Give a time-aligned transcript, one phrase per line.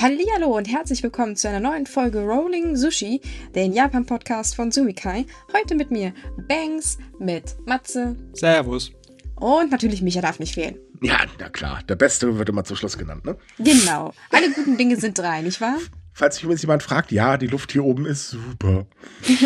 [0.00, 3.20] Hallihallo und herzlich willkommen zu einer neuen Folge Rolling Sushi,
[3.54, 5.26] den Japan-Podcast von Sumikai.
[5.52, 6.14] Heute mit mir
[6.48, 8.16] Banks, mit Matze.
[8.32, 8.92] Servus.
[9.36, 10.78] Und natürlich Micha darf nicht fehlen.
[11.02, 11.82] Ja, na klar.
[11.86, 13.36] Der Beste wird immer zum Schluss genannt, ne?
[13.58, 14.14] Genau.
[14.30, 15.76] Alle guten Dinge sind drei, nicht wahr?
[16.14, 18.86] Falls sich übrigens jemand fragt, ja, die Luft hier oben ist super.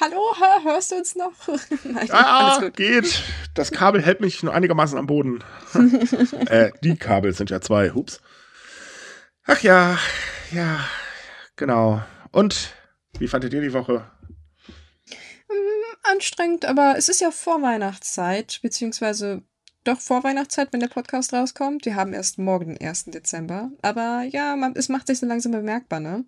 [0.00, 0.22] Hallo,
[0.64, 1.32] hörst du uns noch?
[1.84, 3.22] Nein, ah, geht.
[3.52, 5.44] Das Kabel hält mich nur einigermaßen am Boden.
[6.46, 7.90] äh, die Kabel sind ja zwei.
[7.90, 8.22] Hups.
[9.46, 9.98] Ach ja,
[10.52, 10.80] ja,
[11.56, 12.02] genau.
[12.32, 12.72] Und
[13.18, 14.10] wie fandet ihr die Woche?
[15.48, 19.42] Mm, anstrengend, aber es ist ja Vorweihnachtszeit, beziehungsweise
[19.84, 21.84] doch Vorweihnachtszeit, wenn der Podcast rauskommt.
[21.84, 23.04] Wir haben erst morgen den 1.
[23.06, 23.70] Dezember.
[23.82, 26.24] Aber ja, man, es macht sich so langsam bemerkbar, ne?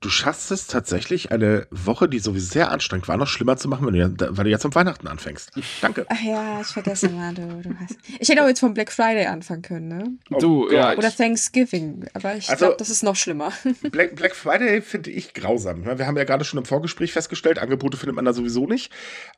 [0.00, 3.86] Du schaffst es tatsächlich, eine Woche, die sowieso sehr anstrengend war, noch schlimmer zu machen,
[3.86, 5.50] wenn du, weil du jetzt am Weihnachten anfängst.
[5.80, 6.06] Danke.
[6.08, 7.34] Ach ja, ich vergesse mal.
[7.34, 10.18] Du, du hast, ich hätte auch jetzt vom Black Friday anfangen können, ne?
[10.30, 10.96] Oh du, ja.
[10.96, 13.52] Oder Thanksgiving, aber ich also, glaube, das ist noch schlimmer.
[13.90, 15.84] Black, Black Friday finde ich grausam.
[15.84, 18.92] Wir haben ja gerade schon im Vorgespräch festgestellt, Angebote findet man da sowieso nicht.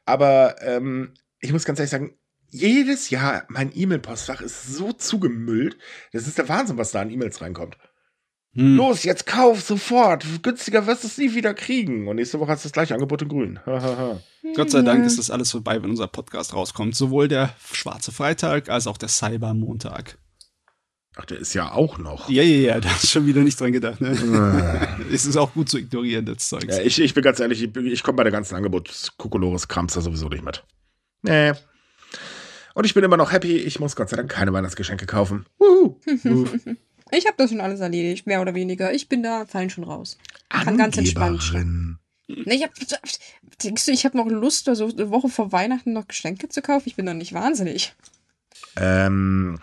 [0.05, 2.17] Aber ähm, ich muss ganz ehrlich sagen,
[2.51, 5.77] jedes Jahr mein E-Mail-Postfach ist so zugemüllt.
[6.13, 7.77] Das ist der Wahnsinn, was da an E-Mails reinkommt.
[8.57, 8.77] Hm.
[8.77, 10.25] Los, jetzt kauf sofort.
[10.43, 12.09] Günstiger wirst du es nie wieder kriegen.
[12.09, 13.61] Und nächste Woche hast du das gleiche Angebot in grün.
[14.55, 16.97] Gott sei Dank ist das alles vorbei, wenn unser Podcast rauskommt.
[16.97, 20.17] Sowohl der Schwarze Freitag als auch der Cyber-Montag.
[21.17, 22.31] Ach, der ist ja auch noch.
[22.31, 24.01] Ja, ja, ja, da hast du schon wieder nicht dran gedacht.
[24.01, 24.99] Ne?
[25.13, 26.65] es ist auch gut zu ignorieren, das Zeug.
[26.69, 30.01] Ja, ich, ich bin ganz ehrlich, ich, ich komme bei der ganzen Angebot Kokolores-Krams da
[30.01, 30.65] sowieso nicht mit.
[31.23, 31.53] Nee.
[32.75, 35.47] Und ich bin immer noch happy, ich muss Gott sei Dank keine Weihnachtsgeschenke kaufen.
[35.59, 35.99] Wuhu.
[37.13, 38.93] Ich habe das schon alles erledigt, mehr oder weniger.
[38.93, 40.19] Ich bin da fein schon raus.
[40.49, 41.53] Kann ganz entspannt.
[42.29, 42.73] Nee, ich hab,
[43.63, 46.89] denkst du, ich habe noch Lust, also eine Woche vor Weihnachten noch Geschenke zu kaufen?
[46.89, 47.95] Ich bin doch nicht wahnsinnig.
[48.77, 49.61] Ähm,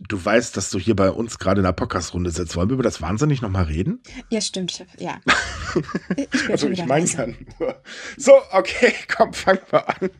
[0.00, 2.56] du weißt, dass du hier bei uns gerade in der Podcast-Runde sitzt.
[2.56, 4.02] Wollen wir über das wahnsinnig nochmal reden?
[4.30, 4.72] Ja, stimmt.
[4.72, 5.20] Ich hab, ja.
[6.16, 7.82] ich also ich meine ja nur.
[8.16, 10.10] So, okay, komm, fangen wir an.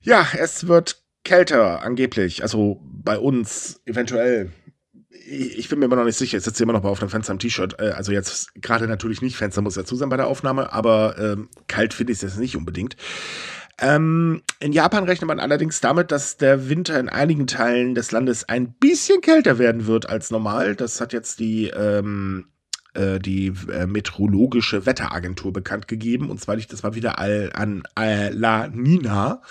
[0.00, 2.42] ja, es wird kälter, angeblich.
[2.42, 4.50] Also bei uns eventuell.
[5.24, 6.38] Ich bin mir immer noch nicht sicher.
[6.38, 7.78] Ich sitze immer noch auf dem Fenster im T-Shirt.
[7.78, 9.36] Äh, also jetzt gerade natürlich nicht.
[9.36, 12.56] Fenster muss dazu sein bei der Aufnahme, aber ähm, kalt finde ich es jetzt nicht
[12.56, 12.96] unbedingt.
[13.80, 18.48] Ähm, in Japan rechnet man allerdings damit, dass der Winter in einigen Teilen des Landes
[18.48, 20.76] ein bisschen kälter werden wird als normal.
[20.76, 22.46] Das hat jetzt die ähm,
[22.94, 26.30] äh, die äh, meteorologische Wetteragentur bekannt gegeben.
[26.30, 29.42] Und zwar liegt das mal wieder all, an La Nina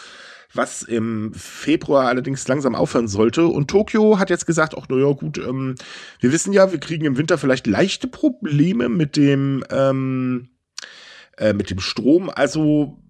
[0.54, 3.46] was im Februar allerdings langsam aufhören sollte.
[3.46, 5.76] Und Tokio hat jetzt gesagt, ach naja gut, ähm,
[6.20, 10.50] wir wissen ja, wir kriegen im Winter vielleicht leichte Probleme mit dem, ähm,
[11.38, 12.30] äh, mit dem Strom.
[12.30, 13.02] Also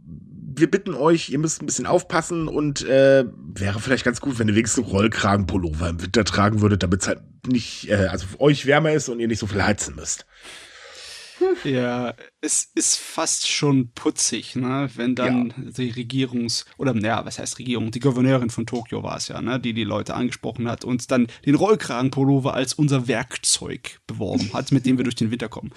[0.53, 4.47] wir bitten euch, ihr müsst ein bisschen aufpassen und äh, wäre vielleicht ganz gut, wenn
[4.47, 8.65] ihr wenigstens Rollkragenpullover im Winter tragen würdet, damit es halt nicht, äh, also für euch
[8.65, 10.25] wärmer ist und ihr nicht so viel heizen müsst.
[11.63, 14.89] Ja, es ist fast schon putzig, ne?
[14.95, 15.71] wenn dann ja.
[15.71, 17.91] die Regierungs- oder naja, was heißt Regierung?
[17.91, 19.59] Die Gouverneurin von Tokio war es ja, ne?
[19.59, 24.85] die die Leute angesprochen hat und dann den Rollkragenpullover als unser Werkzeug beworben hat, mit
[24.85, 25.71] dem wir durch den Winter kommen.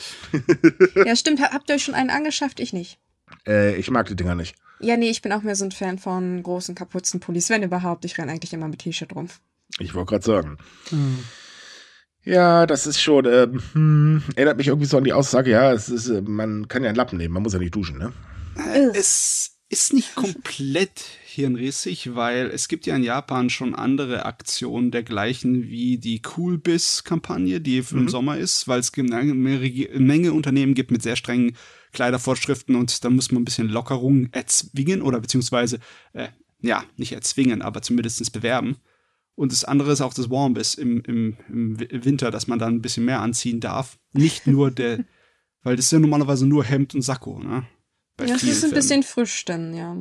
[1.05, 1.41] Ja, stimmt.
[1.41, 2.61] Habt ihr euch schon einen angeschafft?
[2.61, 2.99] Ich nicht.
[3.47, 4.55] Äh, ich mag die Dinger nicht.
[4.81, 8.05] Ja, nee, ich bin auch mehr so ein Fan von großen Kapuzenpullis, wenn überhaupt.
[8.05, 9.29] Ich renne eigentlich immer mit T-Shirt rum.
[9.79, 10.59] Ich wollte gerade sagen.
[10.91, 11.19] Hm.
[12.25, 15.89] Ja, das ist schon, äh, hm, erinnert mich irgendwie so an die Aussage, ja, es
[15.89, 18.13] ist, äh, man kann ja einen Lappen nehmen, man muss ja nicht duschen, ne?
[18.95, 25.65] Es ist nicht komplett hirnrissig, weil es gibt ja in Japan schon andere Aktionen dergleichen
[25.65, 28.01] wie die Coolbiz-Kampagne, die für mhm.
[28.01, 31.57] den Sommer ist, weil es eine Menge Unternehmen gibt mit sehr strengen
[31.93, 35.79] Kleidervorschriften und da muss man ein bisschen Lockerung erzwingen oder beziehungsweise,
[36.13, 36.29] äh,
[36.61, 38.77] ja, nicht erzwingen, aber zumindest bewerben.
[39.35, 42.83] Und das andere ist auch das Warmbiss im, im, im Winter, dass man dann ein
[42.83, 43.99] bisschen mehr anziehen darf.
[44.13, 45.05] Nicht nur der,
[45.63, 47.67] weil das ist ja normalerweise nur Hemd und Sakko, ne?
[48.17, 49.97] Bei ja, das ist ein bisschen frisch dann, ja.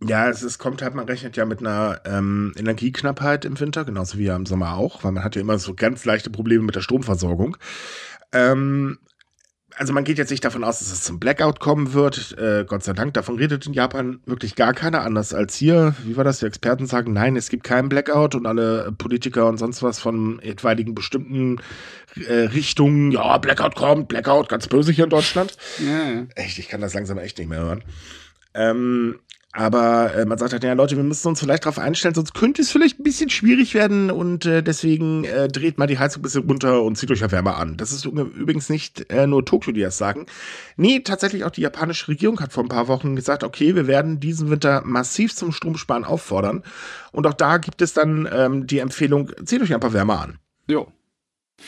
[0.00, 4.16] Ja, es, es kommt halt, man rechnet ja mit einer ähm, Energieknappheit im Winter, genauso
[4.16, 6.76] wie ja im Sommer auch, weil man hat ja immer so ganz leichte Probleme mit
[6.76, 7.56] der Stromversorgung.
[8.32, 8.98] Ähm,
[9.78, 12.36] also man geht jetzt nicht davon aus, dass es zum Blackout kommen wird.
[12.36, 15.94] Äh, Gott sei Dank, davon redet in Japan wirklich gar keiner anders als hier.
[16.04, 16.40] Wie war das?
[16.40, 20.40] Die Experten sagen, nein, es gibt keinen Blackout und alle Politiker und sonst was von
[20.40, 21.60] etwaigen bestimmten
[22.26, 25.56] äh, Richtungen, ja, Blackout kommt, Blackout, ganz böse hier in Deutschland.
[25.78, 26.26] Ja.
[26.34, 27.84] Echt, ich kann das langsam echt nicht mehr hören.
[28.54, 29.20] Ähm,
[29.52, 32.60] aber äh, man sagt halt, ja Leute, wir müssen uns vielleicht darauf einstellen, sonst könnte
[32.60, 36.22] es vielleicht ein bisschen schwierig werden und äh, deswegen äh, dreht mal die Heizung ein
[36.22, 37.78] bisschen runter und zieht euch ja wärmer an.
[37.78, 40.26] Das ist übrigens nicht äh, nur Tokio, die das sagen.
[40.76, 44.20] Nee, tatsächlich auch die japanische Regierung hat vor ein paar Wochen gesagt, okay, wir werden
[44.20, 46.62] diesen Winter massiv zum Stromsparen auffordern.
[47.12, 50.38] Und auch da gibt es dann ähm, die Empfehlung, zieht euch ein paar wärmer an.
[50.68, 50.92] Jo.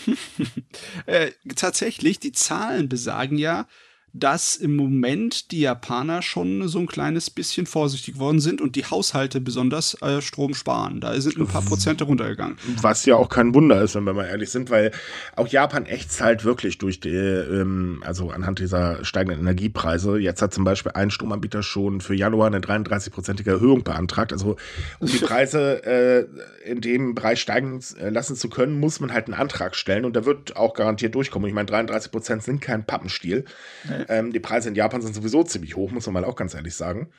[1.07, 3.67] äh, tatsächlich, die Zahlen besagen ja,
[4.13, 8.85] dass im Moment die Japaner schon so ein kleines bisschen vorsichtig geworden sind und die
[8.85, 11.01] Haushalte besonders äh, Strom sparen.
[11.01, 12.57] Da sind ein paar Prozente runtergegangen.
[12.81, 14.91] Was ja auch kein Wunder ist, wenn wir mal ehrlich sind, weil
[15.37, 20.19] auch Japan echt zahlt wirklich durch die, ähm, also anhand dieser steigenden Energiepreise.
[20.19, 24.33] Jetzt hat zum Beispiel ein Stromanbieter schon für Januar eine 33-prozentige Erhöhung beantragt.
[24.33, 24.57] Also
[24.99, 29.27] um die Preise äh, in dem Bereich steigen äh, lassen zu können, muss man halt
[29.27, 31.49] einen Antrag stellen und da wird auch garantiert durchkommen.
[31.49, 33.45] Ich meine, 33 Prozent sind kein Pappenstiel.
[33.89, 34.00] Nee.
[34.09, 36.75] Ähm, die Preise in Japan sind sowieso ziemlich hoch, muss man mal auch ganz ehrlich
[36.75, 37.11] sagen.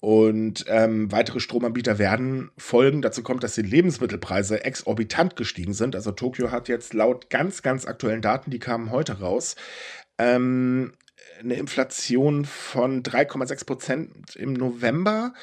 [0.00, 3.02] Und ähm, weitere Stromanbieter werden folgen.
[3.02, 5.94] Dazu kommt, dass die Lebensmittelpreise exorbitant gestiegen sind.
[5.94, 9.54] Also Tokio hat jetzt laut ganz, ganz aktuellen Daten, die kamen heute raus,
[10.18, 10.92] ähm,
[11.38, 15.34] eine Inflation von 3,6 Prozent im November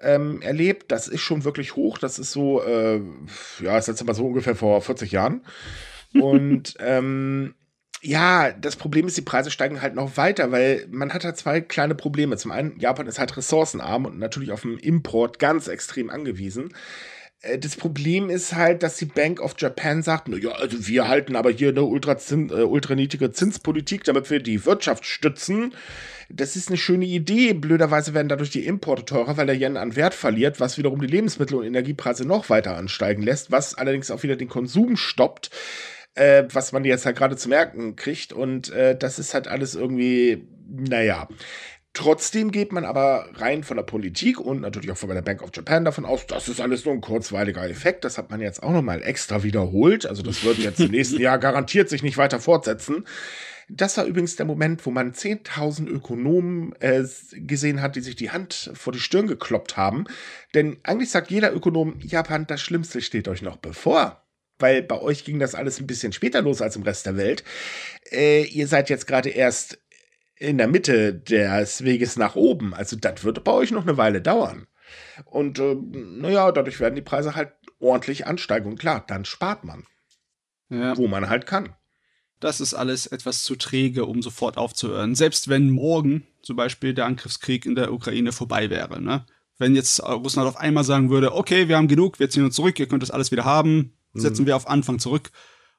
[0.00, 0.90] ähm, erlebt.
[0.90, 1.98] Das ist schon wirklich hoch.
[1.98, 3.02] Das ist so, äh,
[3.62, 5.44] ja, ist jetzt mal so ungefähr vor 40 Jahren.
[6.14, 7.54] Und ähm,
[8.00, 11.60] ja, das Problem ist, die Preise steigen halt noch weiter, weil man hat halt zwei
[11.60, 12.36] kleine Probleme.
[12.36, 16.72] Zum einen, Japan ist halt ressourcenarm und natürlich auf den Import ganz extrem angewiesen.
[17.40, 21.34] Äh, das Problem ist halt, dass die Bank of Japan sagt, ja, also wir halten
[21.34, 22.96] aber hier eine ultra, äh, ultra
[23.32, 25.74] Zinspolitik, damit wir die Wirtschaft stützen.
[26.30, 27.54] Das ist eine schöne Idee.
[27.54, 31.06] Blöderweise werden dadurch die Importe teurer, weil der Yen an Wert verliert, was wiederum die
[31.06, 35.50] Lebensmittel- und Energiepreise noch weiter ansteigen lässt, was allerdings auch wieder den Konsum stoppt
[36.18, 38.32] äh, was man jetzt halt gerade zu merken kriegt.
[38.32, 41.28] Und äh, das ist halt alles irgendwie, naja.
[41.94, 45.50] Trotzdem geht man aber rein von der Politik und natürlich auch von der Bank of
[45.52, 48.04] Japan davon aus, das ist alles nur ein kurzweiliger Effekt.
[48.04, 50.06] Das hat man jetzt auch nochmal extra wiederholt.
[50.06, 53.04] Also das wird jetzt im nächsten Jahr garantiert sich nicht weiter fortsetzen.
[53.70, 58.30] Das war übrigens der Moment, wo man 10.000 Ökonomen äh, gesehen hat, die sich die
[58.30, 60.04] Hand vor die Stirn gekloppt haben.
[60.54, 64.22] Denn eigentlich sagt jeder Ökonom, Japan, das Schlimmste steht euch noch bevor
[64.58, 67.44] weil bei euch ging das alles ein bisschen später los als im Rest der Welt.
[68.10, 69.78] Äh, ihr seid jetzt gerade erst
[70.36, 72.74] in der Mitte des Weges nach oben.
[72.74, 74.66] Also das wird bei euch noch eine Weile dauern.
[75.24, 78.70] Und äh, naja, dadurch werden die Preise halt ordentlich ansteigen.
[78.70, 79.84] Und klar, dann spart man.
[80.70, 80.96] Ja.
[80.96, 81.74] Wo man halt kann.
[82.40, 85.14] Das ist alles etwas zu träge, um sofort aufzuhören.
[85.14, 89.02] Selbst wenn morgen zum Beispiel der Angriffskrieg in der Ukraine vorbei wäre.
[89.02, 89.26] Ne?
[89.58, 92.78] Wenn jetzt Russland auf einmal sagen würde, okay, wir haben genug, wir ziehen uns zurück,
[92.78, 94.46] ihr könnt das alles wieder haben, setzen mhm.
[94.46, 95.30] wir auf Anfang zurück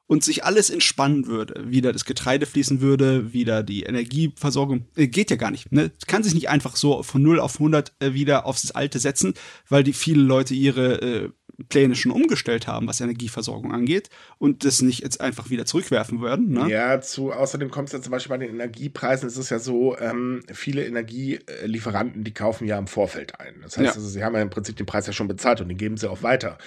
[0.09, 5.29] und sich alles entspannen würde, wieder das Getreide fließen würde, wieder die Energieversorgung, äh, geht
[5.29, 5.71] ja gar nicht.
[5.71, 5.91] Ne?
[6.07, 9.35] Kann sich nicht einfach so von 0 auf 100 äh, wieder aufs Alte setzen,
[9.69, 11.29] weil die viele Leute ihre äh,
[11.67, 14.09] Pläne schon umgestellt haben, was Energieversorgung angeht
[14.39, 16.53] und das nicht jetzt einfach wieder zurückwerfen würden.
[16.53, 16.69] Ne?
[16.69, 19.95] Ja, zu, außerdem kommt es ja zum Beispiel bei den Energiepreisen, es ist ja so,
[19.99, 23.55] ähm, viele Energielieferanten, die kaufen ja im Vorfeld ein.
[23.61, 23.93] Das heißt, ja.
[23.93, 26.09] also, sie haben ja im Prinzip den Preis ja schon bezahlt und den geben sie
[26.09, 26.57] auch weiter.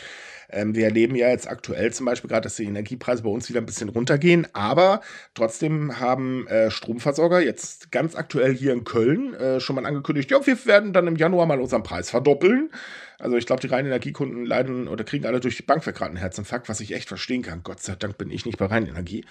[0.52, 3.60] Ähm, wir erleben ja jetzt aktuell zum Beispiel gerade, dass die Energiepreise bei uns wieder
[3.60, 5.00] ein bisschen runtergehen, aber
[5.34, 10.46] trotzdem haben äh, Stromversorger jetzt ganz aktuell hier in Köln äh, schon mal angekündigt, ja,
[10.46, 12.70] wir werden dann im Januar mal unseren Preis verdoppeln.
[13.18, 16.10] Also ich glaube, die reinen Energiekunden leiden oder kriegen alle durch die Bank weg gerade
[16.10, 17.62] einen Herzinfarkt, was ich echt verstehen kann.
[17.62, 19.24] Gott sei Dank bin ich nicht bei Reinenergie.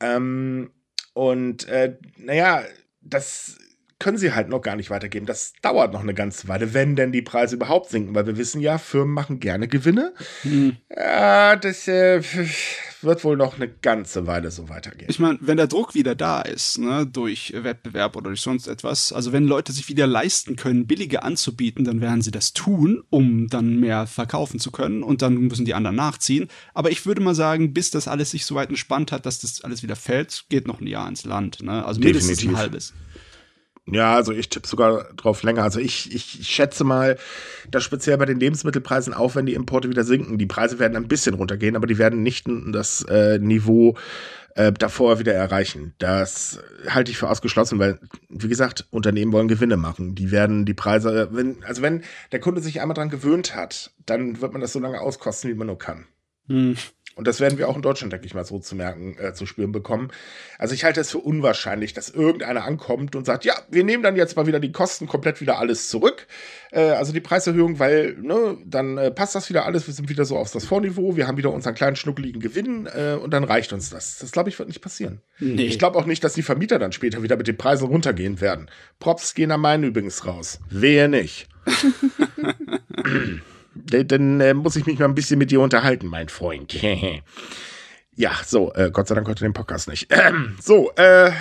[0.00, 0.72] Ähm,
[1.14, 2.64] und äh, naja,
[3.00, 3.56] das
[4.00, 5.26] können sie halt noch gar nicht weitergeben.
[5.26, 8.60] Das dauert noch eine ganze Weile, wenn denn die Preise überhaupt sinken, weil wir wissen
[8.60, 10.12] ja, Firmen machen gerne Gewinne.
[10.42, 10.76] Hm.
[10.94, 12.22] Ja, das äh,
[13.02, 15.08] wird wohl noch eine ganze Weile so weitergehen.
[15.10, 19.12] Ich meine, wenn der Druck wieder da ist, ne, durch Wettbewerb oder durch sonst etwas,
[19.12, 23.48] also wenn Leute sich wieder leisten können, billige anzubieten, dann werden sie das tun, um
[23.48, 26.48] dann mehr verkaufen zu können und dann müssen die anderen nachziehen.
[26.72, 29.62] Aber ich würde mal sagen, bis das alles sich so weit entspannt hat, dass das
[29.62, 31.62] alles wieder fällt, geht noch ein Jahr ins Land.
[31.62, 31.84] Ne?
[31.84, 32.56] Also mindestens Definitiv.
[32.56, 32.94] ein halbes.
[33.92, 35.62] Ja, also ich tippe sogar drauf länger.
[35.62, 37.18] Also ich, ich schätze mal,
[37.70, 41.08] dass speziell bei den Lebensmittelpreisen, auch wenn die Importe wieder sinken, die Preise werden ein
[41.08, 43.96] bisschen runtergehen, aber die werden nicht das äh, Niveau
[44.54, 45.94] äh, davor wieder erreichen.
[45.98, 50.14] Das halte ich für ausgeschlossen, weil, wie gesagt, Unternehmen wollen Gewinne machen.
[50.14, 54.40] Die werden die Preise, wenn, also wenn der Kunde sich einmal dran gewöhnt hat, dann
[54.40, 56.06] wird man das so lange auskosten, wie man nur kann.
[56.48, 56.76] Hm.
[57.16, 59.44] Und das werden wir auch in Deutschland, denke ich mal, so zu merken, äh, zu
[59.44, 60.10] spüren bekommen.
[60.58, 64.16] Also ich halte es für unwahrscheinlich, dass irgendeiner ankommt und sagt, ja, wir nehmen dann
[64.16, 66.26] jetzt mal wieder die Kosten komplett wieder alles zurück.
[66.70, 70.24] Äh, also die Preiserhöhung, weil, ne, dann äh, passt das wieder alles, wir sind wieder
[70.24, 73.72] so auf das Vorniveau, wir haben wieder unseren kleinen schnuckeligen Gewinn äh, und dann reicht
[73.72, 74.18] uns das.
[74.18, 75.20] Das glaube ich wird nicht passieren.
[75.40, 75.64] Nee.
[75.64, 78.70] Ich glaube auch nicht, dass die Vermieter dann später wieder mit den Preisen runtergehen werden.
[79.00, 80.60] Props gehen an meinen übrigens raus.
[80.70, 81.48] Wehe nicht.
[83.74, 86.76] dann äh, muss ich mich mal ein bisschen mit dir unterhalten, mein Freund.
[88.14, 90.08] ja, so, äh, Gott sei Dank heute den Podcast nicht.
[90.10, 91.32] Ähm, so, äh,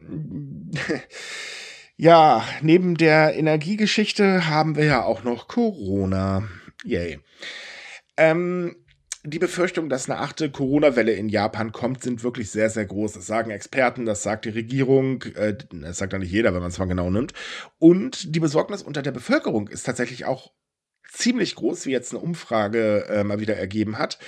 [1.96, 6.48] ja, neben der Energiegeschichte haben wir ja auch noch Corona.
[6.84, 7.20] Yay.
[8.16, 8.76] Ähm,
[9.24, 13.12] die Befürchtungen, dass eine achte Corona-Welle in Japan kommt, sind wirklich sehr, sehr groß.
[13.12, 16.70] Das sagen Experten, das sagt die Regierung, äh, das sagt ja nicht jeder, wenn man
[16.70, 17.32] es mal genau nimmt.
[17.78, 20.52] Und die Besorgnis unter der Bevölkerung ist tatsächlich auch
[21.10, 24.18] ziemlich groß, wie jetzt eine Umfrage äh, mal wieder ergeben hat.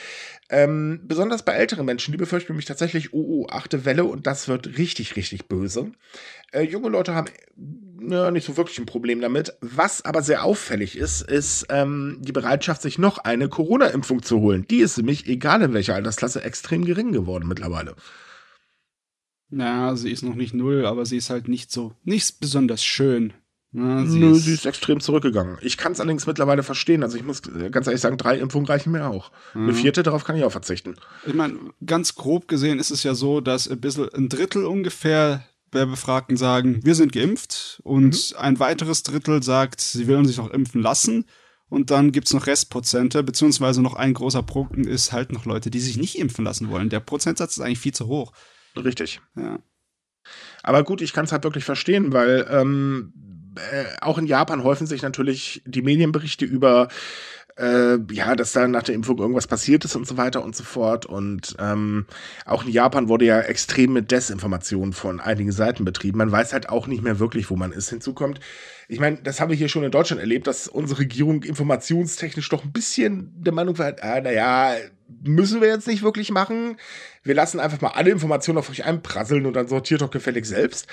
[0.50, 4.46] Ähm, besonders bei älteren Menschen, die befürchten nämlich tatsächlich, oh, oh, achte Welle und das
[4.46, 5.92] wird richtig, richtig böse.
[6.52, 7.28] Äh, junge Leute haben
[8.10, 9.54] ja, nicht so wirklich ein Problem damit.
[9.60, 14.66] Was aber sehr auffällig ist, ist ähm, die Bereitschaft, sich noch eine Corona-Impfung zu holen.
[14.68, 17.96] Die ist nämlich, egal in welcher Altersklasse, extrem gering geworden mittlerweile.
[19.48, 23.32] Na, sie ist noch nicht null, aber sie ist halt nicht so, nicht besonders schön.
[23.76, 25.58] Na, sie, Nö, ist sie ist extrem zurückgegangen.
[25.60, 27.02] Ich kann es allerdings mittlerweile verstehen.
[27.02, 29.32] Also ich muss ganz ehrlich sagen, drei Impfungen reichen mir auch.
[29.52, 29.64] Mhm.
[29.64, 30.94] Eine vierte, darauf kann ich auch verzichten.
[31.26, 35.44] Ich meine, ganz grob gesehen ist es ja so, dass ein bisschen ein Drittel ungefähr
[35.72, 38.38] der Befragten sagen, wir sind geimpft und mhm.
[38.38, 41.24] ein weiteres Drittel sagt, sie wollen sich noch impfen lassen.
[41.68, 45.72] Und dann gibt es noch Restprozente, beziehungsweise noch ein großer Punkt ist halt noch Leute,
[45.72, 46.90] die sich nicht impfen lassen wollen.
[46.90, 48.32] Der Prozentsatz ist eigentlich viel zu hoch.
[48.76, 49.20] Richtig.
[49.34, 49.58] Ja.
[50.62, 53.12] Aber gut, ich kann es halt wirklich verstehen, weil ähm,
[53.56, 56.88] äh, auch in Japan häufen sich natürlich die Medienberichte über
[57.56, 60.64] äh, ja, dass da nach der Impfung irgendwas passiert ist und so weiter und so
[60.64, 61.06] fort.
[61.06, 62.06] Und ähm,
[62.44, 66.18] auch in Japan wurde ja extrem mit Desinformation von einigen Seiten betrieben.
[66.18, 67.90] Man weiß halt auch nicht mehr wirklich, wo man ist.
[67.90, 68.40] Hinzu kommt,
[68.88, 72.64] ich meine, das haben wir hier schon in Deutschland erlebt, dass unsere Regierung informationstechnisch doch
[72.64, 74.74] ein bisschen der Meinung war, ah, naja,
[75.22, 76.76] müssen wir jetzt nicht wirklich machen.
[77.22, 80.86] Wir lassen einfach mal alle Informationen auf euch einprasseln und dann sortiert doch gefällig selbst.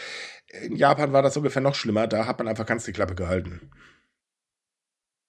[0.63, 3.71] In Japan war das ungefähr noch schlimmer, da hat man einfach ganz die Klappe gehalten.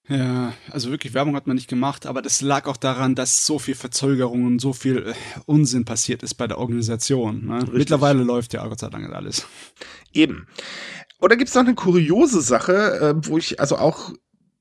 [0.09, 3.57] Ja, also wirklich Werbung hat man nicht gemacht, aber das lag auch daran, dass so
[3.57, 5.13] viel Verzögerung und so viel äh,
[5.45, 7.45] Unsinn passiert ist bei der Organisation.
[7.45, 7.65] Ne?
[7.71, 9.47] Mittlerweile läuft ja Gott sei Dank alles.
[10.11, 10.47] Eben.
[11.19, 14.11] Oder gibt es noch eine kuriose Sache, äh, wo ich also auch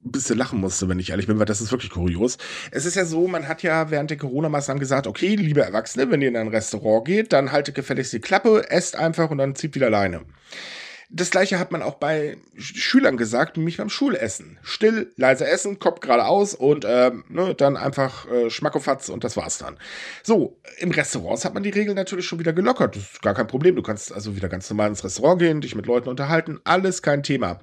[0.04, 2.38] ein bisschen lachen musste, wenn ich ehrlich bin, weil das ist wirklich kurios.
[2.70, 6.22] Es ist ja so, man hat ja während der Corona-Maßnahmen gesagt, okay, liebe Erwachsene, wenn
[6.22, 9.74] ihr in ein Restaurant geht, dann haltet gefälligst die Klappe, esst einfach und dann zieht
[9.74, 10.22] wieder alleine.
[11.14, 14.58] Das gleiche hat man auch bei Schülern gesagt, nämlich beim Schulessen.
[14.62, 19.58] Still, leise essen, Kopf geradeaus und ähm, ne, dann einfach äh, Schmackofatz und das war's
[19.58, 19.76] dann.
[20.22, 22.96] So, im Restaurant hat man die Regeln natürlich schon wieder gelockert.
[22.96, 23.76] Das ist gar kein Problem.
[23.76, 26.60] Du kannst also wieder ganz normal ins Restaurant gehen, dich mit Leuten unterhalten.
[26.64, 27.60] Alles kein Thema.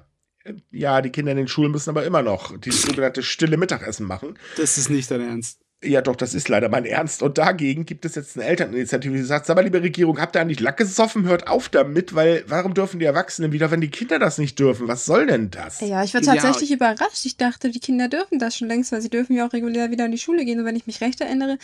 [0.70, 4.38] Ja, die Kinder in den Schulen müssen aber immer noch dieses sogenannte stille Mittagessen machen.
[4.56, 5.60] Das ist nicht dein Ernst.
[5.82, 7.22] Ja, doch, das ist leider mein Ernst.
[7.22, 10.40] Und dagegen gibt es jetzt eine Elterninitiative, die sagt, sag mal, liebe Regierung, habt ihr
[10.42, 11.24] eigentlich Lack gesoffen?
[11.24, 14.88] Hört auf damit, weil warum dürfen die Erwachsenen wieder, wenn die Kinder das nicht dürfen?
[14.88, 15.80] Was soll denn das?
[15.80, 16.76] Ja, ich war tatsächlich ja.
[16.76, 17.24] überrascht.
[17.24, 20.04] Ich dachte, die Kinder dürfen das schon längst, weil sie dürfen ja auch regulär wieder
[20.04, 20.58] in die Schule gehen.
[20.60, 21.56] Und wenn ich mich recht erinnere,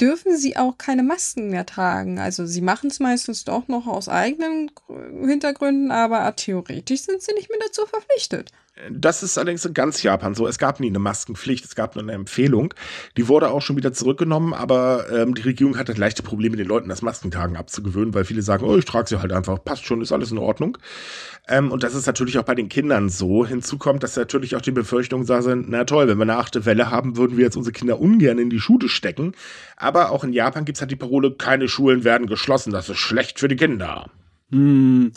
[0.00, 2.18] dürfen sie auch keine Masken mehr tragen.
[2.18, 7.50] Also sie machen es meistens doch noch aus eigenen Hintergründen, aber theoretisch sind sie nicht
[7.50, 8.52] mehr dazu verpflichtet.
[8.90, 10.48] Das ist allerdings in ganz Japan so.
[10.48, 12.74] Es gab nie eine Maskenpflicht, es gab nur eine Empfehlung.
[13.16, 16.88] Die wurde auch schon wieder zurückgenommen, aber ähm, die Regierung hatte leichte Probleme, den Leuten
[16.88, 20.10] das Maskentagen abzugewöhnen, weil viele sagen, oh, ich trage sie halt einfach, passt schon, ist
[20.10, 20.76] alles in Ordnung.
[21.46, 23.46] Ähm, und das ist natürlich auch bei den Kindern so.
[23.46, 26.66] Hinzu kommt, dass natürlich auch die Befürchtungen da sind, na toll, wenn wir eine achte
[26.66, 29.34] Welle haben, würden wir jetzt unsere Kinder ungern in die Schule stecken.
[29.76, 32.98] Aber auch in Japan gibt es halt die Parole, keine Schulen werden geschlossen, das ist
[32.98, 34.10] schlecht für die Kinder.
[34.50, 35.12] Hm.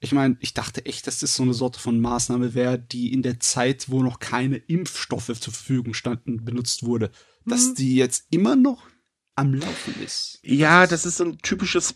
[0.00, 3.22] Ich meine, ich dachte echt, dass das so eine Sorte von Maßnahme wäre, die in
[3.22, 7.10] der Zeit, wo noch keine Impfstoffe zur Verfügung standen, benutzt wurde.
[7.44, 7.74] Dass mhm.
[7.74, 8.86] die jetzt immer noch
[9.34, 10.38] am Laufen ist.
[10.42, 11.94] Ja, das ist so ein typisches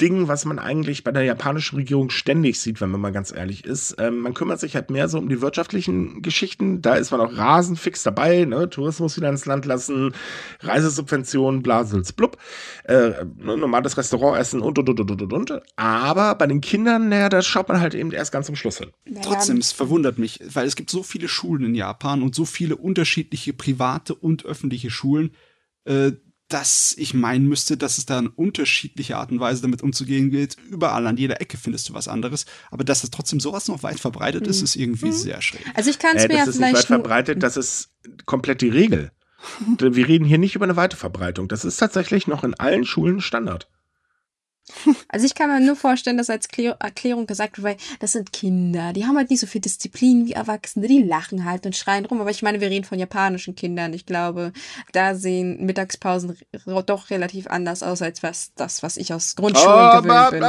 [0.00, 3.64] Ding, was man eigentlich bei der japanischen Regierung ständig sieht, wenn man mal ganz ehrlich
[3.64, 3.94] ist.
[4.00, 6.82] Ähm, man kümmert sich halt mehr so um die wirtschaftlichen Geschichten.
[6.82, 8.44] Da ist man auch rasend fix dabei.
[8.44, 8.68] Ne?
[8.68, 10.12] Tourismus wieder ins Land lassen,
[10.60, 12.38] Reisesubventionen, blasels, blub.
[12.84, 15.62] Äh, ne, normales Restaurantessen und, und, und, und, und, und.
[15.76, 18.90] Aber bei den Kindern, naja, da schaut man halt eben erst ganz zum Schluss hin.
[19.04, 19.20] Naja.
[19.24, 22.74] Trotzdem, es verwundert mich, weil es gibt so viele Schulen in Japan und so viele
[22.76, 25.30] unterschiedliche private und öffentliche Schulen.
[25.84, 26.12] Äh,
[26.48, 30.56] dass ich meinen müsste, dass es da eine unterschiedliche Art und Weise damit umzugehen gilt.
[30.70, 32.44] Überall an jeder Ecke findest du was anderes.
[32.70, 34.64] Aber dass es trotzdem sowas noch weit verbreitet ist, mhm.
[34.64, 35.12] ist irgendwie mhm.
[35.12, 35.62] sehr schräg.
[35.74, 36.48] Also ich kann es äh, mir ja vielleicht.
[36.48, 37.90] Das ist weit verbreitet, das ist
[38.26, 39.10] komplett die Regel.
[39.78, 41.48] Wir reden hier nicht über eine weite Verbreitung.
[41.48, 43.68] Das ist tatsächlich noch in allen Schulen Standard.
[45.08, 48.92] Also ich kann mir nur vorstellen, dass als Erklärung gesagt wird, weil das sind Kinder,
[48.92, 52.20] die haben halt nicht so viel Disziplin wie Erwachsene, die lachen halt und schreien rum.
[52.20, 53.92] Aber ich meine, wir reden von japanischen Kindern.
[53.92, 54.52] Ich glaube,
[54.92, 56.36] da sehen Mittagspausen
[56.86, 60.40] doch relativ anders aus als was das, was ich aus Grundschulen oh, gewöhnt bin.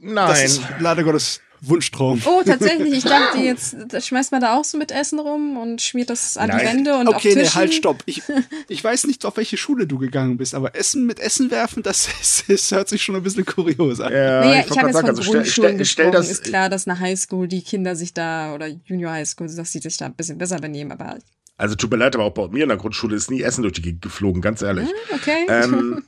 [0.00, 0.28] Nein.
[0.28, 2.22] Das ist leider Gottes Wunschtraum.
[2.24, 2.92] Oh, tatsächlich.
[2.92, 6.48] Ich dachte jetzt, schmeißt man da auch so mit Essen rum und schmiert das an
[6.48, 6.58] Nein.
[6.58, 8.02] die Wände und Okay, nee, halt, stopp.
[8.06, 8.22] Ich,
[8.68, 12.08] ich weiß nicht, auf welche Schule du gegangen bist, aber Essen mit Essen werfen, das,
[12.20, 14.12] ist, das hört sich schon ein bisschen kurios an.
[14.12, 16.86] Ja, naja, ich, ich habe jetzt von also Grundschulen stell, stell, das, ist klar, dass
[16.86, 20.38] nach Highschool die Kinder sich da, oder Junior Highschool, dass sie sich da ein bisschen
[20.38, 21.18] besser benehmen, aber
[21.56, 23.74] Also tut mir leid, aber auch bei mir in der Grundschule ist nie Essen durch
[23.74, 24.88] die Gegend geflogen, ganz ehrlich.
[25.10, 25.46] Ah, okay.
[25.48, 26.04] Ähm,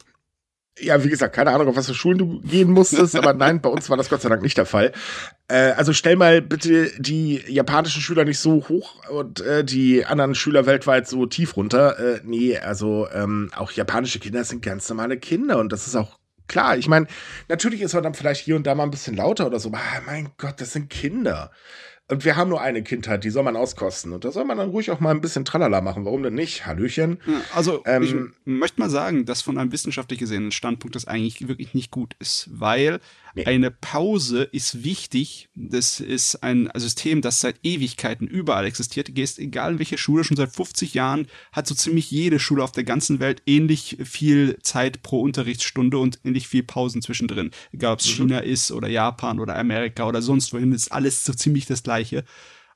[0.80, 3.68] ja, wie gesagt, keine Ahnung, auf was für Schulen du gehen musstest, aber nein, bei
[3.68, 4.92] uns war das Gott sei Dank nicht der Fall.
[5.48, 10.34] Äh, also stell mal bitte die japanischen Schüler nicht so hoch und äh, die anderen
[10.34, 11.98] Schüler weltweit so tief runter.
[11.98, 16.18] Äh, nee, also ähm, auch japanische Kinder sind ganz normale Kinder und das ist auch
[16.48, 16.76] klar.
[16.76, 17.06] Ich meine,
[17.48, 19.80] natürlich ist man dann vielleicht hier und da mal ein bisschen lauter oder so, aber
[20.06, 21.50] mein Gott, das sind Kinder.
[22.10, 24.12] Und wir haben nur eine Kindheit, die soll man auskosten.
[24.12, 26.04] Und da soll man dann ruhig auch mal ein bisschen Tralala machen.
[26.04, 26.66] Warum denn nicht?
[26.66, 27.18] Hallöchen.
[27.54, 28.14] Also, ähm, ich
[28.44, 32.48] möchte mal sagen, dass von einem wissenschaftlich gesehenen Standpunkt das eigentlich wirklich nicht gut ist,
[32.50, 32.98] weil
[33.34, 33.46] Nee.
[33.46, 35.48] Eine Pause ist wichtig.
[35.54, 39.08] Das ist ein System, das seit Ewigkeiten überall existiert.
[39.08, 42.64] Du gehst, egal in welche Schule, schon seit 50 Jahren hat so ziemlich jede Schule
[42.64, 47.50] auf der ganzen Welt ähnlich viel Zeit pro Unterrichtsstunde und ähnlich viel Pausen zwischendrin.
[47.72, 48.12] Egal ob es mhm.
[48.12, 52.24] China ist oder Japan oder Amerika oder sonst wohin, ist alles so ziemlich das Gleiche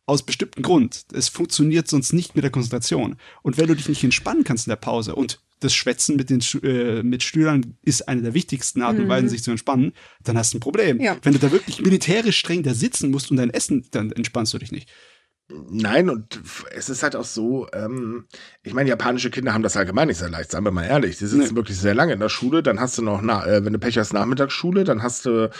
[0.06, 1.06] aus bestimmten Grund.
[1.12, 3.16] Es funktioniert sonst nicht mit der Konzentration.
[3.42, 6.40] Und wenn du dich nicht entspannen kannst in der Pause und das Schwätzen mit den
[6.62, 9.30] äh, mit Stühlern ist eine der wichtigsten Arten und Weisen, mhm.
[9.30, 9.92] sich zu entspannen,
[10.22, 11.00] dann hast du ein Problem.
[11.00, 11.16] Ja.
[11.22, 14.58] Wenn du da wirklich militärisch streng da sitzen musst und dein Essen, dann entspannst du
[14.58, 14.90] dich nicht.
[15.50, 16.40] Nein, und
[16.74, 18.24] es ist halt auch so, ähm,
[18.62, 21.18] ich meine, japanische Kinder haben das allgemein nicht sehr leicht, sagen wir mal ehrlich.
[21.18, 21.56] Die sitzen nee.
[21.56, 23.98] wirklich sehr lange in der Schule, dann hast du noch, na, äh, wenn du Pech
[23.98, 25.50] hast, Nachmittagsschule, dann hast du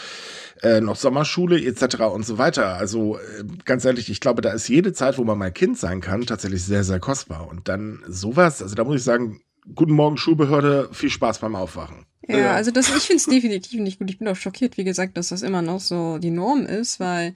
[0.63, 1.99] äh, noch Sommerschule etc.
[1.99, 2.73] und so weiter.
[2.77, 6.01] Also äh, ganz ehrlich, ich glaube, da ist jede Zeit, wo man mal Kind sein
[6.01, 7.47] kann, tatsächlich sehr, sehr kostbar.
[7.47, 9.41] Und dann sowas, also da muss ich sagen,
[9.73, 12.05] guten Morgen Schulbehörde, viel Spaß beim Aufwachen.
[12.27, 12.51] Ja, ja.
[12.53, 14.09] also das, ich finde es definitiv nicht gut.
[14.09, 17.33] Ich bin auch schockiert, wie gesagt, dass das immer noch so die Norm ist, weil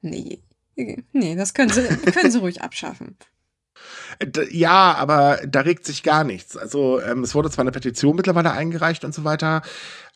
[0.00, 0.40] nee,
[0.76, 3.16] nee, das können sie, können sie ruhig abschaffen.
[4.50, 6.56] Ja, aber da regt sich gar nichts.
[6.56, 9.62] Also ähm, es wurde zwar eine Petition mittlerweile eingereicht und so weiter,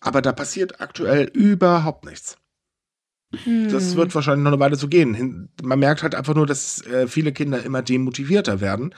[0.00, 2.36] aber da passiert aktuell überhaupt nichts.
[3.44, 3.70] Hm.
[3.70, 5.50] Das wird wahrscheinlich noch eine Weile so gehen.
[5.62, 8.94] Man merkt halt einfach nur, dass äh, viele Kinder immer demotivierter werden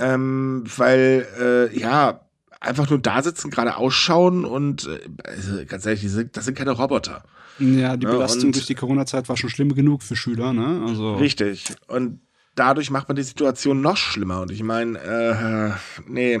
[0.00, 2.20] ähm, weil äh, ja
[2.60, 6.72] einfach nur da sitzen, gerade ausschauen und äh, also, ganz ehrlich, sind, das sind keine
[6.72, 7.24] Roboter.
[7.58, 10.82] Ja, die Belastung ja, durch die Corona-Zeit war schon schlimm genug für Schüler, ne?
[10.86, 11.64] Also richtig.
[11.88, 12.20] Und
[12.54, 14.40] dadurch macht man die Situation noch schlimmer.
[14.42, 15.72] Und ich meine, äh,
[16.06, 16.40] nee,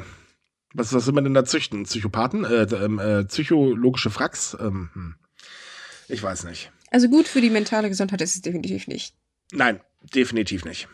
[0.72, 1.84] was, was will man denn da züchten?
[1.84, 2.44] Psychopathen?
[2.44, 4.56] Äh, ähm, äh, psychologische Fracks?
[4.58, 5.14] Ähm, hm.
[6.08, 6.72] Ich weiß nicht.
[6.90, 9.14] Also gut für die mentale Gesundheit ist es definitiv nicht.
[9.52, 9.80] Nein,
[10.14, 10.88] definitiv nicht.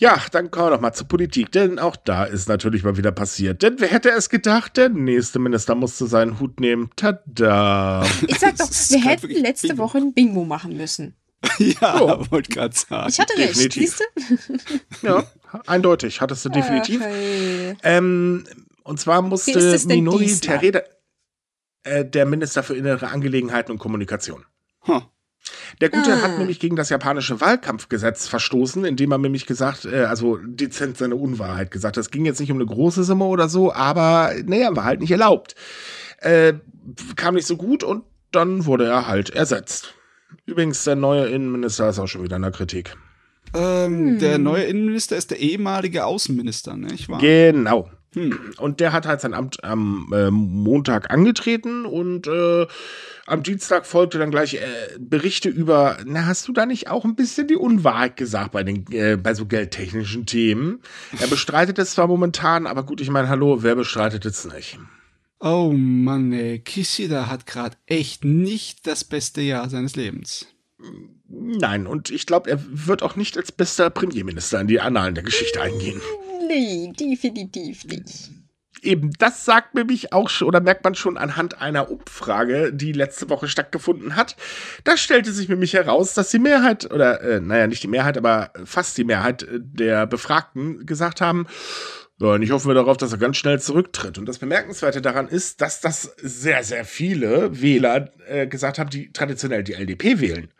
[0.00, 3.10] Ja, dann kommen wir noch mal zur Politik, denn auch da ist natürlich mal wieder
[3.10, 3.62] passiert.
[3.64, 6.90] Denn wer hätte es gedacht, der nächste Minister musste seinen Hut nehmen.
[6.94, 8.06] Tada!
[8.28, 9.82] Ich sag doch, wir hätten letzte Bingo.
[9.82, 11.16] Woche ein Bingo machen müssen.
[11.58, 12.24] ja, oh.
[12.30, 13.08] wollte gerade sagen.
[13.08, 14.36] Ich hatte recht, siehst du?
[15.02, 15.24] ja,
[15.66, 17.00] eindeutig, hattest du definitiv.
[17.00, 17.76] Hey.
[17.82, 18.44] Ähm,
[18.84, 20.82] und zwar musste Minori Tereda,
[21.82, 24.44] äh, der Minister für innere Angelegenheiten und Kommunikation.
[24.86, 25.02] Huh.
[25.80, 26.22] Der Gute ah.
[26.22, 31.16] hat nämlich gegen das japanische Wahlkampfgesetz verstoßen, indem er nämlich gesagt, äh, also dezent seine
[31.16, 31.96] Unwahrheit gesagt.
[31.96, 35.10] Das ging jetzt nicht um eine große Summe oder so, aber naja, war halt nicht
[35.10, 35.54] erlaubt.
[36.20, 36.54] Äh,
[37.16, 39.94] kam nicht so gut und dann wurde er halt ersetzt.
[40.46, 42.96] Übrigens, der neue Innenminister ist auch schon wieder in der Kritik.
[43.54, 44.18] Ähm, hm.
[44.18, 47.20] Der neue Innenminister ist der ehemalige Außenminister, nicht wahr?
[47.20, 47.90] Genau.
[48.14, 48.54] Hm.
[48.58, 52.66] Und der hat halt sein Amt am äh, Montag angetreten und äh,
[53.26, 54.60] am Dienstag folgte dann gleich äh,
[54.98, 58.86] Berichte über, na, hast du da nicht auch ein bisschen die Unwahrheit gesagt bei den
[58.90, 60.80] äh, bei so geldtechnischen Themen?
[61.20, 64.78] Er bestreitet es zwar momentan, aber gut, ich meine, hallo, wer bestreitet es nicht?
[65.40, 70.46] Oh Mann, ey, Kishida hat gerade echt nicht das beste Jahr seines Lebens.
[71.28, 75.24] Nein, und ich glaube, er wird auch nicht als bester Premierminister in die Annalen der
[75.24, 76.00] Geschichte eingehen.
[76.48, 78.30] Nee, definitiv nicht.
[78.82, 82.92] Eben, das sagt mir mich auch schon, oder merkt man schon anhand einer Umfrage, die
[82.92, 84.36] letzte Woche stattgefunden hat.
[84.84, 88.52] Da stellte sich nämlich heraus, dass die Mehrheit, oder äh, naja, nicht die Mehrheit, aber
[88.64, 91.46] fast die Mehrheit der Befragten gesagt haben,
[92.20, 94.18] ja, und ich hoffe darauf, dass er ganz schnell zurücktritt.
[94.18, 99.12] Und das Bemerkenswerte daran ist, dass das sehr, sehr viele Wähler äh, gesagt haben, die
[99.12, 100.52] traditionell die LDP wählen.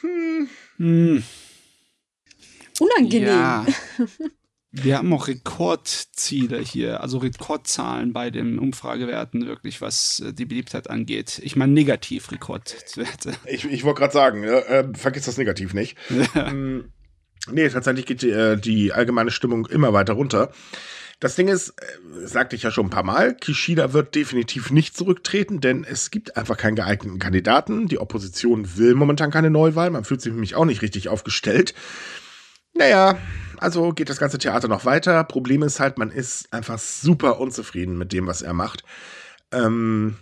[0.00, 0.48] Hm.
[0.78, 1.22] hm.
[2.80, 3.28] Unangenehm.
[3.28, 3.66] Ja.
[4.74, 10.88] Wir haben auch Rekordziele hier, also Rekordzahlen bei den Umfragewerten, wirklich, was äh, die Beliebtheit
[10.88, 11.40] angeht.
[11.44, 13.34] Ich meine Negativ-Rekordwerte.
[13.46, 15.98] Ich, ich wollte gerade sagen, äh, vergiss das Negativ nicht.
[16.34, 16.48] Ja.
[16.48, 16.90] Ähm,
[17.50, 20.52] nee, tatsächlich geht die, äh, die allgemeine Stimmung immer weiter runter.
[21.20, 24.96] Das Ding ist, äh, sagte ich ja schon ein paar Mal, Kishida wird definitiv nicht
[24.96, 27.88] zurücktreten, denn es gibt einfach keinen geeigneten Kandidaten.
[27.88, 29.90] Die Opposition will momentan keine Neuwahl.
[29.90, 31.74] Man fühlt sich nämlich auch nicht richtig aufgestellt.
[32.74, 33.18] Naja,
[33.58, 35.22] also geht das ganze Theater noch weiter.
[35.24, 38.82] Problem ist halt, man ist einfach super unzufrieden mit dem, was er macht.
[39.52, 40.16] Ähm,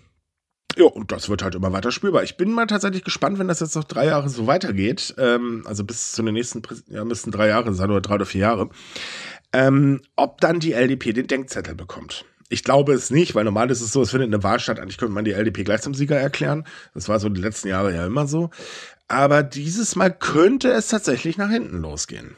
[0.77, 2.23] Ja, und das wird halt immer weiter spürbar.
[2.23, 5.15] Ich bin mal tatsächlich gespannt, wenn das jetzt noch drei Jahre so weitergeht.
[5.19, 8.43] Ähm, also bis zu den nächsten, ja, müssten drei Jahre sein oder drei oder vier
[8.43, 8.71] Jahre.
[9.53, 12.25] Ähm, ob dann die LDP den Denkzettel bekommt.
[12.51, 14.79] Ich glaube es nicht, weil normal ist es so, es findet eine Wahl statt.
[14.81, 16.65] Eigentlich könnte man die LDP gleich zum Sieger erklären.
[16.95, 18.51] Das war so die letzten Jahre ja immer so.
[19.09, 22.37] Aber dieses Mal könnte es tatsächlich nach hinten losgehen.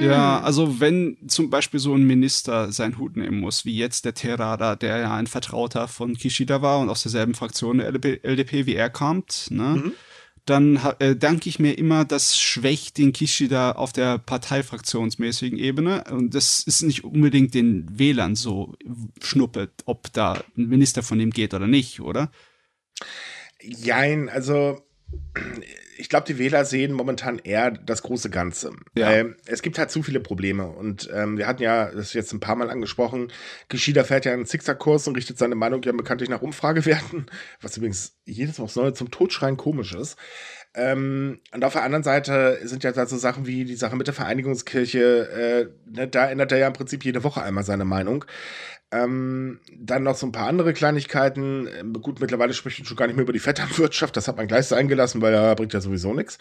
[0.00, 4.14] Ja, also wenn zum Beispiel so ein Minister seinen Hut nehmen muss, wie jetzt der
[4.14, 8.74] Terada, der ja ein Vertrauter von Kishida war und aus derselben Fraktion der LDP wie
[8.74, 9.82] er kommt, ne?
[9.84, 9.92] Mhm.
[10.48, 16.04] Dann äh, danke ich mir immer, das schwächt den Kishida auf der parteifraktionsmäßigen Ebene.
[16.10, 18.74] Und das ist nicht unbedingt den Wählern so
[19.20, 22.30] schnuppet, ob da ein Minister von ihm geht oder nicht, oder?
[23.60, 24.80] Jein, also
[25.98, 28.72] ich glaube, die Wähler sehen momentan eher das große Ganze.
[28.96, 29.10] Ja.
[29.10, 30.68] Ähm, es gibt halt zu viele Probleme.
[30.68, 33.32] Und ähm, wir hatten ja das jetzt ein paar Mal angesprochen,
[33.68, 37.26] Geschieder fährt ja einen Zickzackkurs und richtet seine Meinung ja bekanntlich nach Umfragewerten,
[37.60, 40.16] was übrigens jedes Mal aufs Neue zum Totschreien komisch ist.
[40.74, 44.06] Ähm, und auf der anderen Seite sind ja da so Sachen wie die Sache mit
[44.06, 48.24] der Vereinigungskirche, äh, ne, da ändert er ja im Prinzip jede Woche einmal seine Meinung.
[48.90, 51.68] Ähm, dann noch so ein paar andere Kleinigkeiten.
[51.78, 54.16] Ähm, gut, mittlerweile spricht man schon gar nicht mehr über die Vetternwirtschaft.
[54.16, 56.38] Das hat man gleich so eingelassen, weil er bringt ja sowieso nichts.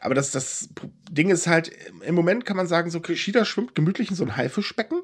[0.00, 0.70] Aber das, das
[1.10, 1.70] Ding ist halt,
[2.02, 5.02] im Moment kann man sagen, so Kishida schwimmt gemütlich in so ein Haifischbecken.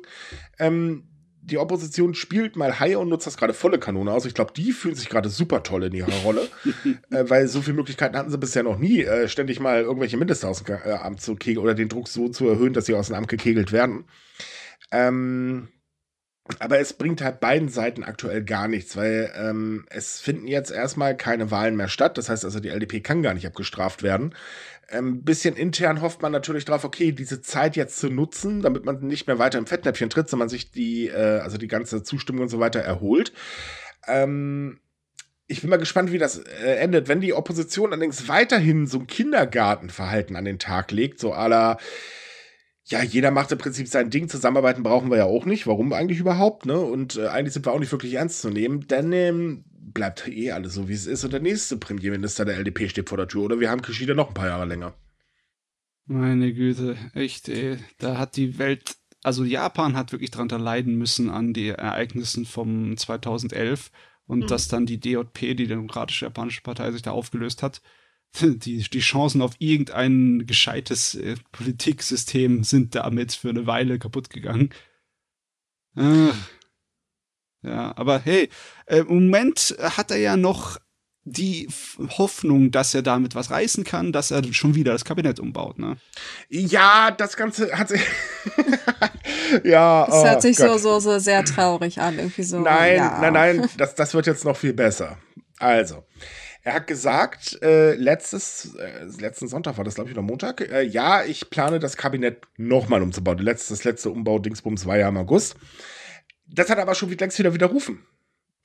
[0.58, 1.04] Ähm,
[1.42, 4.24] die Opposition spielt mal Haie und nutzt das gerade volle Kanone aus.
[4.24, 6.48] Ich glaube, die fühlen sich gerade super toll in ihrer Rolle,
[7.10, 10.48] äh, weil so viele Möglichkeiten hatten sie bisher noch nie, äh, ständig mal irgendwelche Mindeste
[10.48, 13.16] aus dem Amt zu kegeln oder den Druck so zu erhöhen, dass sie aus dem
[13.16, 14.06] Amt gekegelt werden.
[14.90, 15.68] Ähm,
[16.58, 21.16] aber es bringt halt beiden Seiten aktuell gar nichts, weil ähm, es finden jetzt erstmal
[21.16, 22.18] keine Wahlen mehr statt.
[22.18, 24.34] Das heißt also, die LDP kann gar nicht abgestraft werden.
[24.88, 28.84] Ein ähm, bisschen intern hofft man natürlich drauf, okay, diese Zeit jetzt zu nutzen, damit
[28.84, 32.42] man nicht mehr weiter im Fettnäpfchen tritt, sondern sich die, äh, also die ganze Zustimmung
[32.42, 33.32] und so weiter erholt.
[34.06, 34.78] Ähm,
[35.48, 37.08] ich bin mal gespannt, wie das äh, endet.
[37.08, 41.78] Wenn die Opposition allerdings weiterhin so ein Kindergartenverhalten an den Tag legt, so aller
[42.88, 44.28] ja, jeder macht im Prinzip sein Ding.
[44.28, 45.66] Zusammenarbeiten brauchen wir ja auch nicht.
[45.66, 46.78] Warum eigentlich überhaupt, ne?
[46.78, 48.86] Und äh, eigentlich sind wir auch nicht wirklich ernst zu nehmen.
[48.86, 51.24] Dann ähm, bleibt eh alles so, wie es ist.
[51.24, 53.42] Und der nächste Premierminister der LDP steht vor der Tür.
[53.42, 54.94] Oder wir haben Kishida noch ein paar Jahre länger.
[56.04, 57.78] Meine Güte, echt, ey.
[57.98, 58.94] Da hat die Welt,
[59.24, 63.90] also Japan hat wirklich dran leiden müssen an die Ereignissen vom 2011
[64.26, 64.46] und hm.
[64.46, 67.82] dass dann die DJP, die Demokratische Japanische Partei, sich da aufgelöst hat.
[68.40, 74.70] die, die Chancen auf irgendein gescheites äh, Politiksystem sind damit für eine Weile kaputt gegangen.
[75.96, 76.32] Äh,
[77.62, 78.48] ja, aber hey,
[78.86, 80.78] äh, im Moment hat er ja noch
[81.28, 81.68] die
[82.18, 85.96] Hoffnung, dass er damit was reißen kann, dass er schon wieder das Kabinett umbaut, ne?
[86.48, 88.00] Ja, das Ganze hat sich.
[89.64, 90.06] ja.
[90.06, 92.60] Das hört oh sich so, so, so sehr traurig an, irgendwie so.
[92.60, 93.18] Nein, ja.
[93.20, 95.18] nein, nein, das, das wird jetzt noch viel besser.
[95.58, 96.04] Also,
[96.66, 100.82] er hat gesagt, äh, letztes, äh, letzten Sonntag war das, glaube ich, oder Montag, äh,
[100.82, 103.38] ja, ich plane das Kabinett nochmal umzubauen.
[103.38, 105.54] Letzte, das letzte Umbau-Dingsbums war ja im August.
[106.48, 108.04] Das hat er aber schon längst wieder widerrufen.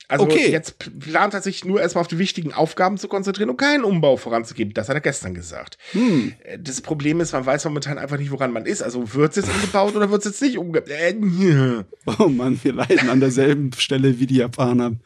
[0.08, 0.50] Also okay.
[0.50, 4.16] jetzt plant er sich nur erstmal auf die wichtigen Aufgaben zu konzentrieren und keinen Umbau
[4.16, 4.74] voranzugeben.
[4.74, 5.78] Das hat er gestern gesagt.
[5.92, 6.34] Hm.
[6.42, 8.82] Äh, das Problem ist, man weiß momentan einfach nicht, woran man ist.
[8.82, 10.90] Also wird es jetzt umgebaut oder wird es jetzt nicht umgebaut?
[10.90, 11.84] Äh,
[12.18, 14.96] oh Mann, wir leiden an derselben Stelle wie die Japaner.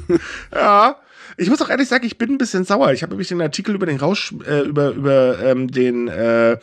[0.54, 0.96] ja.
[1.38, 2.92] Ich muss auch ehrlich sagen, ich bin ein bisschen sauer.
[2.92, 6.58] Ich habe nämlich den Artikel über den Rausch, äh, über, über ähm, den äh,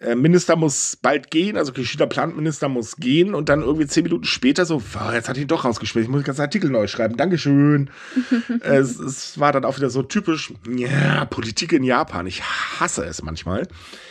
[0.00, 4.02] äh Minister muss bald gehen, also Kishida plant, Minister muss gehen und dann irgendwie zehn
[4.02, 6.88] Minuten später so, wow, jetzt hat ihn doch rausgespielt, ich muss den ganzen Artikel neu
[6.88, 7.88] schreiben, Dankeschön.
[8.60, 13.22] es, es war dann auch wieder so typisch, ja, Politik in Japan, ich hasse es
[13.22, 13.68] manchmal.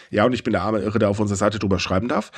[0.09, 2.31] Ja, und ich bin der arme Irre, der auf unserer Seite drüber schreiben darf.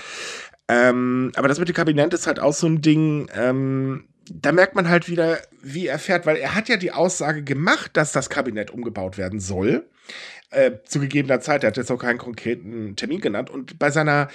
[0.68, 4.76] Ähm, aber das mit dem Kabinett ist halt auch so ein Ding, ähm, da merkt
[4.76, 8.30] man halt wieder, wie er fährt, weil er hat ja die Aussage gemacht, dass das
[8.30, 9.90] Kabinett umgebaut werden soll.
[10.52, 13.50] Äh, zu gegebener Zeit, er hat jetzt auch keinen konkreten Termin genannt.
[13.50, 14.30] Und bei seiner,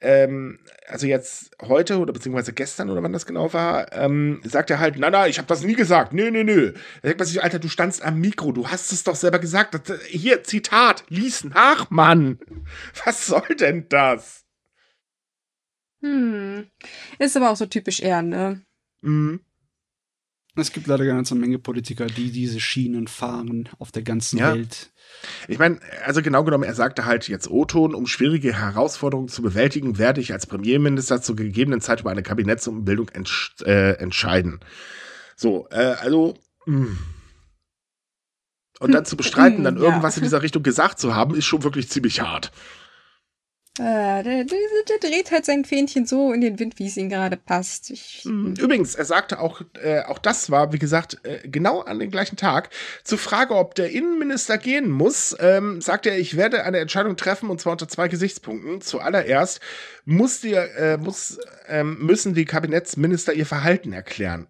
[0.00, 4.78] ähm, also jetzt heute oder beziehungsweise gestern oder wann das genau war, ähm, sagt er
[4.78, 6.12] halt, na na, ich habe das nie gesagt.
[6.12, 6.72] Nö, nö, nö.
[7.02, 9.74] Da sagt man sich, Alter, du standst am Mikro, du hast es doch selber gesagt.
[9.74, 12.38] Das, hier, Zitat, lies nach, Mann.
[13.04, 14.44] Was soll denn das?
[16.00, 16.70] Hm.
[17.18, 18.62] Ist aber auch so typisch er, ne?
[19.06, 19.40] Mhm.
[20.58, 24.54] Es gibt leider eine ganze Menge Politiker, die diese Schienen fahren auf der ganzen ja.
[24.54, 24.90] Welt.
[25.48, 29.98] Ich meine, also genau genommen, er sagte halt jetzt O-Ton, um schwierige Herausforderungen zu bewältigen,
[29.98, 34.60] werde ich als Premierminister zur gegebenen Zeit über eine Kabinettsumbildung entsch äh, entscheiden.
[35.36, 36.86] So, äh, also, mh.
[36.86, 36.98] Hm.
[38.80, 40.20] und dann zu bestreiten, dann irgendwas ja.
[40.20, 42.50] in dieser Richtung gesagt zu haben, ist schon wirklich ziemlich hart.
[43.78, 44.58] Äh, der, der,
[44.88, 47.90] der, dreht halt sein Fähnchen so in den Wind, wie es ihm gerade passt.
[47.90, 48.54] Ich, mhm.
[48.58, 52.36] Übrigens, er sagte auch, äh, auch das war, wie gesagt, äh, genau an dem gleichen
[52.36, 52.70] Tag.
[53.04, 57.50] Zur Frage, ob der Innenminister gehen muss, ähm, sagte er, ich werde eine Entscheidung treffen
[57.50, 58.80] und zwar unter zwei Gesichtspunkten.
[58.80, 59.60] Zuallererst
[60.06, 64.46] muss die, äh, muss, ähm, müssen die Kabinettsminister ihr Verhalten erklären.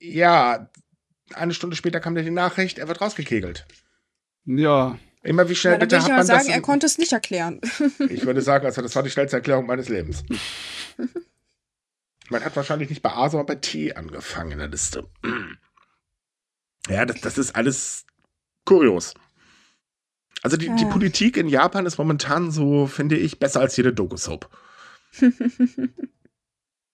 [0.00, 0.68] Ja,
[1.32, 3.66] eine Stunde später kam dann die Nachricht, er wird rausgekegelt.
[4.44, 6.54] Ja, Immer wie schnell ja, bitte hat man sagen, das?
[6.54, 7.60] er konnte es nicht erklären.
[8.08, 10.24] ich würde sagen, also das war die schnellste Erklärung meines Lebens.
[12.28, 15.06] Man hat wahrscheinlich nicht bei A, sondern bei T angefangen in der Liste.
[16.88, 18.06] Ja, das, das ist alles
[18.64, 19.12] kurios.
[20.42, 20.76] Also die, ja.
[20.76, 24.48] die Politik in Japan ist momentan so, finde ich, besser als jede Doku-Soap.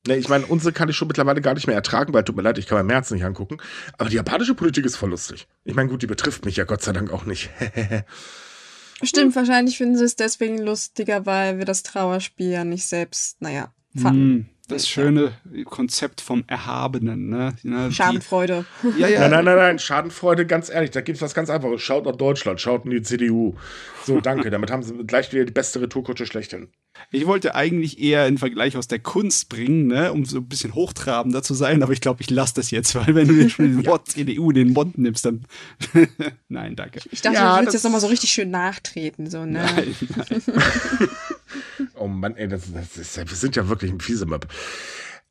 [0.09, 2.43] ne, ich meine, unsere kann ich schon mittlerweile gar nicht mehr ertragen, weil tut mir
[2.43, 3.59] leid, ich kann mein März nicht angucken.
[3.97, 5.47] Aber die japanische Politik ist voll lustig.
[5.65, 7.51] Ich meine, gut, die betrifft mich ja Gott sei Dank auch nicht.
[9.03, 13.73] Stimmt, wahrscheinlich finden sie es deswegen lustiger, weil wir das Trauerspiel ja nicht selbst, naja,
[13.95, 14.51] fanden.
[14.69, 15.33] Das schöne
[15.65, 17.31] Konzept vom Erhabenen.
[17.31, 17.55] Ne?
[17.63, 18.67] ne Schadenfreude.
[18.83, 19.21] Die, ja, ja.
[19.21, 21.81] Nein, nein, nein, nein, Schadenfreude, ganz ehrlich, da gibt es was ganz Einfaches.
[21.81, 23.55] Schaut nach Deutschland, schaut in die CDU.
[24.05, 24.51] So, danke.
[24.51, 26.69] Damit haben sie gleich wieder die beste Retourkutsche schlechthin.
[27.11, 30.75] Ich wollte eigentlich eher einen Vergleich aus der Kunst bringen, ne, um so ein bisschen
[30.75, 33.67] hochtrabender zu sein, aber ich glaube, ich lasse das jetzt, weil wenn du jetzt schon
[33.67, 35.45] den Wort CDU in den Mund nimmst, dann.
[36.49, 37.01] nein, danke.
[37.11, 39.65] Ich dachte, ja, du willst jetzt nochmal so richtig schön nachtreten, so, ne?
[39.65, 40.43] Nein, nein.
[41.95, 44.47] oh Mann, ey, das, das ist, wir sind ja wirklich ein Fiesemap.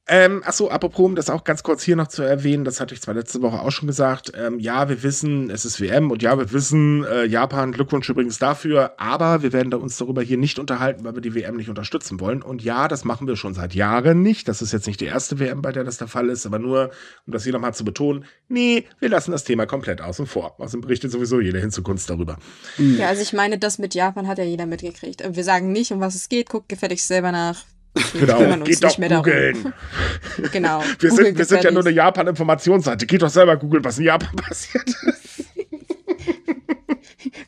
[0.10, 3.02] Ähm, achso, apropos, um das auch ganz kurz hier noch zu erwähnen, das hatte ich
[3.02, 4.32] zwar letzte Woche auch schon gesagt.
[4.38, 8.40] Ähm, ja, wir wissen, es ist WM und ja, wir wissen, äh, Japan, Glückwunsch übrigens
[8.40, 11.68] dafür, aber wir werden da uns darüber hier nicht unterhalten, weil wir die WM nicht
[11.68, 12.42] unterstützen wollen.
[12.42, 14.48] Und ja, das machen wir schon seit Jahren nicht.
[14.48, 16.92] Das ist jetzt nicht die erste WM, bei der das der Fall ist, aber nur,
[17.26, 20.56] um das hier nochmal zu betonen, nee, wir lassen das Thema komplett außen vor.
[20.58, 22.38] Außerdem berichtet sowieso jeder hin zu Kunst darüber.
[22.78, 25.22] Ja, also ich meine, das mit Japan hat ja jeder mitgekriegt.
[25.36, 27.66] Wir sagen nicht, um was es geht, guckt gefälligst selber nach.
[28.14, 29.74] Genau, geht doch googeln.
[30.52, 30.84] genau.
[31.00, 33.06] Wir sind, wir sind ja nur eine Japan-Informationsseite.
[33.06, 35.46] Geht doch selber googeln, was in Japan passiert ist.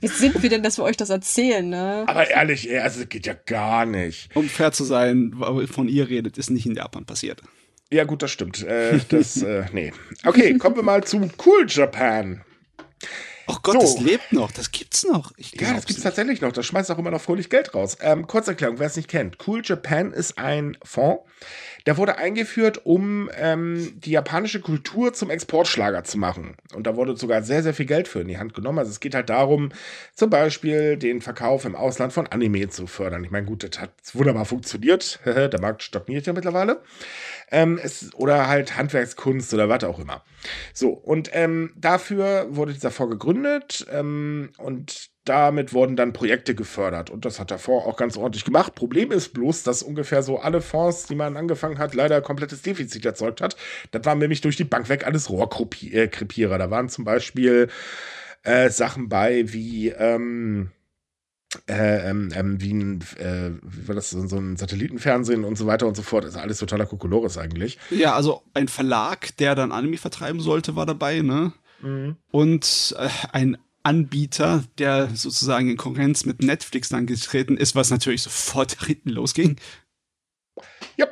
[0.02, 2.04] Wie sind wir denn, dass wir euch das erzählen, ne?
[2.08, 4.36] Aber ehrlich, also das geht ja gar nicht.
[4.36, 5.34] Um fair zu sein,
[5.72, 7.42] von ihr redet, ist nicht in Japan passiert.
[7.92, 8.64] Ja, gut, das stimmt.
[8.64, 9.92] Äh, das, äh, nee.
[10.26, 12.42] Okay, kommen wir mal zu Cool Japan.
[13.52, 13.80] Oh Gott, so.
[13.82, 15.32] das lebt noch, das gibt's noch.
[15.38, 16.52] ja, das gibt's tatsächlich noch.
[16.52, 17.98] Das schmeißt auch immer noch fröhlich Geld raus.
[18.00, 19.38] Ähm, Kurzerklärung, wer es nicht kennt.
[19.48, 21.24] Cool Japan ist ein Fonds,
[21.88, 26.56] der wurde eingeführt, um ähm, die japanische Kultur zum Exportschlager zu machen.
[26.76, 28.78] Und da wurde sogar sehr, sehr viel Geld für in die Hand genommen.
[28.78, 29.72] Also es geht halt darum,
[30.14, 33.24] zum Beispiel den Verkauf im Ausland von Anime zu fördern.
[33.24, 35.20] Ich meine, gut, das hat wunderbar funktioniert.
[35.26, 36.82] Der Markt stagniert ja mittlerweile.
[37.52, 40.24] Ähm, es, oder halt Handwerkskunst oder was auch immer.
[40.74, 47.10] So, und ähm, dafür wurde dieser Fonds gegründet ähm, und damit wurden dann Projekte gefördert.
[47.10, 48.74] Und das hat der Fonds auch ganz ordentlich gemacht.
[48.74, 53.06] Problem ist bloß, dass ungefähr so alle Fonds, die man angefangen hat, leider komplettes Defizit
[53.06, 53.56] erzeugt hat.
[53.92, 56.58] Das war nämlich durch die Bank weg alles Rohrkrepierer.
[56.58, 57.70] Da waren zum Beispiel
[58.44, 60.72] äh, Sachen bei wie, ähm,
[61.68, 65.88] äh, ähm, ähm, wie ein, äh, wie war das, so, ein Satellitenfernsehen und so weiter
[65.88, 66.24] und so fort.
[66.24, 67.80] Das ist alles totaler Kokolores eigentlich.
[67.90, 71.54] Ja, also ein Verlag, der dann Anime vertreiben sollte, war dabei, ne?
[71.82, 72.18] Mhm.
[72.30, 78.22] Und äh, ein Anbieter, der sozusagen in Konkurrenz mit Netflix dann getreten ist, was natürlich
[78.22, 79.56] sofort hinten losging.
[80.98, 81.08] Ja.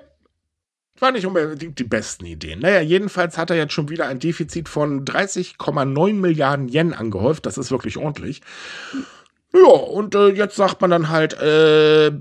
[1.00, 2.60] War nicht unbedingt die besten Ideen.
[2.60, 7.46] Naja, jedenfalls hat er jetzt schon wieder ein Defizit von 30,9 Milliarden Yen angehäuft.
[7.46, 8.42] Das ist wirklich ordentlich.
[9.54, 12.12] Ja, und äh, jetzt sagt man dann halt, äh,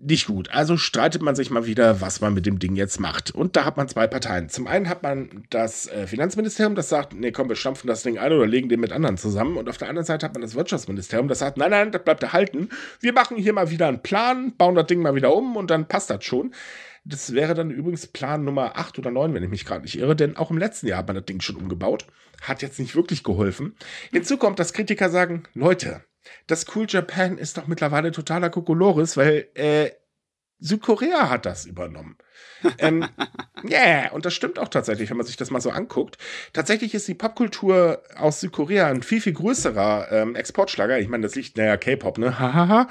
[0.00, 0.50] nicht gut.
[0.50, 3.34] Also streitet man sich mal wieder, was man mit dem Ding jetzt macht.
[3.34, 4.48] Und da hat man zwei Parteien.
[4.48, 8.18] Zum einen hat man das äh, Finanzministerium, das sagt, nee, komm, wir stampfen das Ding
[8.18, 9.56] ein oder legen den mit anderen zusammen.
[9.56, 12.22] Und auf der anderen Seite hat man das Wirtschaftsministerium, das sagt, nein, nein, das bleibt
[12.22, 12.68] erhalten.
[13.00, 15.88] Wir machen hier mal wieder einen Plan, bauen das Ding mal wieder um und dann
[15.88, 16.54] passt das schon.
[17.04, 20.14] Das wäre dann übrigens Plan Nummer 8 oder 9, wenn ich mich gerade nicht irre,
[20.14, 22.06] denn auch im letzten Jahr hat man das Ding schon umgebaut.
[22.42, 23.74] Hat jetzt nicht wirklich geholfen.
[24.12, 26.02] Hinzu kommt, dass Kritiker sagen, Leute,
[26.46, 29.90] das Cool Japan ist doch mittlerweile totaler Kokolores, weil äh,
[30.60, 32.16] Südkorea hat das übernommen.
[32.78, 33.06] ähm,
[33.68, 36.18] yeah, und das stimmt auch tatsächlich, wenn man sich das mal so anguckt.
[36.52, 40.98] Tatsächlich ist die Popkultur aus Südkorea ein viel, viel größerer ähm, Exportschlager.
[40.98, 42.38] Ich meine, das liegt, naja, K-Pop, ne?
[42.38, 42.88] Hahaha.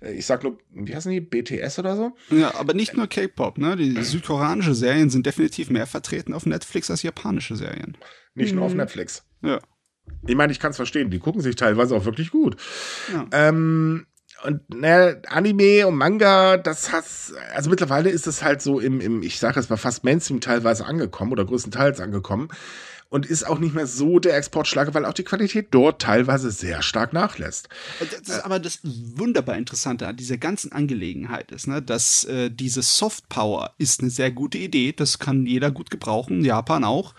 [0.00, 1.20] ich sag nur, wie heißen die?
[1.20, 2.12] BTS oder so?
[2.30, 3.76] Ja, aber nicht nur K-Pop, ne?
[3.76, 7.96] Die südkoreanische Serien sind definitiv mehr vertreten auf Netflix als japanische Serien.
[8.34, 8.78] Nicht nur auf mhm.
[8.78, 9.24] Netflix.
[9.42, 9.58] Ja.
[10.26, 11.10] Ich meine, ich kann es verstehen.
[11.10, 12.56] Die gucken sich teilweise auch wirklich gut.
[13.12, 13.26] Ja.
[13.32, 14.06] Ähm,
[14.44, 17.04] und ne, Anime und Manga, das hat,
[17.54, 20.86] also mittlerweile ist es halt so im, im ich sage es war fast Mainstream teilweise
[20.86, 22.48] angekommen oder größtenteils angekommen.
[23.10, 26.82] und ist auch nicht mehr so der Exportschlager, weil auch die Qualität dort teilweise sehr
[26.82, 27.68] stark nachlässt.
[28.00, 32.82] Das ist aber das wunderbar Interessante an dieser ganzen Angelegenheit ist, ne, dass äh, diese
[32.82, 34.92] Soft Power ist eine sehr gute Idee.
[34.92, 37.14] Das kann jeder gut gebrauchen, Japan auch.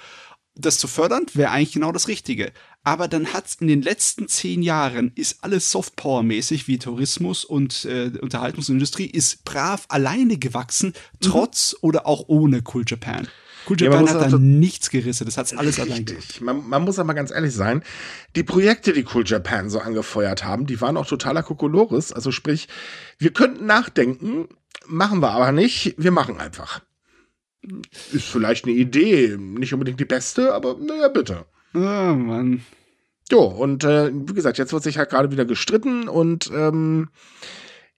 [0.55, 2.51] Das zu fördern wäre eigentlich genau das Richtige.
[2.83, 8.11] Aber dann hat's in den letzten zehn Jahren ist alles Softpower-mäßig wie Tourismus und äh,
[8.21, 11.77] Unterhaltungsindustrie ist brav alleine gewachsen, trotz mhm.
[11.81, 13.27] oder auch ohne Cool Japan.
[13.69, 16.41] Cool Japan ja, hat da nichts gerissen, das hat's alles allein gemacht.
[16.41, 17.83] Man, man muss aber ganz ehrlich sein,
[18.35, 22.13] die Projekte, die Cool Japan so angefeuert haben, die waren auch totaler Kokolores.
[22.13, 22.69] Also sprich,
[23.17, 24.47] wir könnten nachdenken,
[24.87, 26.81] machen wir aber nicht, wir machen einfach.
[28.13, 31.45] Ist vielleicht eine Idee, nicht unbedingt die beste, aber naja, bitte.
[31.73, 32.63] Oh Mann.
[33.31, 37.09] Jo, und äh, wie gesagt, jetzt wird sich halt gerade wieder gestritten und ähm,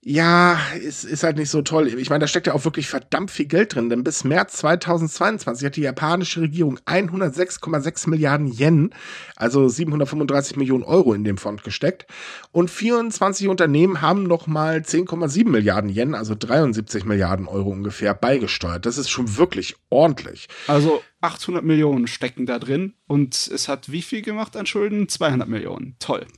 [0.04, 1.88] ja, ist, ist halt nicht so toll.
[1.88, 5.64] Ich meine, da steckt ja auch wirklich verdammt viel Geld drin, denn bis März 2022
[5.64, 8.96] hat die japanische Regierung 106,6 Milliarden Yen,
[9.36, 12.08] also 735 Millionen Euro in dem Fond gesteckt
[12.52, 18.88] und 24 Unternehmen haben nochmal 10,7 Milliarden Yen, also 73 Milliarden Euro ungefähr beigesteuert.
[18.88, 20.50] Das ist schon wirklich ordentlich.
[20.66, 25.08] Also 800 Millionen stecken da drin und es hat wie viel gemacht an Schulden?
[25.08, 25.96] 200 Millionen.
[26.00, 26.26] Toll.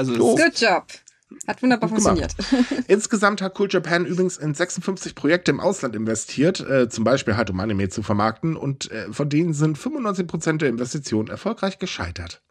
[0.00, 0.86] Also Good job.
[1.46, 2.34] Hat wunderbar funktioniert.
[2.88, 7.50] Insgesamt hat Cool Japan übrigens in 56 Projekte im Ausland investiert, äh, zum Beispiel halt
[7.50, 12.42] um Anime zu vermarkten, und äh, von denen sind 95% der Investitionen erfolgreich gescheitert.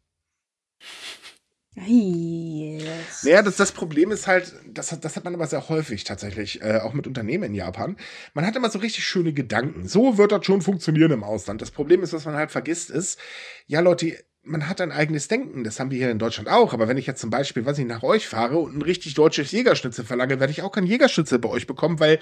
[1.85, 3.23] Yes.
[3.23, 6.79] Naja, das, das Problem ist halt, das, das hat man aber sehr häufig tatsächlich, äh,
[6.79, 7.97] auch mit Unternehmen in Japan.
[8.33, 9.87] Man hat immer so richtig schöne Gedanken.
[9.87, 11.61] So wird das schon funktionieren im Ausland.
[11.61, 13.19] Das Problem ist, was man halt vergisst, ist,
[13.67, 15.63] ja, Leute, man hat ein eigenes Denken.
[15.63, 16.73] Das haben wir hier in Deutschland auch.
[16.73, 19.51] Aber wenn ich jetzt zum Beispiel, was ich nach euch fahre und ein richtig deutsches
[19.51, 22.19] Jägerschnitzel verlange, werde ich auch kein Jägerschnitzel bei euch bekommen, weil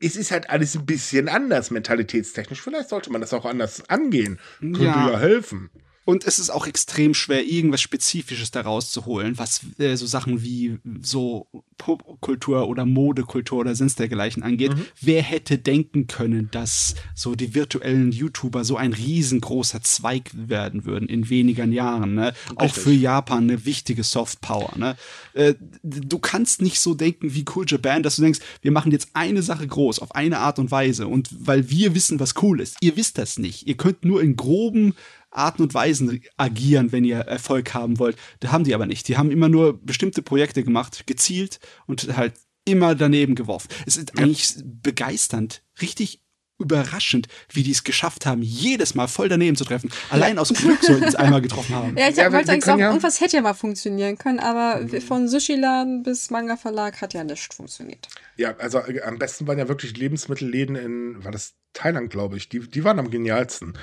[0.00, 2.60] es ist halt alles ein bisschen anders mentalitätstechnisch.
[2.60, 4.38] Vielleicht sollte man das auch anders angehen.
[4.60, 5.70] Könnte ja, ja helfen.
[6.06, 10.40] Und es ist auch extrem schwer, irgendwas Spezifisches daraus zu holen, was äh, so Sachen
[10.40, 14.76] wie so Popkultur oder Modekultur oder sonst dergleichen angeht.
[14.76, 14.86] Mhm.
[15.00, 21.08] Wer hätte denken können, dass so die virtuellen YouTuber so ein riesengroßer Zweig werden würden
[21.08, 22.14] in wenigen Jahren?
[22.14, 22.34] Ne?
[22.54, 24.74] Auch für Japan eine wichtige Softpower.
[24.76, 24.96] Ne?
[25.34, 29.08] Äh, du kannst nicht so denken wie Cool Japan, dass du denkst, wir machen jetzt
[29.14, 32.76] eine Sache groß auf eine Art und Weise und weil wir wissen, was cool ist.
[32.80, 33.66] Ihr wisst das nicht.
[33.66, 34.94] Ihr könnt nur in groben
[35.36, 38.16] Arten und Weisen agieren, wenn ihr Erfolg haben wollt.
[38.40, 39.08] Da haben die aber nicht.
[39.08, 43.68] Die haben immer nur bestimmte Projekte gemacht, gezielt und halt immer daneben geworfen.
[43.86, 44.24] Es ist ja.
[44.24, 46.20] eigentlich begeisternd, richtig
[46.58, 49.90] überraschend, wie die es geschafft haben, jedes Mal voll daneben zu treffen.
[50.08, 51.96] Allein aus Glück sollten es einmal getroffen haben.
[51.98, 55.00] Ja, ich ja, wollte eigentlich sagen, ja irgendwas hätte ja mal funktionieren können, aber mhm.
[55.02, 58.08] von Sushi-Laden bis Manga-Verlag hat ja nicht funktioniert.
[58.36, 62.48] Ja, also äh, am besten waren ja wirklich Lebensmittelläden in, war das Thailand, glaube ich,
[62.48, 63.74] die, die waren am genialsten.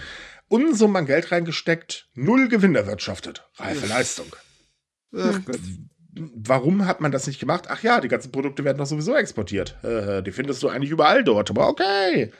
[0.53, 3.49] Unsummen an Geld reingesteckt, null Gewinn erwirtschaftet.
[3.55, 4.35] Reife Leistung.
[5.17, 5.59] Ach Gott.
[6.15, 7.65] Warum hat man das nicht gemacht?
[7.69, 9.75] Ach ja, die ganzen Produkte werden doch sowieso exportiert.
[9.83, 12.31] die findest du eigentlich überall dort, aber okay.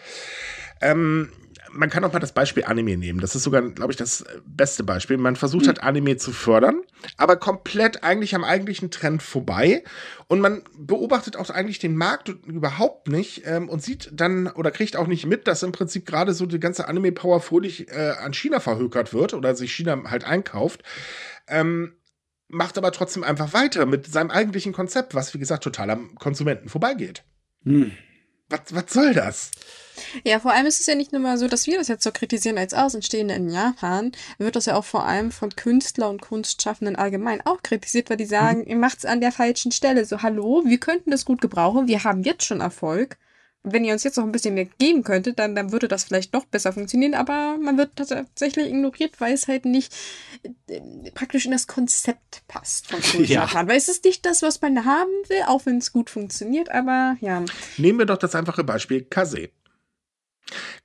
[0.79, 1.31] Ähm,
[1.73, 3.19] man kann auch mal das Beispiel Anime nehmen.
[3.19, 5.17] Das ist sogar, glaube ich, das beste Beispiel.
[5.17, 5.67] Man versucht mhm.
[5.67, 6.81] halt Anime zu fördern,
[7.17, 9.83] aber komplett eigentlich am eigentlichen Trend vorbei.
[10.27, 14.95] Und man beobachtet auch eigentlich den Markt überhaupt nicht ähm, und sieht dann oder kriegt
[14.95, 18.59] auch nicht mit, dass im Prinzip gerade so die ganze Anime-Power fröhlich äh, an China
[18.59, 20.83] verhökert wird oder sich China halt einkauft.
[21.47, 21.95] Ähm,
[22.47, 26.69] macht aber trotzdem einfach weiter mit seinem eigentlichen Konzept, was wie gesagt total am Konsumenten
[26.69, 27.23] vorbeigeht.
[27.63, 27.91] Hm.
[28.49, 29.51] Was, was soll das?
[30.23, 32.11] Ja, vor allem ist es ja nicht nur mal so, dass wir das jetzt so
[32.11, 36.95] kritisieren als Außenstehende in Japan, wird das ja auch vor allem von Künstler und Kunstschaffenden
[36.95, 38.67] allgemein auch kritisiert, weil die sagen, mhm.
[38.67, 40.05] ihr macht es an der falschen Stelle.
[40.05, 43.17] So, hallo, wir könnten das gut gebrauchen, wir haben jetzt schon Erfolg.
[43.65, 46.33] Wenn ihr uns jetzt noch ein bisschen mehr geben könntet, dann, dann würde das vielleicht
[46.33, 49.95] noch besser funktionieren, aber man wird tatsächlich ignoriert, weil es halt nicht
[50.67, 53.43] äh, praktisch in das Konzept passt von ja.
[53.43, 53.69] Japan.
[53.69, 57.15] Weil es ist nicht das, was man haben will, auch wenn es gut funktioniert, aber
[57.21, 57.45] ja.
[57.77, 59.49] Nehmen wir doch das einfache Beispiel Kase.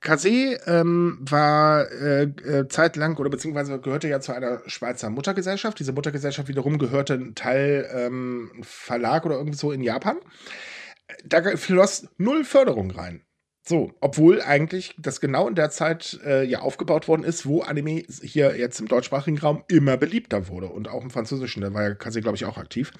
[0.01, 5.79] Kase ähm, war äh, äh, zeitlang oder beziehungsweise gehörte ja zu einer Schweizer Muttergesellschaft.
[5.79, 10.17] Diese Muttergesellschaft wiederum gehörte ein Teil ähm, Verlag oder irgendwie so in Japan.
[11.25, 13.23] Da floss null Förderung rein.
[13.61, 18.03] So, obwohl eigentlich das genau in der Zeit äh, ja aufgebaut worden ist, wo Anime
[18.21, 21.93] hier jetzt im deutschsprachigen Raum immer beliebter wurde und auch im Französischen, da war ja
[21.93, 22.91] Kase, glaube ich, auch aktiv.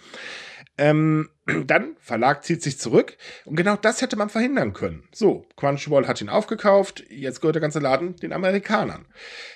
[0.78, 1.30] Ähm,
[1.66, 5.04] dann, Verlag zieht sich zurück und genau das hätte man verhindern können.
[5.14, 9.06] So, Crunchyroll hat ihn aufgekauft, jetzt gehört der ganze Laden den Amerikanern.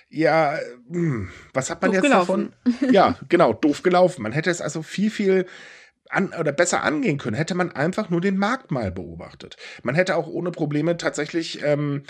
[0.09, 0.57] Ja,
[0.89, 2.53] hm, was hat man doof jetzt gelaufen.
[2.71, 2.93] davon?
[2.93, 4.21] Ja, genau, doof gelaufen.
[4.21, 5.45] Man hätte es also viel, viel
[6.13, 9.57] an, oder besser angehen können, hätte man einfach nur den Markt mal beobachtet.
[9.83, 12.03] Man hätte auch ohne Probleme tatsächlich ähm,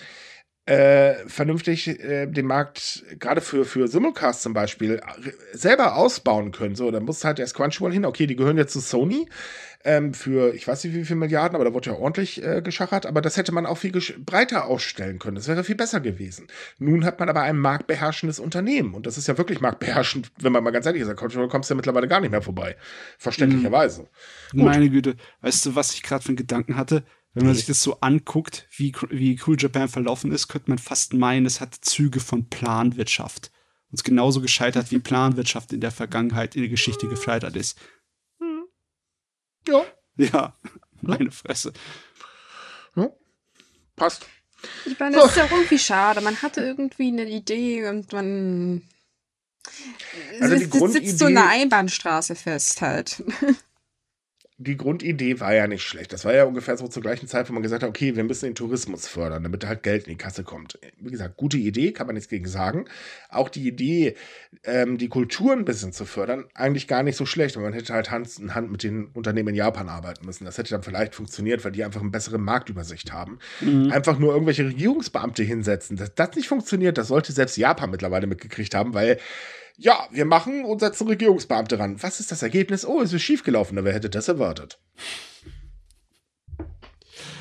[0.66, 6.76] äh, vernünftig äh, den Markt gerade für, für Simulcast zum Beispiel äh, selber ausbauen können.
[6.76, 8.06] So, dann muss halt erst Crunchyroll hin.
[8.06, 9.28] Okay, die gehören jetzt zu Sony
[9.84, 13.06] ähm, für ich weiß nicht wie viele Milliarden, aber da wurde ja ordentlich äh, geschachert.
[13.06, 15.36] Aber das hätte man auch viel breiter ausstellen können.
[15.36, 16.48] Das wäre viel besser gewesen.
[16.80, 20.64] Nun hat man aber ein marktbeherrschendes Unternehmen und das ist ja wirklich marktbeherrschend, wenn man
[20.64, 21.16] mal ganz ehrlich ist.
[21.16, 22.76] Crunchyroll kommst du ja mittlerweile gar nicht mehr vorbei.
[23.18, 24.08] Verständlicherweise.
[24.54, 24.64] Mhm.
[24.64, 27.04] Meine Güte, weißt du, was ich gerade für einen Gedanken hatte?
[27.36, 31.14] Wenn man sich das so anguckt, wie, wie Cool Japan verlaufen ist, könnte man fast
[31.14, 33.52] meinen, es hat Züge von Planwirtschaft.
[33.90, 37.80] Und es genauso gescheitert, wie Planwirtschaft in der Vergangenheit in der Geschichte gescheitert ist.
[39.68, 39.86] Ja.
[40.18, 40.54] Ja,
[41.02, 41.74] meine Fresse.
[42.96, 43.10] Ja.
[43.96, 44.26] Passt.
[44.86, 45.30] Ich meine, das so.
[45.30, 46.22] ist ja irgendwie schade.
[46.22, 48.84] Man hatte irgendwie eine Idee und man
[50.40, 53.24] also die sitzt so eine Einbahnstraße fest halt
[54.64, 56.14] die Grundidee war ja nicht schlecht.
[56.14, 58.46] Das war ja ungefähr so zur gleichen Zeit, wo man gesagt hat, okay, wir müssen
[58.46, 60.80] den Tourismus fördern, damit halt Geld in die Kasse kommt.
[61.00, 62.86] Wie gesagt, gute Idee, kann man nichts gegen sagen.
[63.30, 64.16] Auch die Idee,
[64.64, 67.58] ähm, die Kultur ein bisschen zu fördern, eigentlich gar nicht so schlecht.
[67.58, 70.46] Aber man hätte halt Hand in Hand mit den Unternehmen in Japan arbeiten müssen.
[70.46, 73.40] Das hätte dann vielleicht funktioniert, weil die einfach eine bessere Marktübersicht haben.
[73.62, 73.92] Mhm.
[73.92, 75.98] Einfach nur irgendwelche Regierungsbeamte hinsetzen.
[75.98, 79.20] Dass das nicht funktioniert, das sollte selbst Japan mittlerweile mitgekriegt haben, weil
[79.78, 82.02] ja, wir machen und setzen Regierungsbeamte ran.
[82.02, 82.86] Was ist das Ergebnis?
[82.86, 83.84] Oh, es ist schiefgelaufen.
[83.84, 84.80] Wer hätte das erwartet?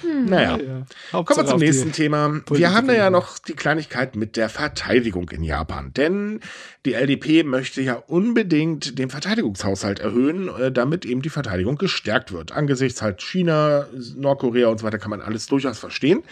[0.03, 0.27] Hm.
[0.27, 1.23] Naja, ja.
[1.23, 2.41] kommen wir zum nächsten Thema.
[2.51, 5.93] Wir haben ja noch die Kleinigkeit mit der Verteidigung in Japan.
[5.95, 6.41] Denn
[6.85, 12.53] die LDP möchte ja unbedingt den Verteidigungshaushalt erhöhen, äh, damit eben die Verteidigung gestärkt wird.
[12.53, 16.23] Angesichts halt China, Nordkorea und so weiter kann man alles durchaus verstehen.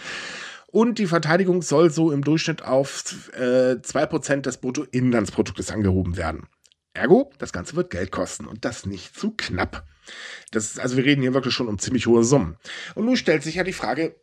[0.71, 6.47] Und die Verteidigung soll so im Durchschnitt auf äh, 2% des Bruttoinlandsproduktes angehoben werden.
[6.93, 9.85] Ergo, das Ganze wird Geld kosten und das nicht zu knapp.
[10.51, 12.57] Das, also wir reden hier wirklich schon um ziemlich hohe Summen.
[12.95, 14.15] Und nun stellt sich ja die Frage,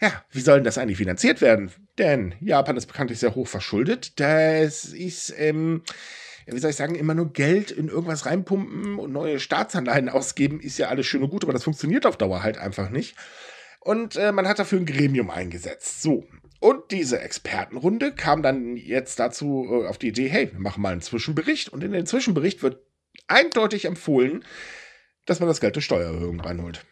[0.00, 1.70] ja, wie soll denn das eigentlich finanziert werden?
[1.98, 4.18] Denn Japan ist bekanntlich sehr hoch verschuldet.
[4.20, 5.82] Das ist, ähm,
[6.46, 10.78] wie soll ich sagen, immer nur Geld in irgendwas reinpumpen und neue Staatsanleihen ausgeben, ist
[10.78, 13.16] ja alles schön und gut, aber das funktioniert auf Dauer halt einfach nicht.
[13.84, 16.02] Und äh, man hat dafür ein Gremium eingesetzt.
[16.02, 16.24] So.
[16.58, 20.92] Und diese Expertenrunde kam dann jetzt dazu äh, auf die Idee, hey, wir machen mal
[20.92, 21.68] einen Zwischenbericht.
[21.68, 22.78] Und in den Zwischenbericht wird
[23.28, 24.44] eindeutig empfohlen,
[25.26, 26.84] dass man das Geld durch Steuererhöhung reinholt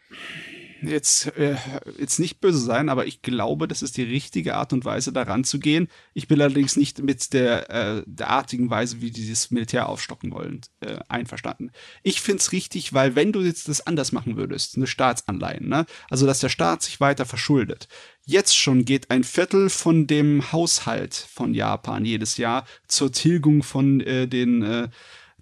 [0.82, 1.56] jetzt, äh,
[1.98, 5.44] jetzt nicht böse sein, aber ich glaube, das ist die richtige Art und Weise, daran
[5.44, 5.88] zu gehen.
[6.14, 10.32] Ich bin allerdings nicht mit der, äh, der artigen Weise, wie die das Militär aufstocken
[10.32, 11.70] wollen, äh, einverstanden.
[12.02, 15.86] Ich finde es richtig, weil wenn du jetzt das anders machen würdest, eine Staatsanleihen, ne?
[16.10, 17.88] also dass der Staat sich weiter verschuldet,
[18.24, 24.00] Jetzt schon geht ein Viertel von dem Haushalt von Japan jedes Jahr zur Tilgung von
[24.00, 24.88] äh, den äh,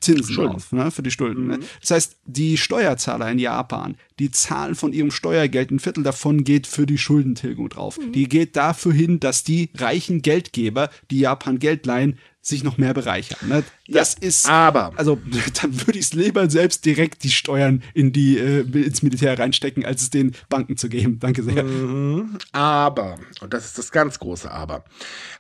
[0.01, 0.55] Zinsen Schulden.
[0.55, 1.47] auf, ne, für die Schulden.
[1.47, 1.57] Ne?
[1.57, 1.61] Mhm.
[1.61, 1.69] Ne?
[1.83, 6.67] Das heißt, die Steuerzahler in Japan, die zahlen von ihrem Steuergeld, ein Viertel davon geht
[6.67, 7.99] für die Schuldentilgung drauf.
[7.99, 8.13] Mhm.
[8.13, 12.95] Die geht dafür hin, dass die reichen Geldgeber, die Japan Geld leihen, sich noch mehr
[12.95, 13.49] bereichern.
[13.49, 13.65] Ne?
[13.89, 15.19] Das ja, ist, aber also
[15.63, 19.85] dann würde ich es lieber selbst direkt die Steuern in die äh, ins Militär reinstecken,
[19.85, 21.19] als es den Banken zu geben.
[21.19, 21.65] Danke sehr.
[21.65, 24.85] Mhm, aber und das ist das ganz große Aber.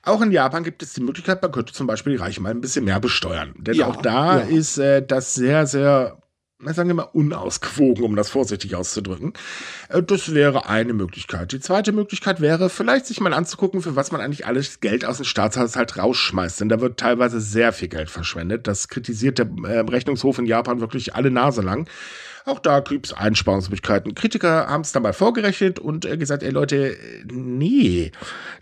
[0.03, 2.61] Auch in Japan gibt es die Möglichkeit, man könnte zum Beispiel die Reichen mal ein
[2.61, 4.47] bisschen mehr besteuern, denn ja, auch da ja.
[4.47, 6.19] ist äh, das sehr sehr
[6.67, 9.33] sagen wir mal, unausgewogen, um das vorsichtig auszudrücken.
[9.89, 11.53] Äh, das wäre eine Möglichkeit.
[11.53, 15.17] Die zweite Möglichkeit wäre, vielleicht sich mal anzugucken, für was man eigentlich alles Geld aus
[15.17, 16.61] dem Staatshaushalt rausschmeißt.
[16.61, 18.67] Denn da wird teilweise sehr viel Geld verschwendet.
[18.67, 21.89] Das kritisiert der äh, Rechnungshof in Japan wirklich alle Nase lang.
[22.51, 24.13] Auch da gibt es Einsparungsmöglichkeiten.
[24.17, 26.97] Kritiker haben es dann mal vorgerechnet und äh, gesagt, ey Leute,
[27.33, 28.11] nee,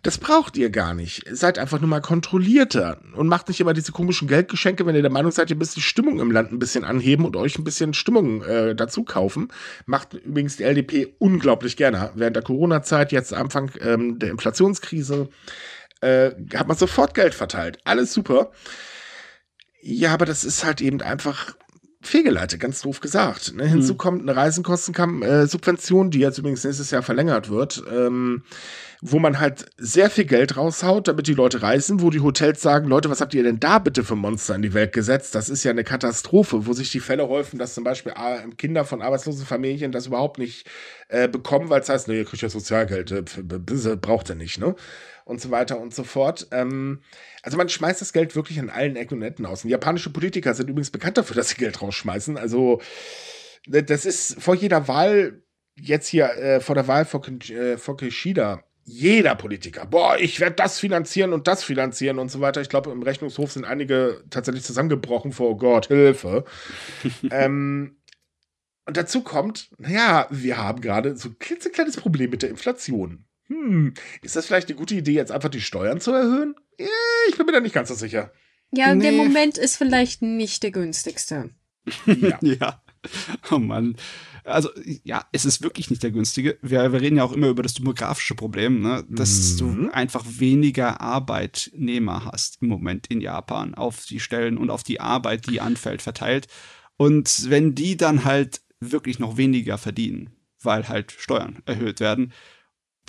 [0.02, 1.24] das braucht ihr gar nicht.
[1.30, 5.10] Seid einfach nur mal kontrollierter und macht nicht immer diese komischen Geldgeschenke, wenn ihr der
[5.10, 7.94] Meinung seid, ihr müsst die Stimmung im Land ein bisschen anheben und euch ein bisschen
[7.94, 9.48] Stimmung äh, dazu kaufen.
[9.86, 12.10] Macht übrigens die LDP unglaublich gerne.
[12.14, 15.30] Während der Corona-Zeit, jetzt Anfang ähm, der Inflationskrise,
[16.02, 17.78] äh, hat man sofort Geld verteilt.
[17.84, 18.50] Alles super.
[19.80, 21.54] Ja, aber das ist halt eben einfach
[22.00, 23.54] fehlgeleitet, ganz doof gesagt.
[23.56, 23.66] Ne?
[23.66, 23.98] Hinzu mhm.
[23.98, 28.44] kommt eine Reisenkostensubvention, die jetzt übrigens nächstes Jahr verlängert wird, ähm,
[29.00, 32.88] wo man halt sehr viel Geld raushaut, damit die Leute reisen, wo die Hotels sagen,
[32.88, 35.34] Leute, was habt ihr denn da bitte für Monster in die Welt gesetzt?
[35.34, 38.84] Das ist ja eine Katastrophe, wo sich die Fälle häufen, dass zum Beispiel ah, Kinder
[38.84, 40.68] von arbeitslosen Familien das überhaupt nicht
[41.08, 44.76] äh, bekommen, weil es heißt, ne, ihr kriegt ja Sozialgeld, äh, braucht ihr nicht, ne?
[45.28, 46.48] Und so weiter und so fort.
[46.52, 47.00] Ähm,
[47.42, 49.62] also man schmeißt das Geld wirklich an allen Ecken und Enden aus.
[49.62, 52.38] Und japanische Politiker sind übrigens bekannt dafür, dass sie Geld rausschmeißen.
[52.38, 52.80] Also
[53.66, 55.42] das ist vor jeder Wahl,
[55.76, 60.56] jetzt hier äh, vor der Wahl vor, äh, vor Kishida, jeder Politiker, boah, ich werde
[60.56, 62.62] das finanzieren und das finanzieren und so weiter.
[62.62, 66.44] Ich glaube, im Rechnungshof sind einige tatsächlich zusammengebrochen vor oh Gott, Hilfe.
[67.30, 67.98] ähm,
[68.86, 73.27] und dazu kommt, naja, wir haben gerade so ein klitzekleines Problem mit der Inflation.
[73.48, 76.54] Hm, ist das vielleicht eine gute Idee, jetzt einfach die Steuern zu erhöhen?
[77.28, 78.32] Ich bin mir da nicht ganz so sicher.
[78.70, 79.04] Ja, nee.
[79.04, 81.50] der Moment ist vielleicht nicht der günstigste.
[82.06, 82.38] Ja.
[82.42, 82.82] ja.
[83.50, 83.96] Oh Mann.
[84.44, 84.70] Also,
[85.04, 86.58] ja, es ist wirklich nicht der günstige.
[86.62, 89.04] Wir, wir reden ja auch immer über das demografische Problem, ne?
[89.08, 89.58] dass mhm.
[89.58, 95.00] du einfach weniger Arbeitnehmer hast im Moment in Japan auf die Stellen und auf die
[95.00, 96.48] Arbeit, die anfällt, verteilt.
[96.96, 100.30] Und wenn die dann halt wirklich noch weniger verdienen,
[100.62, 102.32] weil halt Steuern erhöht werden,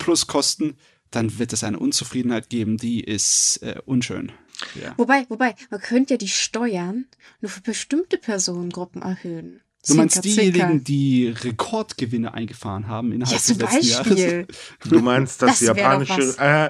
[0.00, 0.76] plus Kosten,
[1.12, 4.32] dann wird es eine Unzufriedenheit geben, die ist äh, unschön.
[4.80, 4.94] Ja.
[4.96, 7.06] Wobei, wobei, man könnte ja die Steuern
[7.40, 9.60] nur für bestimmte Personengruppen erhöhen.
[9.86, 14.30] Du meinst diejenigen, die Rekordgewinne eingefahren haben innerhalb ja, des letzten Beispiel.
[14.30, 14.46] Jahres?
[14.88, 16.34] Du meinst das, das japanische.
[16.38, 16.68] Äh,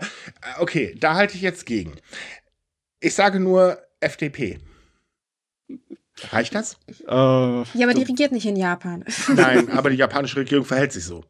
[0.60, 1.94] okay, da halte ich jetzt gegen.
[3.00, 4.60] Ich sage nur FDP.
[6.30, 6.76] Reicht das?
[6.86, 9.04] Äh, ja, aber die regiert nicht in Japan.
[9.34, 11.24] Nein, aber die japanische Regierung verhält sich so.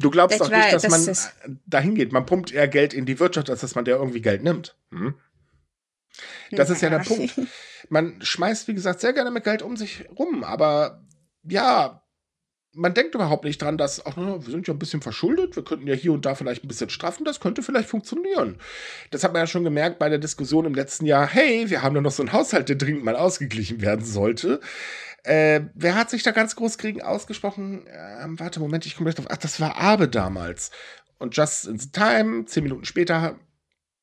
[0.00, 2.12] Du glaubst doch nicht, dass das man dahin geht.
[2.12, 4.76] Man pumpt eher Geld in die Wirtschaft, als dass man der irgendwie Geld nimmt.
[4.90, 5.14] Hm?
[6.50, 6.74] Das ja.
[6.74, 7.38] ist ja der Punkt.
[7.88, 11.04] Man schmeißt, wie gesagt, sehr gerne mit Geld um sich rum, aber
[11.44, 12.02] ja,
[12.72, 15.86] man denkt überhaupt nicht dran, dass, ach, wir sind ja ein bisschen verschuldet, wir könnten
[15.86, 18.58] ja hier und da vielleicht ein bisschen straffen, das könnte vielleicht funktionieren.
[19.10, 21.94] Das hat man ja schon gemerkt bei der Diskussion im letzten Jahr, hey, wir haben
[21.94, 24.60] da noch so einen Haushalt, der dringend mal ausgeglichen werden sollte.
[25.24, 27.86] Äh, wer hat sich da ganz groß gegen ausgesprochen?
[27.86, 29.30] Äh, warte, Moment, ich komme gleich drauf.
[29.30, 30.70] Ach, das war Abe damals.
[31.18, 33.38] Und just in time, zehn Minuten später,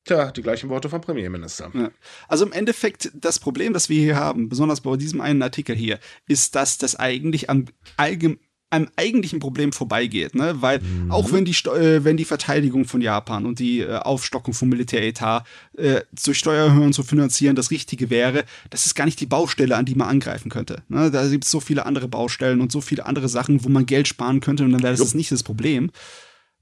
[0.08, 1.70] Tja, die gleichen Worte vom Premierminister.
[1.74, 1.90] Ja.
[2.28, 5.98] Also im Endeffekt, das Problem, das wir hier haben, besonders bei diesem einen Artikel hier,
[6.26, 7.66] ist, dass das eigentlich am
[7.98, 8.40] allgemeinen
[8.70, 10.56] einem eigentlichen Problem vorbeigeht, ne?
[10.60, 11.10] Weil mhm.
[11.10, 15.46] auch wenn die äh, wenn die Verteidigung von Japan und die äh, Aufstockung vom Militäretat
[15.76, 19.86] äh, durch Steuererhöhungen zu finanzieren das Richtige wäre, das ist gar nicht die Baustelle, an
[19.86, 20.82] die man angreifen könnte.
[20.88, 21.10] Ne?
[21.10, 24.06] Da gibt es so viele andere Baustellen und so viele andere Sachen, wo man Geld
[24.06, 25.90] sparen könnte und dann wäre das nicht das Problem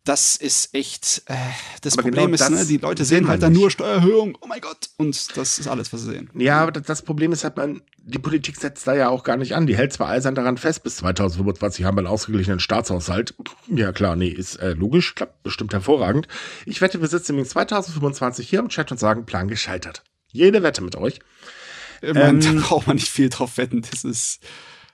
[0.07, 1.35] das ist echt äh,
[1.83, 4.61] das aber Problem genau ist, ne, die Leute sehen halt dann nur Steuererhöhung, oh mein
[4.61, 6.31] Gott, und das ist alles, was sie sehen.
[6.35, 9.57] Ja, aber das Problem ist halt, man, die Politik setzt da ja auch gar nicht
[9.57, 9.67] an.
[9.67, 13.35] Die hält zwar eisern daran fest, bis 2025 haben wir einen ausgeglichenen Staatshaushalt.
[13.67, 16.29] Ja klar, nee, ist äh, logisch, klappt bestimmt hervorragend.
[16.67, 20.05] Ich wette, wir sitzen nämlich 2025 hier im Chat und sagen, Plan gescheitert.
[20.31, 21.19] Jede Wette mit euch.
[22.03, 24.41] Ähm, da braucht man nicht viel drauf wetten, das ist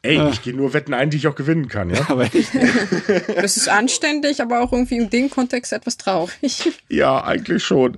[0.04, 0.30] Ey, ah.
[0.32, 2.00] ich gehe nur Wetten ein, die ich auch gewinnen kann, ja?
[2.08, 2.52] Aber echt.
[3.36, 6.32] das ist anständig, aber auch irgendwie in dem Kontext etwas traurig.
[6.88, 7.96] Ja, eigentlich schon.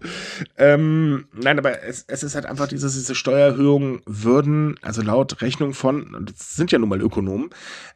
[0.56, 5.74] Ähm, nein, aber es, es ist halt einfach diese, diese Steuererhöhungen würden, also laut Rechnung
[5.74, 7.50] von, und das sind ja nun mal Ökonomen,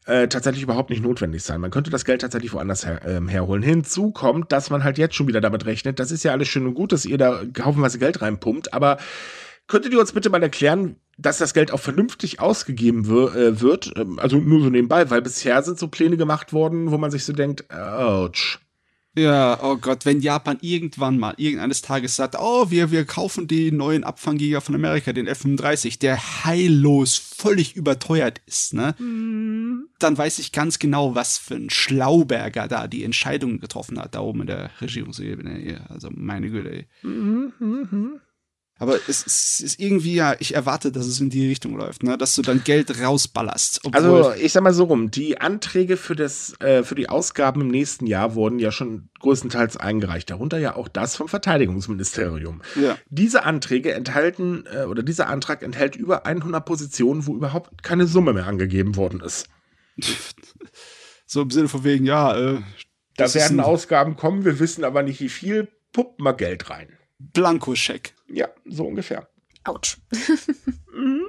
[0.07, 1.61] äh, tatsächlich überhaupt nicht notwendig sein.
[1.61, 3.63] Man könnte das Geld tatsächlich woanders her, ähm, herholen.
[3.63, 6.67] Hinzu kommt, dass man halt jetzt schon wieder damit rechnet, das ist ja alles schön
[6.67, 8.99] und gut, dass ihr da haufenweise Geld reinpumpt, aber
[9.69, 13.93] könntet ihr uns bitte mal erklären, dass das Geld auch vernünftig ausgegeben äh, wird?
[13.97, 17.25] Ähm, also nur so nebenbei, weil bisher sind so Pläne gemacht worden, wo man sich
[17.25, 18.59] so denkt, ouch.
[19.17, 23.77] Ja, oh Gott, wenn Japan irgendwann mal irgendeines Tages sagt, oh, wir, wir kaufen den
[23.77, 28.95] neuen Abfangjäger von Amerika, den F-35, der heillos völlig überteuert ist, ne?
[28.99, 29.89] Mhm.
[29.99, 34.21] Dann weiß ich ganz genau, was für ein Schlauberger da die Entscheidungen getroffen hat, da
[34.21, 35.85] oben in der Regierungsebene.
[35.89, 36.71] Also meine Güte.
[36.71, 36.87] Ey.
[37.03, 38.21] Mhm, mh, mh.
[38.81, 42.17] Aber es, es, ist irgendwie ja, ich erwarte, dass es in die Richtung läuft, ne?
[42.17, 43.81] dass du dann Geld rausballerst.
[43.93, 47.69] Also ich sag mal so rum, die Anträge für, das, äh, für die Ausgaben im
[47.69, 52.63] nächsten Jahr wurden ja schon größtenteils eingereicht, darunter ja auch das vom Verteidigungsministerium.
[52.81, 52.97] Ja.
[53.09, 58.33] Diese Anträge enthalten, äh, oder dieser Antrag enthält über 100 Positionen, wo überhaupt keine Summe
[58.33, 59.49] mehr angegeben worden ist.
[61.27, 62.61] so im Sinne von wegen, ja, äh,
[63.17, 66.97] da werden Ausgaben kommen, wir wissen aber nicht wie viel, puppt mal Geld rein.
[67.19, 68.15] Blankoscheck.
[68.29, 69.29] Ja, so ungefähr.
[69.65, 69.99] Autsch.
[70.95, 71.23] mhm.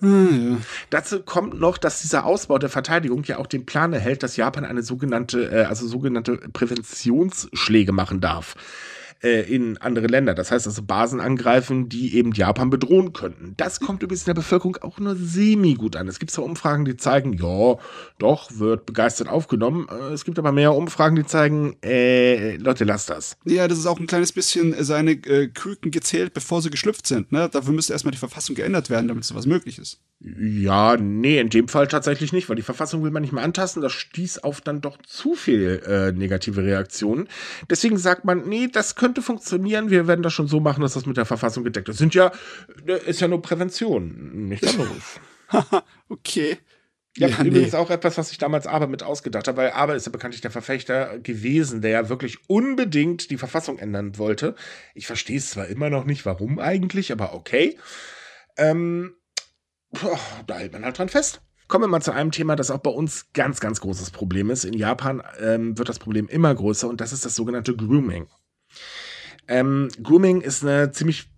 [0.00, 0.56] Hm, ja.
[0.90, 4.66] Dazu kommt noch, dass dieser Ausbau der Verteidigung ja auch den Plan erhält, dass Japan
[4.66, 8.56] eine sogenannte, äh, also sogenannte Präventionsschläge machen darf
[9.22, 10.34] äh, in andere Länder.
[10.34, 13.54] Das heißt also Basen angreifen, die eben Japan bedrohen könnten.
[13.56, 16.08] Das kommt übrigens in der Bevölkerung auch nur semi gut an.
[16.08, 17.76] Es gibt zwar Umfragen, die zeigen, ja,
[18.18, 19.86] doch, wird begeistert aufgenommen.
[19.90, 23.36] Äh, es gibt aber mehr Umfragen, die zeigen, äh, Leute, lasst das.
[23.44, 27.32] Ja, das ist auch ein kleines bisschen seine äh, Küken gezählt, bevor sie geschlüpft sind.
[27.32, 27.48] Ne?
[27.48, 30.00] Dafür müsste erstmal die Verfassung geändert werden, damit sowas möglich ist.
[30.18, 33.82] Ja, nee, in dem Fall tatsächlich nicht, weil die Verfassung will man nicht mehr antasten.
[33.82, 37.28] Das stieß auf dann doch zu viel äh, negative Reaktionen.
[37.68, 39.90] Deswegen sagt man, nee, das könnte funktionieren.
[39.90, 41.98] Wir werden das schon so machen, dass das mit der Verfassung gedeckt ist.
[41.98, 42.32] Sind ja,
[42.86, 45.20] äh, ist ja nur Prävention, nicht anderes.
[46.08, 46.58] okay.
[47.16, 47.78] Ja, ja übrigens nee.
[47.78, 50.50] auch etwas, was ich damals Aber mit ausgedacht habe, weil Aber ist ja bekanntlich der
[50.50, 54.54] Verfechter gewesen, der ja wirklich unbedingt die Verfassung ändern wollte.
[54.94, 57.78] Ich verstehe es zwar immer noch nicht, warum eigentlich, aber okay.
[58.58, 59.14] Ähm,
[60.46, 61.40] da hält man halt dran fest.
[61.68, 64.64] Kommen wir mal zu einem Thema, das auch bei uns ganz, ganz großes Problem ist.
[64.64, 68.28] In Japan ähm, wird das Problem immer größer und das ist das sogenannte Grooming.
[69.48, 71.28] Ähm, Grooming ist eine ziemlich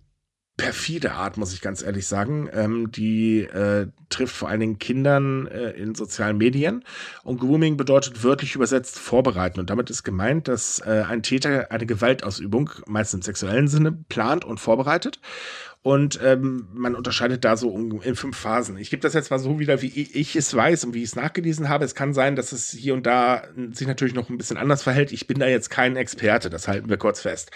[0.59, 2.49] perfide Art, muss ich ganz ehrlich sagen.
[2.53, 6.83] Ähm, die äh, trifft vor allen Dingen Kindern äh, in sozialen Medien.
[7.23, 9.61] Und Grooming bedeutet wörtlich übersetzt vorbereiten.
[9.61, 14.43] Und damit ist gemeint, dass äh, ein Täter eine Gewaltausübung, meist im sexuellen Sinne, plant
[14.43, 15.21] und vorbereitet.
[15.81, 18.77] Und ähm, man unterscheidet da so in fünf Phasen.
[18.77, 21.15] Ich gebe das jetzt mal so wieder, wie ich es weiß und wie ich es
[21.15, 21.85] nachgelesen habe.
[21.85, 25.13] Es kann sein, dass es hier und da sich natürlich noch ein bisschen anders verhält.
[25.13, 27.51] Ich bin da jetzt kein Experte, das halten wir kurz fest.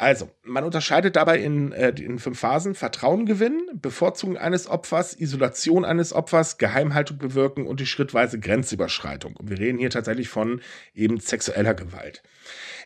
[0.00, 5.84] Also, man unterscheidet dabei in, äh, in fünf Phasen: Vertrauen gewinnen, Bevorzugung eines Opfers, Isolation
[5.84, 9.36] eines Opfers, Geheimhaltung bewirken und die schrittweise Grenzüberschreitung.
[9.36, 10.62] Und wir reden hier tatsächlich von
[10.94, 12.22] eben sexueller Gewalt.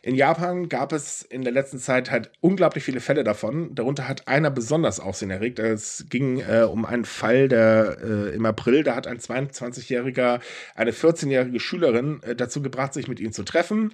[0.03, 3.73] In Japan gab es in der letzten Zeit halt unglaublich viele Fälle davon.
[3.73, 5.57] Darunter hat einer besonders Aufsehen erregt.
[5.57, 10.41] Es ging äh, um einen Fall, der äh, im April, da hat ein 22-Jähriger
[10.75, 13.93] eine 14-jährige Schülerin äh, dazu gebracht, sich mit ihm zu treffen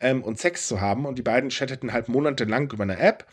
[0.00, 1.06] ähm, und Sex zu haben.
[1.06, 3.26] Und die beiden chatteten halt monatelang über eine App.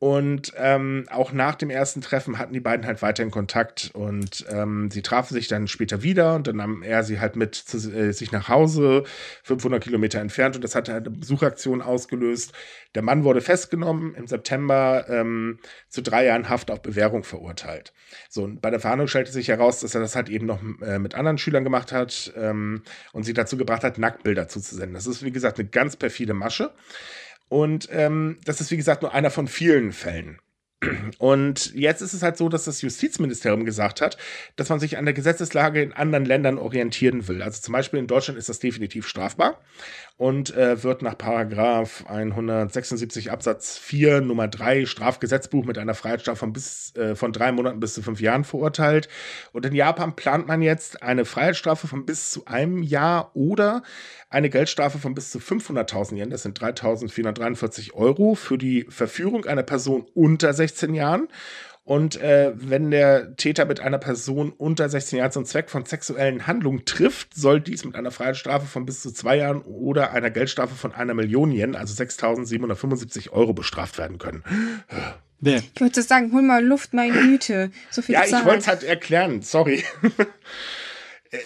[0.00, 4.92] Und ähm, auch nach dem ersten Treffen hatten die beiden halt weiterhin Kontakt und ähm,
[4.92, 8.12] sie trafen sich dann später wieder und dann nahm er sie halt mit zu, äh,
[8.12, 9.02] sich nach Hause,
[9.42, 12.52] 500 Kilometer entfernt und das hat halt eine Besuchaktion ausgelöst.
[12.94, 17.92] Der Mann wurde festgenommen, im September ähm, zu drei Jahren Haft auf Bewährung verurteilt.
[18.28, 21.00] So, und bei der Verhandlung stellte sich heraus, dass er das halt eben noch äh,
[21.00, 22.82] mit anderen Schülern gemacht hat ähm,
[23.12, 24.94] und sie dazu gebracht hat, Nacktbilder zuzusenden.
[24.94, 26.72] Das ist, wie gesagt, eine ganz perfide Masche.
[27.48, 30.38] Und ähm, das ist, wie gesagt, nur einer von vielen Fällen.
[31.18, 34.16] Und jetzt ist es halt so, dass das Justizministerium gesagt hat,
[34.54, 37.42] dass man sich an der Gesetzeslage in anderen Ländern orientieren will.
[37.42, 39.60] Also zum Beispiel in Deutschland ist das definitiv strafbar
[40.18, 46.52] und äh, wird nach Paragraph 176 Absatz 4 Nummer 3 Strafgesetzbuch mit einer Freiheitsstrafe von
[46.52, 49.08] bis äh, von drei Monaten bis zu fünf Jahren verurteilt.
[49.52, 53.84] Und in Japan plant man jetzt eine Freiheitsstrafe von bis zu einem Jahr oder
[54.28, 59.62] eine Geldstrafe von bis zu 500.000 Yen, das sind 3.443 Euro, für die Verführung einer
[59.62, 61.28] Person unter 16 Jahren.
[61.88, 66.46] Und äh, wenn der Täter mit einer Person unter 16 Jahren zum Zweck von sexuellen
[66.46, 70.74] Handlungen trifft, soll dies mit einer Freiheitsstrafe von bis zu zwei Jahren oder einer Geldstrafe
[70.74, 74.44] von einer Million Yen, also 6.775 Euro, bestraft werden können.
[75.40, 77.70] Ich würde sagen, hol mal Luft, meine Güte.
[77.90, 79.82] So viel ja, ich wollte es halt erklären, sorry.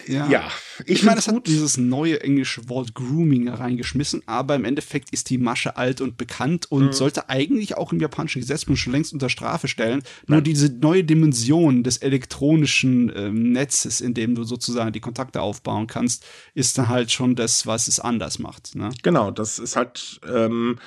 [0.07, 0.51] Ja, ja
[0.85, 5.31] ich, ich meine, es hat dieses neue englische Wort Grooming reingeschmissen, aber im Endeffekt ist
[5.31, 6.93] die Masche alt und bekannt und mhm.
[6.93, 10.03] sollte eigentlich auch im japanischen Gesetzbuch schon längst unter Strafe stellen.
[10.27, 10.37] Nein.
[10.37, 15.87] Nur diese neue Dimension des elektronischen äh, Netzes, in dem du sozusagen die Kontakte aufbauen
[15.87, 16.25] kannst,
[16.55, 18.75] ist dann halt schon das, was es anders macht.
[18.75, 18.91] Ne?
[19.03, 20.21] Genau, das ist halt.
[20.29, 20.79] Ähm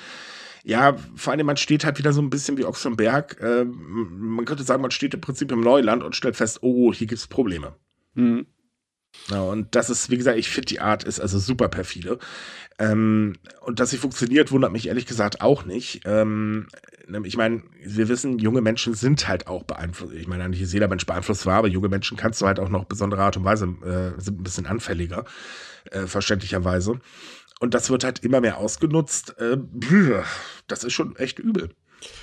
[0.68, 3.36] ja, vor allem man steht halt wieder so ein bisschen wie Ochs am Berg.
[3.40, 7.06] Ähm, man könnte sagen, man steht im Prinzip im Neuland und stellt fest, oh, hier
[7.06, 7.76] gibt es Probleme.
[8.14, 8.46] Mhm.
[9.30, 12.18] Und das ist, wie gesagt, ich finde, die Art ist also super perfide.
[12.78, 16.02] Ähm, und dass sie funktioniert, wundert mich ehrlich gesagt auch nicht.
[16.04, 16.68] Ähm,
[17.24, 20.14] ich meine, wir wissen, junge Menschen sind halt auch beeinflusst.
[20.14, 22.84] Ich meine, nicht jeder Mensch beeinflusst war, aber junge Menschen kannst du halt auch noch
[22.84, 25.24] besondere Art und Weise, äh, sind ein bisschen anfälliger,
[25.90, 27.00] äh, verständlicherweise.
[27.60, 29.38] Und das wird halt immer mehr ausgenutzt.
[29.38, 29.56] Äh,
[30.66, 31.70] das ist schon echt übel.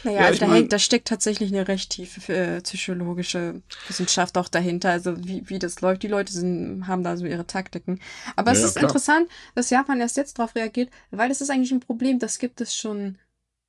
[0.04, 4.48] Naja, ja, also da, mein, da steckt tatsächlich eine recht tiefe äh, psychologische Wissenschaft auch
[4.48, 4.92] dahinter.
[4.92, 6.04] Also wie, wie das läuft.
[6.04, 8.00] Die Leute sind, haben da so ihre Taktiken.
[8.36, 8.86] Aber ja, es ist klar.
[8.90, 12.62] interessant, dass Japan erst jetzt darauf reagiert, weil es ist eigentlich ein Problem, das gibt
[12.62, 13.18] es schon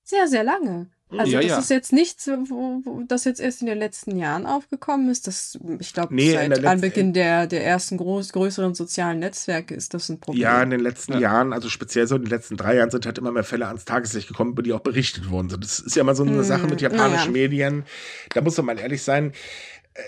[0.02, 0.88] sehr, sehr lange.
[1.18, 1.58] Also ja, das ja.
[1.58, 5.26] ist jetzt nichts, wo, wo das jetzt erst in den letzten Jahren aufgekommen ist.
[5.26, 10.08] Das, ich glaube, nee, seit Anbeginn der, der ersten groß, größeren sozialen Netzwerke ist das
[10.08, 10.42] ein Problem.
[10.42, 11.20] Ja, in den letzten ja.
[11.20, 13.84] Jahren, also speziell so in den letzten drei Jahren, sind halt immer mehr Fälle ans
[13.84, 15.64] Tageslicht gekommen, über die auch berichtet worden sind.
[15.64, 17.84] Das ist ja mal so eine hm, Sache mit japanischen Medien.
[18.34, 19.34] Da muss man mal ehrlich sein äh,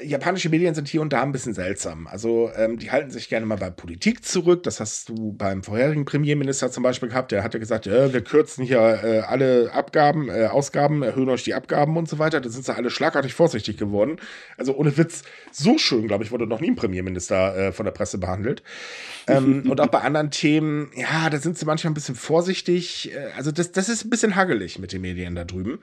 [0.02, 2.08] japanische Medien sind hier und da ein bisschen seltsam.
[2.08, 4.64] Also ähm, die halten sich gerne mal bei Politik zurück.
[4.64, 7.30] Das hast du beim vorherigen Premierminister zum Beispiel gehabt.
[7.30, 11.54] Der hatte gesagt, äh, wir kürzen hier äh, alle Abgaben, äh, Ausgaben, erhöhen euch die
[11.54, 12.40] Abgaben und so weiter.
[12.40, 14.16] Da sind sie alle schlagartig vorsichtig geworden.
[14.58, 15.22] Also ohne Witz,
[15.52, 18.64] so schön, glaube ich, wurde noch nie ein Premierminister äh, von der Presse behandelt.
[19.28, 23.14] ähm, und auch bei anderen Themen, ja, da sind sie manchmal ein bisschen vorsichtig.
[23.14, 25.78] Äh, also das, das ist ein bisschen hagelig mit den Medien da drüben.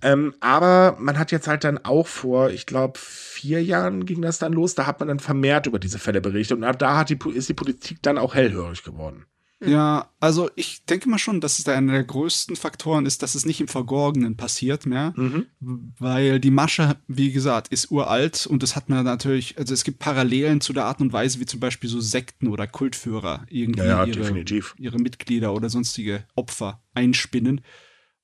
[0.00, 2.98] Ähm, aber man hat jetzt halt dann auch vor, ich glaube,
[3.36, 4.74] vier Jahren ging das dann los.
[4.74, 6.56] Da hat man dann vermehrt über diese Fälle berichtet.
[6.56, 9.26] Und ab da hat die, ist die Politik dann auch hellhörig geworden.
[9.64, 13.34] Ja, also ich denke mal schon, dass es da einer der größten Faktoren ist, dass
[13.34, 15.46] es nicht im Verborgenen passiert mehr, mhm.
[15.98, 19.98] weil die Masche, wie gesagt, ist uralt und das hat man natürlich, also es gibt
[19.98, 24.04] Parallelen zu der Art und Weise, wie zum Beispiel so Sekten oder Kultführer irgendwie ja,
[24.04, 24.44] ja, ihre,
[24.76, 27.62] ihre, Mitglieder oder sonstige Opfer einspinnen.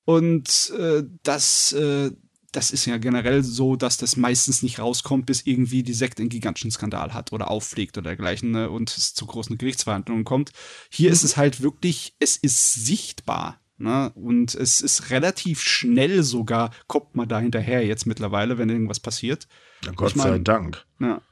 [0.05, 2.11] Und äh, das äh,
[2.53, 6.29] das ist ja generell so, dass das meistens nicht rauskommt, bis irgendwie die Sekte einen
[6.29, 10.53] gigantischen Skandal hat oder auffliegt oder dergleichen ne, und es zu großen Gerichtsverhandlungen kommt.
[10.91, 11.15] Hier mhm.
[11.15, 13.59] ist es halt wirklich, es ist sichtbar.
[13.79, 14.13] Ne?
[14.15, 19.49] Und es ist relativ schnell sogar, kommt man da hinterher jetzt mittlerweile, wenn irgendwas passiert.
[19.85, 20.85] Ja, Gott ich mein, sei Dank.
[21.01, 21.23] Ja.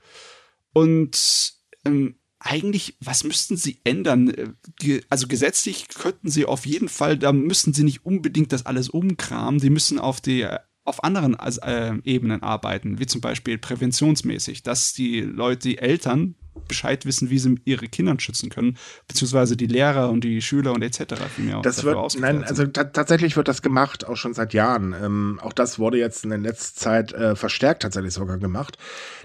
[0.73, 1.53] Und
[1.85, 4.57] ähm, eigentlich, was müssten sie ändern?
[4.83, 8.89] Äh, also gesetzlich könnten sie auf jeden Fall, da müssen sie nicht unbedingt das alles
[8.89, 10.49] umkramen, die müssen auf die
[10.85, 16.35] auf anderen äh, Ebenen arbeiten, wie zum Beispiel präventionsmäßig, dass die Leute, die Eltern
[16.67, 18.77] Bescheid wissen, wie sie ihre Kinder schützen können,
[19.09, 21.15] beziehungsweise die Lehrer und die Schüler und etc.
[21.63, 24.95] Das wird, nein, also tatsächlich wird das gemacht, auch schon seit Jahren.
[25.01, 28.79] Ähm, auch das wurde jetzt in der letzten Zeit äh, verstärkt tatsächlich sogar gemacht.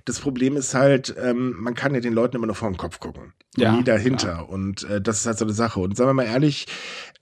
[0.05, 2.99] Das Problem ist halt, ähm, man kann ja den Leuten immer nur vor den Kopf
[2.99, 3.33] gucken.
[3.57, 4.33] Ja, nie dahinter.
[4.33, 4.49] Klar.
[4.49, 5.79] Und äh, das ist halt so eine Sache.
[5.79, 6.67] Und sagen wir mal ehrlich,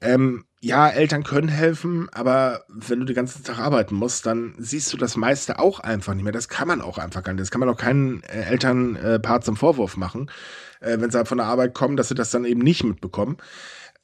[0.01, 4.93] ähm, ja, Eltern können helfen, aber wenn du den ganzen Tag arbeiten musst, dann siehst
[4.93, 6.31] du das meiste auch einfach nicht mehr.
[6.31, 7.41] Das kann man auch einfach gar nicht.
[7.41, 10.31] Das kann man auch keinen äh, Elternpaar äh, zum Vorwurf machen,
[10.79, 13.35] äh, wenn sie halt von der Arbeit kommen, dass sie das dann eben nicht mitbekommen.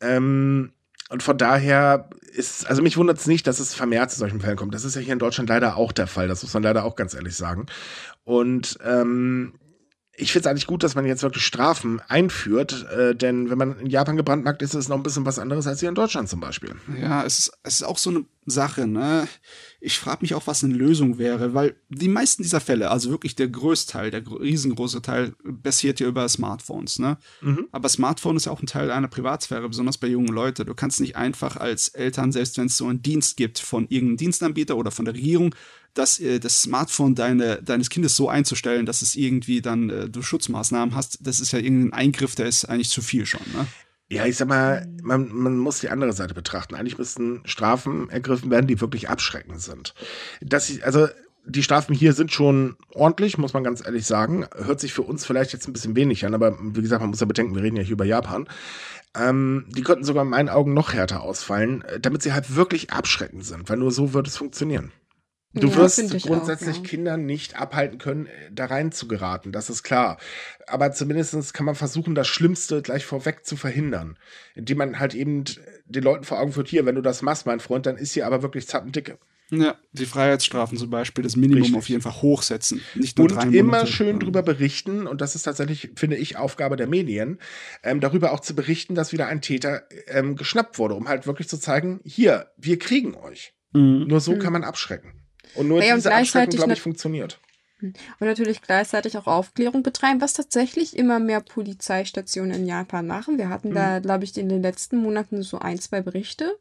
[0.01, 0.73] Ähm,
[1.07, 4.57] und von daher ist, also mich wundert es nicht, dass es vermehrt zu solchen Fällen
[4.57, 4.73] kommt.
[4.73, 6.27] Das ist ja hier in Deutschland leider auch der Fall.
[6.27, 7.67] Das muss man leider auch ganz ehrlich sagen.
[8.25, 9.53] Und ähm,
[10.19, 13.79] ich finde es eigentlich gut, dass man jetzt wirklich Strafen einführt, äh, denn wenn man
[13.79, 16.29] in Japan gebrandmarkt ist, ist es noch ein bisschen was anderes als hier in Deutschland
[16.29, 16.75] zum Beispiel.
[17.01, 19.27] Ja, es ist, es ist auch so eine Sache, ne?
[19.79, 23.35] Ich frage mich auch, was eine Lösung wäre, weil die meisten dieser Fälle, also wirklich
[23.35, 27.17] der Größteil, der riesengroße Teil, basiert ja über Smartphones, ne?
[27.41, 27.67] Mhm.
[27.71, 30.65] Aber Smartphone ist ja auch ein Teil einer Privatsphäre, besonders bei jungen Leuten.
[30.65, 34.17] Du kannst nicht einfach als Eltern, selbst wenn es so einen Dienst gibt von irgendeinem
[34.17, 35.55] Dienstanbieter oder von der Regierung,
[35.93, 40.21] das, äh, das Smartphone deine, deines Kindes so einzustellen, dass es irgendwie dann äh, du
[40.21, 43.41] Schutzmaßnahmen hast, das ist ja irgendein Eingriff, der ist eigentlich zu viel schon.
[43.53, 43.67] Ne?
[44.11, 46.73] Ja, ich sag mal, man, man muss die andere Seite betrachten.
[46.73, 49.93] Eigentlich müssten Strafen ergriffen werden, die wirklich abschreckend sind.
[50.41, 51.07] Das, also
[51.45, 54.47] die Strafen hier sind schon ordentlich, muss man ganz ehrlich sagen.
[54.55, 57.19] Hört sich für uns vielleicht jetzt ein bisschen wenig an, aber wie gesagt, man muss
[57.19, 58.47] ja bedenken, wir reden ja hier über Japan.
[59.15, 62.91] Ähm, die könnten sogar in meinen Augen noch härter ausfallen, äh, damit sie halt wirklich
[62.91, 64.91] abschreckend sind, weil nur so wird es funktionieren.
[65.53, 66.87] Du ja, wirst grundsätzlich auch, ja.
[66.87, 70.17] Kinder nicht abhalten können, äh, da rein zu geraten, das ist klar.
[70.67, 74.17] Aber zumindest kann man versuchen, das Schlimmste gleich vorweg zu verhindern.
[74.53, 75.45] Indem man halt eben
[75.85, 78.27] den Leuten vor Augen führt, hier, wenn du das machst, mein Freund, dann ist hier
[78.27, 79.17] aber wirklich Zappendicke.
[79.51, 81.77] Ja, die Freiheitsstrafen zum Beispiel, das Minimum Richtig.
[81.77, 82.81] auf jeden Fall hochsetzen.
[82.93, 86.75] Nicht nur und drei immer schön drüber berichten, und das ist tatsächlich, finde ich, Aufgabe
[86.75, 87.39] der Medien,
[87.81, 91.49] ähm, darüber auch zu berichten, dass wieder ein Täter ähm, geschnappt wurde, um halt wirklich
[91.49, 93.55] zu zeigen, hier, wir kriegen euch.
[93.73, 94.05] Mhm.
[94.07, 94.39] Nur so mhm.
[94.39, 95.18] kann man abschrecken.
[95.55, 97.39] Und nur ja, diese Abschreckung, glaube ich, funktioniert.
[97.81, 103.37] Und natürlich gleichzeitig auch Aufklärung betreiben, was tatsächlich immer mehr Polizeistationen in Japan machen.
[103.37, 103.75] Wir hatten mhm.
[103.75, 106.57] da, glaube ich, in den letzten Monaten so ein, zwei Berichte,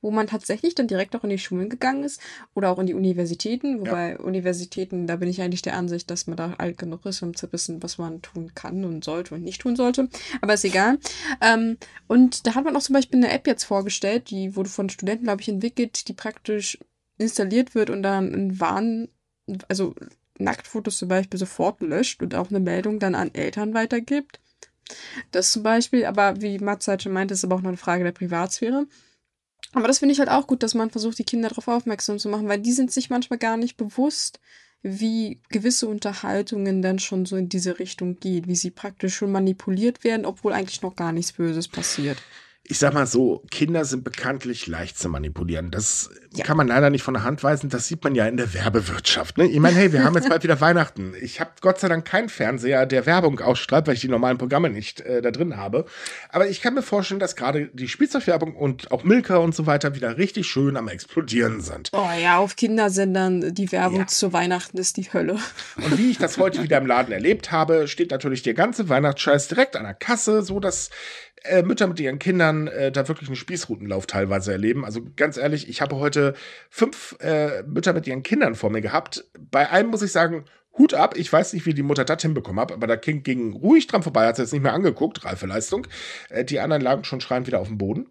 [0.00, 2.20] wo man tatsächlich dann direkt auch in die Schulen gegangen ist
[2.54, 3.80] oder auch in die Universitäten.
[3.80, 4.20] Wobei ja.
[4.20, 7.52] Universitäten, da bin ich eigentlich der Ansicht, dass man da alt genug ist, um zu
[7.52, 10.08] wissen, was man tun kann und sollte und nicht tun sollte.
[10.40, 10.98] Aber ist egal.
[11.42, 11.76] Ähm,
[12.08, 15.24] und da hat man auch zum Beispiel eine App jetzt vorgestellt, die wurde von Studenten,
[15.24, 16.78] glaube ich, entwickelt, die praktisch
[17.18, 19.08] installiert wird und dann ein Warn,
[19.68, 19.94] also
[20.38, 24.40] Nacktfotos zum Beispiel sofort löscht und auch eine Meldung dann an Eltern weitergibt.
[25.30, 28.12] Das zum Beispiel, aber wie Matze schon meinte, ist aber auch noch eine Frage der
[28.12, 28.86] Privatsphäre.
[29.72, 32.28] Aber das finde ich halt auch gut, dass man versucht, die Kinder darauf aufmerksam zu
[32.28, 34.40] machen, weil die sind sich manchmal gar nicht bewusst,
[34.82, 40.02] wie gewisse Unterhaltungen dann schon so in diese Richtung geht, wie sie praktisch schon manipuliert
[40.02, 42.18] werden, obwohl eigentlich noch gar nichts Böses passiert
[42.64, 45.72] ich sag mal so, Kinder sind bekanntlich leicht zu manipulieren.
[45.72, 46.44] Das ja.
[46.44, 47.68] kann man leider nicht von der Hand weisen.
[47.70, 49.36] Das sieht man ja in der Werbewirtschaft.
[49.36, 49.46] Ne?
[49.46, 51.12] Ich meine, hey, wir haben jetzt bald wieder Weihnachten.
[51.20, 54.70] Ich habe Gott sei Dank keinen Fernseher, der Werbung ausstrahlt, weil ich die normalen Programme
[54.70, 55.86] nicht äh, da drin habe.
[56.28, 59.96] Aber ich kann mir vorstellen, dass gerade die Spielzeugwerbung und auch Milka und so weiter
[59.96, 61.90] wieder richtig schön am explodieren sind.
[61.92, 64.06] Oh ja, auf Kindersendern die Werbung ja.
[64.06, 65.36] zu Weihnachten ist die Hölle.
[65.76, 69.48] Und wie ich das heute wieder im Laden erlebt habe, steht natürlich der ganze Weihnachtsscheiß
[69.48, 70.90] direkt an der Kasse, so dass
[71.44, 74.84] äh, Mütter mit ihren Kindern äh, da wirklich einen Spießrutenlauf teilweise erleben.
[74.84, 76.34] Also ganz ehrlich, ich habe heute
[76.70, 79.24] fünf äh, Mütter mit ihren Kindern vor mir gehabt.
[79.50, 80.44] Bei einem muss ich sagen,
[80.78, 81.16] Hut ab.
[81.16, 84.02] Ich weiß nicht, wie die Mutter das hinbekommen hat, aber der Kind ging ruhig dran
[84.02, 85.86] vorbei, hat es jetzt nicht mehr angeguckt, reife Leistung.
[86.30, 88.08] Äh, die anderen lagen schon schreiend wieder auf dem Boden.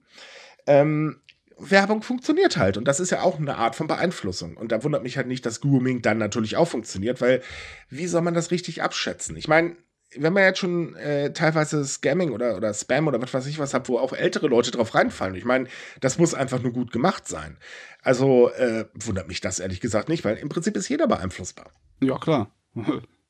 [0.67, 1.21] Ähm,
[1.57, 2.77] Werbung funktioniert halt.
[2.77, 4.57] Und das ist ja auch eine Art von Beeinflussung.
[4.57, 7.41] Und da wundert mich halt nicht, dass Grooming dann natürlich auch funktioniert, weil
[7.89, 9.37] wie soll man das richtig abschätzen?
[9.37, 9.75] Ich meine,
[10.17, 13.73] wenn man jetzt schon äh, teilweise Scamming oder, oder Spam oder was weiß ich was
[13.73, 15.35] hat, wo auch ältere Leute drauf reinfallen.
[15.35, 15.67] Ich meine,
[15.99, 17.57] das muss einfach nur gut gemacht sein.
[18.01, 21.71] Also äh, wundert mich das ehrlich gesagt nicht, weil im Prinzip ist jeder beeinflussbar.
[22.01, 22.51] Ja, klar.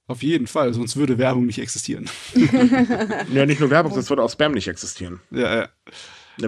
[0.08, 2.10] Auf jeden Fall, sonst würde Werbung nicht existieren.
[3.34, 5.22] ja, nicht nur Werbung, sonst würde auch Spam nicht existieren.
[5.32, 5.70] Ja, ja.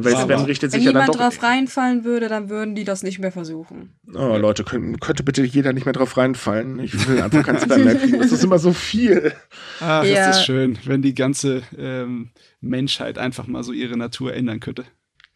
[0.02, 1.22] Weil Spam richtet sich Wenn ja dann jemand doch.
[1.22, 3.96] drauf reinfallen würde, dann würden die das nicht mehr versuchen.
[4.14, 6.80] Oh, Leute, können, könnte bitte jeder nicht mehr drauf reinfallen?
[6.80, 8.20] Ich will einfach kein Spam mehr kriegen.
[8.20, 9.34] Das ist immer so viel.
[9.80, 10.28] Ach, Ja.
[10.28, 12.32] das ist schön, wenn die ganze ähm,
[12.62, 14.86] Menschheit einfach mal so ihre Natur ändern könnte.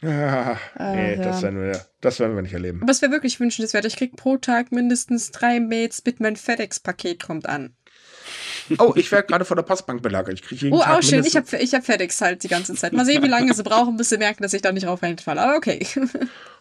[0.04, 1.24] Ah, nee, ja.
[1.24, 2.84] das, werden wir, das werden wir nicht erleben.
[2.84, 3.84] Aber es wäre wirklich wünschenswert.
[3.86, 7.74] Ich krieg pro Tag mindestens drei Mails mit mein FedEx-Paket kommt an.
[8.80, 10.34] Oh, ich werde gerade von der Postbank belagert.
[10.36, 11.24] Ich kriege jeden Oh, Tag auch schön.
[11.24, 12.94] Ich habe ich hab FedEx halt die ganze Zeit.
[12.94, 15.42] Mal sehen, wie lange sie brauchen, bis sie merken, dass ich da nicht drauf reinfalle.
[15.42, 15.86] Aber okay.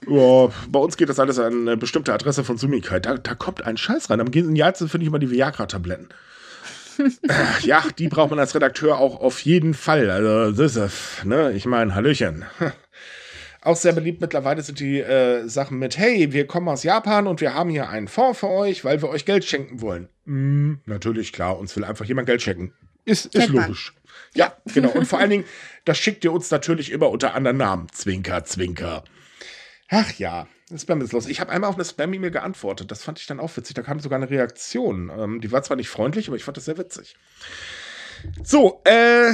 [0.07, 3.01] Ja, bei uns geht das alles an eine bestimmte Adresse von Sumikite.
[3.01, 4.21] Da, da kommt ein Scheiß rein.
[4.21, 6.09] Am genialsten finde ich immer die Viagra-Tabletten.
[6.99, 10.11] Äh, ja, die braucht man als Redakteur auch auf jeden Fall.
[10.11, 12.45] Also, das ist, ne, ich meine, Hallöchen.
[13.67, 17.41] Auch sehr beliebt mittlerweile sind die äh, Sachen mit, hey, wir kommen aus Japan und
[17.41, 20.09] wir haben hier einen Fonds für euch, weil wir euch Geld schenken wollen.
[20.25, 22.73] Mm, natürlich, klar, uns will einfach jemand Geld schenken.
[23.05, 23.93] Ist, ist logisch.
[24.35, 24.91] Ja, genau.
[24.91, 25.45] Und vor allen Dingen,
[25.85, 27.89] das schickt ihr uns natürlich immer unter anderen Namen.
[27.91, 29.03] Zwinker, Zwinker.
[29.89, 30.47] Ach ja,
[30.77, 31.27] Spam ist los.
[31.27, 32.93] Ich habe einmal auf eine Spam-E-Mail geantwortet.
[32.93, 33.75] Das fand ich dann auch witzig.
[33.75, 35.11] Da kam sogar eine Reaktion.
[35.17, 37.17] Ähm, die war zwar nicht freundlich, aber ich fand das sehr witzig.
[38.43, 39.33] So, äh,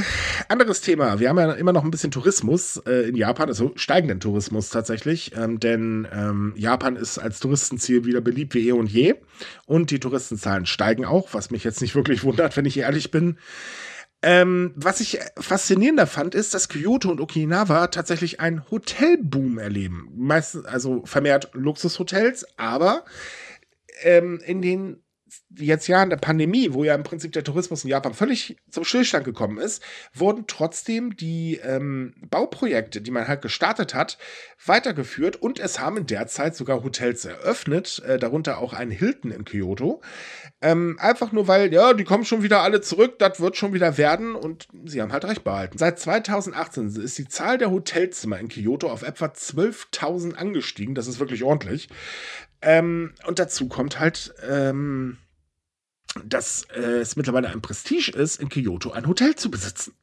[0.49, 1.21] anderes Thema.
[1.21, 5.37] Wir haben ja immer noch ein bisschen Tourismus äh, in Japan, also steigenden Tourismus tatsächlich,
[5.37, 9.15] ähm, denn ähm, Japan ist als Touristenziel wieder beliebt wie eh und je
[9.67, 13.39] und die Touristenzahlen steigen auch, was mich jetzt nicht wirklich wundert, wenn ich ehrlich bin.
[14.25, 20.13] Ähm, was ich faszinierender fand, ist, dass Kyoto und Okinawa tatsächlich einen Hotelboom erleben.
[20.15, 23.05] Meistens, also vermehrt Luxushotels, aber
[24.03, 25.03] ähm, in den
[25.57, 29.25] jetzt Jahren der Pandemie, wo ja im Prinzip der Tourismus in Japan völlig zum Stillstand
[29.25, 29.83] gekommen ist,
[30.15, 34.19] wurden trotzdem die ähm, Bauprojekte, die man halt gestartet hat,
[34.65, 39.31] weitergeführt und es haben in der Zeit sogar Hotels eröffnet, äh, darunter auch ein Hilton
[39.31, 40.01] in Kyoto.
[40.61, 43.99] Ähm, einfach nur weil, ja, die kommen schon wieder alle zurück, das wird schon wieder
[43.99, 45.79] werden und sie haben halt recht behalten.
[45.79, 51.21] Seit 2018 ist die Zahl der Hotelzimmer in Kyoto auf etwa 12.000 angestiegen, das ist
[51.21, 51.89] wirklich ordentlich.
[52.63, 55.19] Ähm, und dazu kommt halt, ähm,
[56.25, 59.95] dass äh, es mittlerweile ein Prestige ist, in Kyoto ein Hotel zu besitzen.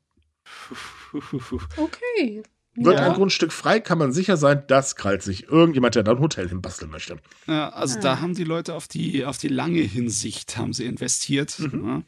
[1.78, 2.44] Okay.
[2.76, 3.08] Wird Ja.
[3.08, 6.48] ein Grundstück frei, kann man sicher sein, das krallt sich irgendjemand, der da ein Hotel
[6.48, 7.18] hinbasteln möchte.
[7.48, 8.02] Ja, also Ah.
[8.02, 11.58] da haben die Leute auf die, auf die lange Hinsicht haben sie investiert.
[11.60, 11.88] Mhm.
[11.88, 12.04] Ja.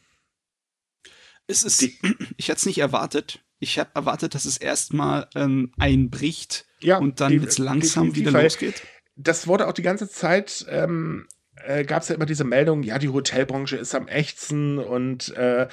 [1.47, 1.97] Es ist, Die-
[2.37, 3.43] ich hätte es nicht erwartet.
[3.59, 8.83] Ich habe erwartet, dass es erstmal ähm, einbricht Ja, und dann jetzt langsam wieder losgeht.
[9.15, 11.27] Das wurde auch die ganze Zeit, ähm,
[11.65, 15.67] äh, gab es ja immer diese Meldung, ja, die Hotelbranche ist am ächzen und äh,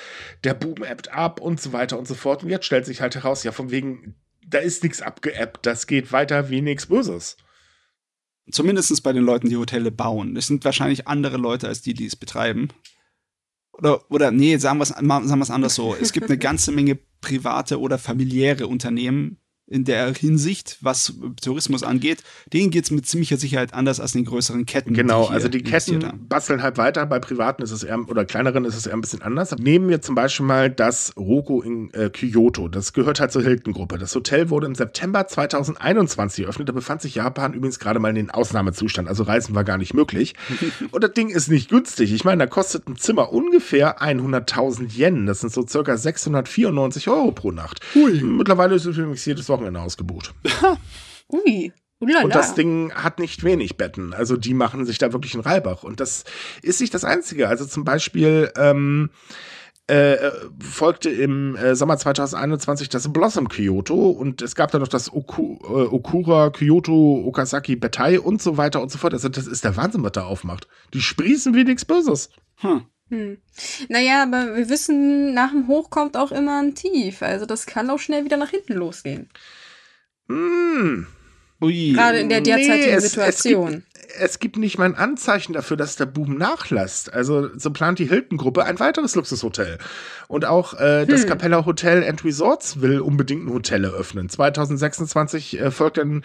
[0.45, 2.43] der Boom ebbt ab und so weiter und so fort.
[2.43, 4.15] Und jetzt stellt sich halt heraus, ja, von wegen,
[4.47, 7.37] da ist nichts abgeebbt, das geht weiter wie nichts Böses.
[8.51, 10.37] Zumindest bei den Leuten, die Hotelle bauen.
[10.37, 12.69] Es sind wahrscheinlich andere Leute als die, die es betreiben.
[13.73, 15.95] Oder, oder nee, sagen wir es anders so.
[15.95, 19.39] Es gibt eine ganze Menge private oder familiäre Unternehmen
[19.71, 22.23] in der Hinsicht, was Tourismus angeht.
[22.53, 24.95] Denen geht es mit ziemlicher Sicherheit anders als den größeren Ketten.
[24.95, 26.27] Genau, also die Ketten haben.
[26.29, 27.07] basteln halt weiter.
[27.07, 29.55] Bei privaten ist es eher, oder kleineren ist es eher ein bisschen anders.
[29.59, 32.69] Nehmen wir zum Beispiel mal das Roko in äh, Kyoto.
[32.69, 33.99] Das gehört halt zur Hilton-Gruppe.
[33.99, 36.69] Das Hotel wurde im September 2021 eröffnet.
[36.69, 39.09] Da befand sich Japan übrigens gerade mal in den Ausnahmezustand.
[39.09, 40.35] Also Reisen war gar nicht möglich.
[40.91, 42.13] Und das Ding ist nicht günstig.
[42.13, 45.27] Ich meine, da kostet ein Zimmer ungefähr 100.000 Yen.
[45.27, 47.81] Das sind so circa 694 Euro pro Nacht.
[47.95, 50.35] Mittlerweile ist es übrigens jedes Wochenende ausgebucht.
[51.33, 51.73] Ui.
[52.01, 52.25] Ulala.
[52.25, 54.15] Und das Ding hat nicht wenig Betten.
[54.15, 55.83] Also die machen sich da wirklich einen Reibach.
[55.83, 56.25] Und das
[56.63, 57.49] ist nicht das Einzige.
[57.49, 59.11] Also zum Beispiel ähm,
[59.91, 64.89] äh, äh, folgte im äh, Sommer 2021 das Blossom Kyoto und es gab dann noch
[64.89, 69.15] das Oku, äh, Okura Kyoto Okazaki Betai und so weiter und so fort.
[69.15, 70.69] Also das ist der Wahnsinn, was da aufmacht.
[70.93, 72.29] Die sprießen wie nichts Böses.
[72.57, 72.83] Hm.
[73.11, 73.39] Hm.
[73.89, 77.23] Naja, aber wir wissen, nach dem Hoch kommt auch immer ein Tief.
[77.23, 79.31] Also das kann auch schnell wieder nach hinten losgehen.
[80.29, 81.07] Hm.
[81.61, 81.93] Ui.
[81.93, 83.69] Gerade in der derzeitigen Nee, es- Situation.
[83.69, 83.85] Es gibt,
[84.21, 87.13] es gibt nicht mal ein Anzeichen dafür, dass der Boom nachlässt.
[87.13, 89.79] Also so plant die Hilton-Gruppe ein weiteres Luxushotel.
[90.29, 91.29] Und auch äh, das Hm.
[91.29, 94.29] Capella Hotel and Resorts will unbedingt ein Hotel eröffnen.
[94.29, 96.23] 2026 äh, folgt dann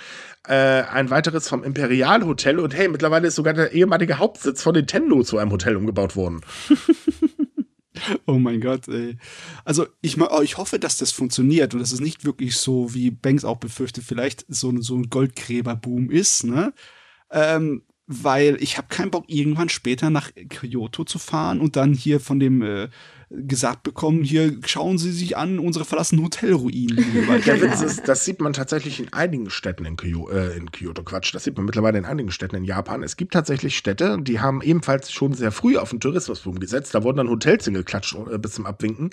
[0.48, 2.60] äh, ein weiteres vom Imperial Hotel.
[2.60, 6.42] Und hey, mittlerweile ist sogar der ehemalige Hauptsitz von Nintendo zu einem Hotel umgebaut worden.
[8.26, 9.18] Oh mein Gott, ey.
[9.66, 13.12] Also ich, ma- ich hoffe, dass das funktioniert und dass es nicht wirklich so, wie
[13.12, 16.74] Banks auch befürchtet, vielleicht so, ein- so ein Goldgräberboom ist, ne?
[17.32, 22.20] Ähm, weil ich habe keinen Bock, irgendwann später nach Kyoto zu fahren und dann hier
[22.20, 22.90] von dem äh,
[23.36, 27.04] gesagt bekommen, hier schauen Sie sich an unsere verlassenen Hotelruinen.
[27.46, 27.62] Der.
[27.62, 31.34] Witz ist, das sieht man tatsächlich in einigen Städten in, Kyo, äh, in Kyoto, Quatsch,
[31.34, 33.04] das sieht man mittlerweile in einigen Städten in Japan.
[33.04, 36.94] Es gibt tatsächlich Städte, die haben ebenfalls schon sehr früh auf den Tourismusboom gesetzt.
[36.94, 39.10] Da wurden dann Hotels hingeklatscht äh, bis zum Abwinken.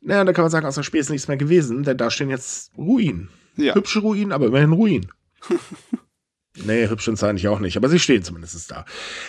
[0.00, 2.30] Naja, da kann man sagen, aus der Spee ist nichts mehr gewesen, denn da stehen
[2.30, 3.30] jetzt Ruinen.
[3.56, 3.74] Ja.
[3.74, 5.10] Hübsche Ruinen, aber immerhin Ruinen.
[6.56, 8.84] Nee, hübsch sind sie eigentlich auch nicht, aber sie stehen zumindest da.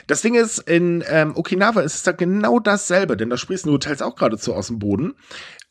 [0.07, 3.73] Das Ding ist, in ähm, Okinawa ist es da genau dasselbe, denn da sprießen die
[3.73, 5.15] Hotels auch geradezu aus dem Boden.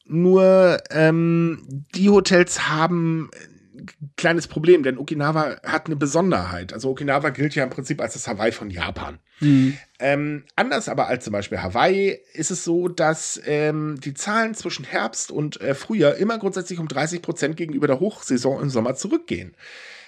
[0.07, 3.31] Nur ähm, die Hotels haben
[3.79, 6.73] ein kleines Problem, denn Okinawa hat eine Besonderheit.
[6.73, 9.19] Also Okinawa gilt ja im Prinzip als das Hawaii von Japan.
[9.41, 9.77] Mhm.
[10.01, 14.85] Ähm, anders aber als zum Beispiel Hawaii ist es so, dass ähm, die Zahlen zwischen
[14.85, 19.55] Herbst und äh, Frühjahr immer grundsätzlich um 30 Prozent gegenüber der Hochsaison im Sommer zurückgehen.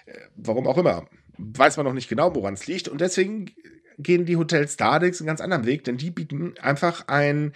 [0.07, 1.07] Äh, warum auch immer
[1.41, 2.88] weiß man noch nicht genau, woran es liegt.
[2.88, 3.51] Und deswegen
[3.99, 7.53] gehen die Hotels Stardix einen ganz anderen Weg, denn die bieten einfach ein,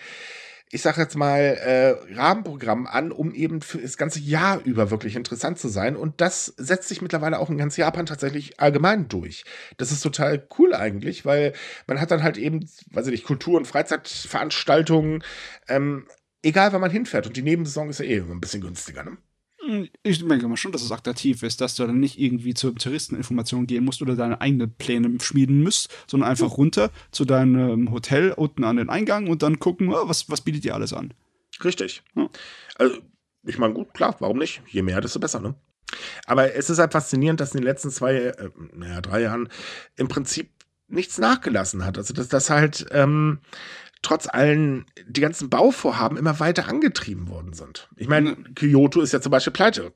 [0.71, 5.17] ich sage jetzt mal, äh, Rahmenprogramm an, um eben für das ganze Jahr über wirklich
[5.17, 5.97] interessant zu sein.
[5.97, 9.45] Und das setzt sich mittlerweile auch in ganz Japan tatsächlich allgemein durch.
[9.77, 11.53] Das ist total cool eigentlich, weil
[11.87, 15.23] man hat dann halt eben, weiß ich nicht, Kultur- und Freizeitveranstaltungen,
[15.69, 16.07] ähm,
[16.43, 17.27] egal wann man hinfährt.
[17.27, 19.17] Und die Nebensaison ist ja eh ein bisschen günstiger, ne?
[20.03, 23.67] Ich denke mal schon, dass es attraktiv ist, dass du dann nicht irgendwie zur Touristeninformation
[23.67, 26.55] gehen musst oder deine eigenen Pläne schmieden musst, sondern einfach mhm.
[26.55, 30.65] runter zu deinem Hotel unten an den Eingang und dann gucken, oh, was, was bietet
[30.65, 31.15] dir alles an.
[31.63, 32.03] Richtig.
[32.15, 32.29] Ja.
[32.77, 32.99] Also,
[33.45, 34.63] ich meine, gut, klar, warum nicht?
[34.69, 35.55] Je mehr, desto besser, ne?
[36.27, 39.49] Aber es ist halt faszinierend, dass in den letzten zwei, äh, naja, drei Jahren
[39.97, 40.51] im Prinzip
[40.89, 41.99] nichts nachgelassen hat.
[41.99, 43.39] Also, dass das halt, ähm,
[44.05, 47.89] trotz allen, die ganzen Bauvorhaben immer weiter angetrieben worden sind.
[47.97, 49.93] Ich meine, Kyoto ist ja zum Beispiel pleite.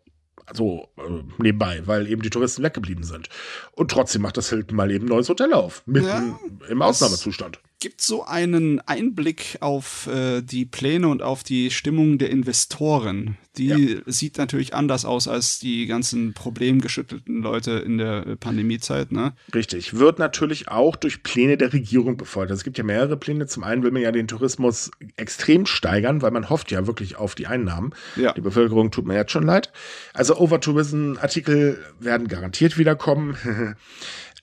[0.47, 3.29] Also äh, nebenbei, weil eben die Touristen weggeblieben sind.
[3.73, 5.83] Und trotzdem macht das Hilton mal eben ein neues Hotel auf.
[5.87, 6.39] Mitten ja,
[6.69, 12.31] im Ausnahmezustand gibt so einen Einblick auf äh, die Pläne und auf die Stimmung der
[12.31, 13.37] Investoren.
[13.57, 13.77] Die ja.
[14.07, 19.11] sieht natürlich anders aus als die ganzen problemgeschüttelten Leute in der äh, Pandemiezeit.
[19.11, 19.35] Ne?
[19.55, 19.95] Richtig.
[19.95, 22.51] Wird natürlich auch durch Pläne der Regierung befeuert.
[22.51, 23.47] Also es gibt ja mehrere Pläne.
[23.47, 27.35] Zum einen will man ja den Tourismus extrem steigern, weil man hofft ja wirklich auf
[27.35, 27.93] die Einnahmen.
[28.17, 28.33] Ja.
[28.33, 29.73] Die Bevölkerung tut mir jetzt schon leid.
[30.15, 33.37] Also Overtourism-Artikel werden garantiert wiederkommen.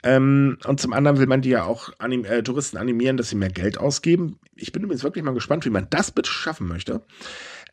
[0.06, 3.36] Ähm, und zum anderen will man die ja auch anim äh, Touristen animieren, dass sie
[3.36, 4.39] mehr Geld ausgeben.
[4.56, 7.01] Ich bin übrigens wirklich mal gespannt, wie man das bitte schaffen möchte.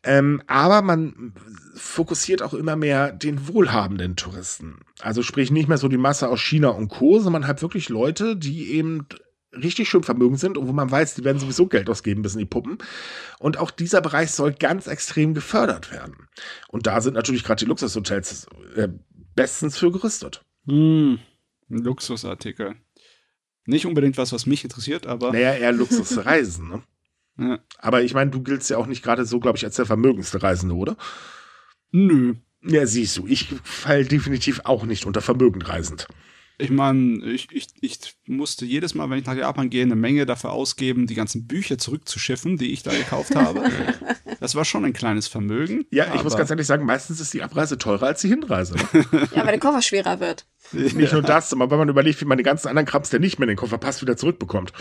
[0.02, 1.34] Ähm, aber man
[1.74, 4.80] fokussiert auch immer mehr den wohlhabenden Touristen.
[5.00, 8.34] Also sprich nicht mehr so die Masse aus China und Co., sondern halt wirklich Leute,
[8.34, 9.06] die eben
[9.52, 12.38] richtig schön vermögend sind und wo man weiß, die werden sowieso Geld ausgeben bis in
[12.38, 12.78] die Puppen.
[13.38, 16.28] Und auch dieser Bereich soll ganz extrem gefördert werden.
[16.68, 18.88] Und da sind natürlich gerade die Luxushotels äh,
[19.34, 20.42] bestens für gerüstet.
[20.64, 21.16] Mm.
[21.72, 22.76] Ein Luxusartikel.
[23.64, 25.32] Nicht unbedingt was, was mich interessiert, aber.
[25.32, 26.82] Naja, eher Luxusreisen, ne?
[27.38, 27.58] ja.
[27.78, 30.42] Aber ich meine, du giltst ja auch nicht gerade so, glaube ich, als der vermögendste
[30.42, 30.96] Reisende, oder?
[31.90, 32.34] Nö.
[32.64, 36.06] Ja, siehst du, ich falle definitiv auch nicht unter vermögend reisend.
[36.58, 40.26] Ich meine, ich, ich, ich musste jedes Mal, wenn ich nach Japan gehe, eine Menge
[40.26, 43.62] dafür ausgeben, die ganzen Bücher zurückzuschiffen, die ich da gekauft habe.
[44.40, 45.86] Das war schon ein kleines Vermögen.
[45.92, 48.74] Ja, ich muss ganz ehrlich sagen, meistens ist die Abreise teurer als die Hinreise.
[49.36, 50.46] Ja, weil der Koffer schwerer wird.
[50.72, 53.38] Nicht nur das, aber wenn man überlegt, wie man die ganzen anderen Krams, der nicht
[53.38, 54.72] mehr in den Koffer passt, wieder zurückbekommt.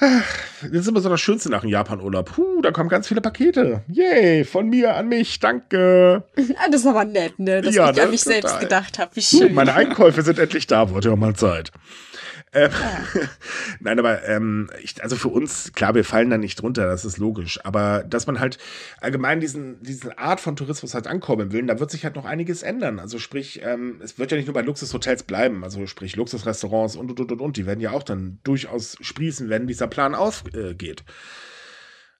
[0.00, 2.32] Das ist immer so das Schönste nach dem Japan-Urlaub.
[2.32, 3.82] Puh, da kommen ganz viele Pakete.
[3.88, 6.22] Yay, von mir an mich, danke.
[6.56, 7.62] Ah, das ist aber nett, ne?
[7.62, 8.40] Dass ja, ich an mich total.
[8.40, 9.10] selbst gedacht habe.
[9.14, 9.54] Wie schön.
[9.54, 11.72] Meine Einkäufe sind endlich da, wurde ja mal Zeit.
[12.52, 13.28] Ähm, ja.
[13.80, 17.18] Nein, aber ähm, ich, also für uns, klar, wir fallen da nicht drunter, das ist
[17.18, 17.60] logisch.
[17.64, 18.58] Aber dass man halt
[19.00, 22.62] allgemein diesen, diese Art von Tourismus halt ankommen will, da wird sich halt noch einiges
[22.62, 22.98] ändern.
[22.98, 27.10] Also sprich, ähm, es wird ja nicht nur bei Luxushotels bleiben, also sprich Luxusrestaurants und
[27.10, 31.00] und und und und, die werden ja auch dann durchaus sprießen, wenn dieser Plan ausgeht.
[31.00, 31.12] Äh,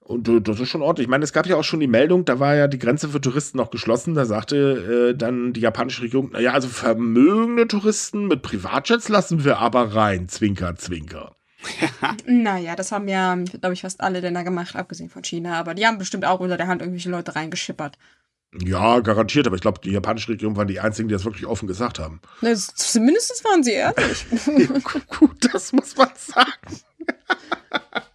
[0.08, 1.04] und äh, das ist schon ordentlich.
[1.04, 3.20] Ich meine, es gab ja auch schon die Meldung, da war ja die Grenze für
[3.20, 4.14] Touristen noch geschlossen.
[4.14, 9.58] Da sagte äh, dann die japanische Regierung, naja, also vermögende Touristen mit Privatjets lassen wir
[9.58, 10.26] aber rein.
[10.28, 11.36] Zwinker, zwinker.
[12.26, 15.58] naja, das haben ja, glaube ich, fast alle Länder gemacht, abgesehen von China.
[15.58, 17.98] Aber die haben bestimmt auch unter der Hand irgendwelche Leute reingeschippert.
[18.64, 21.66] Ja, garantiert, aber ich glaube, die japanische Regierung waren die einzigen, die das wirklich offen
[21.66, 22.22] gesagt haben.
[22.40, 24.24] Na, zumindest waren sie ehrlich.
[24.46, 24.78] ja,
[25.18, 26.80] gut, das muss man sagen.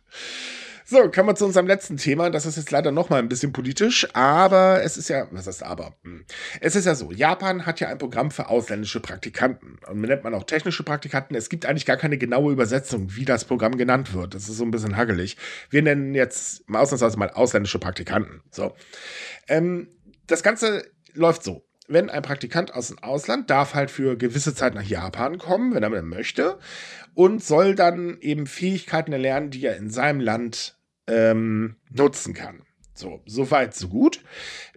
[0.94, 2.30] So, kommen wir zu unserem letzten Thema.
[2.30, 5.64] Das ist jetzt leider noch mal ein bisschen politisch, aber es ist ja, was heißt
[5.64, 5.96] aber?
[6.04, 6.24] Hm.
[6.62, 9.80] Es ist ja so, Japan hat ja ein Programm für ausländische Praktikanten.
[9.90, 11.36] Und nennt man auch technische Praktikanten.
[11.36, 14.36] Es gibt eigentlich gar keine genaue Übersetzung, wie das Programm genannt wird.
[14.36, 15.36] Das ist so ein bisschen hagelig.
[15.72, 18.44] Wir nennen jetzt mal ausnahmsweise mal ausländische Praktikanten.
[18.52, 18.76] So.
[19.48, 19.88] Ähm,
[20.28, 20.86] das Ganze
[21.16, 25.38] läuft so wenn ein Praktikant aus dem Ausland darf halt für gewisse Zeit nach Japan
[25.38, 26.58] kommen, wenn er möchte,
[27.14, 30.78] und soll dann eben Fähigkeiten erlernen, die er in seinem Land
[31.08, 32.64] ähm, nutzen kann.
[32.94, 34.22] So, so weit, so gut.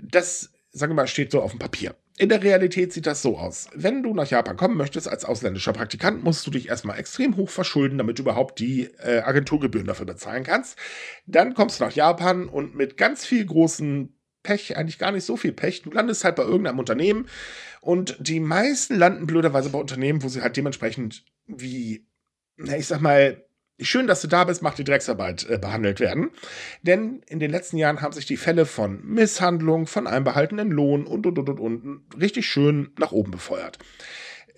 [0.00, 1.94] Das, sagen wir mal, steht so auf dem Papier.
[2.18, 3.68] In der Realität sieht das so aus.
[3.74, 7.50] Wenn du nach Japan kommen möchtest als ausländischer Praktikant, musst du dich erstmal extrem hoch
[7.50, 10.78] verschulden, damit du überhaupt die äh, Agenturgebühren dafür bezahlen kannst.
[11.26, 15.36] Dann kommst du nach Japan und mit ganz viel großen Pech, eigentlich gar nicht so
[15.36, 15.82] viel Pech.
[15.82, 17.28] Du landest halt bei irgendeinem Unternehmen
[17.82, 22.06] und die meisten landen blöderweise bei Unternehmen, wo sie halt dementsprechend wie,
[22.56, 23.45] na, ich sag mal,
[23.80, 26.30] schön, dass du da bist, mach die Drecksarbeit äh, behandelt werden.
[26.82, 31.26] Denn in den letzten Jahren haben sich die Fälle von Misshandlung, von einbehaltenen Lohn und
[31.26, 33.78] und und und, und richtig schön nach oben befeuert.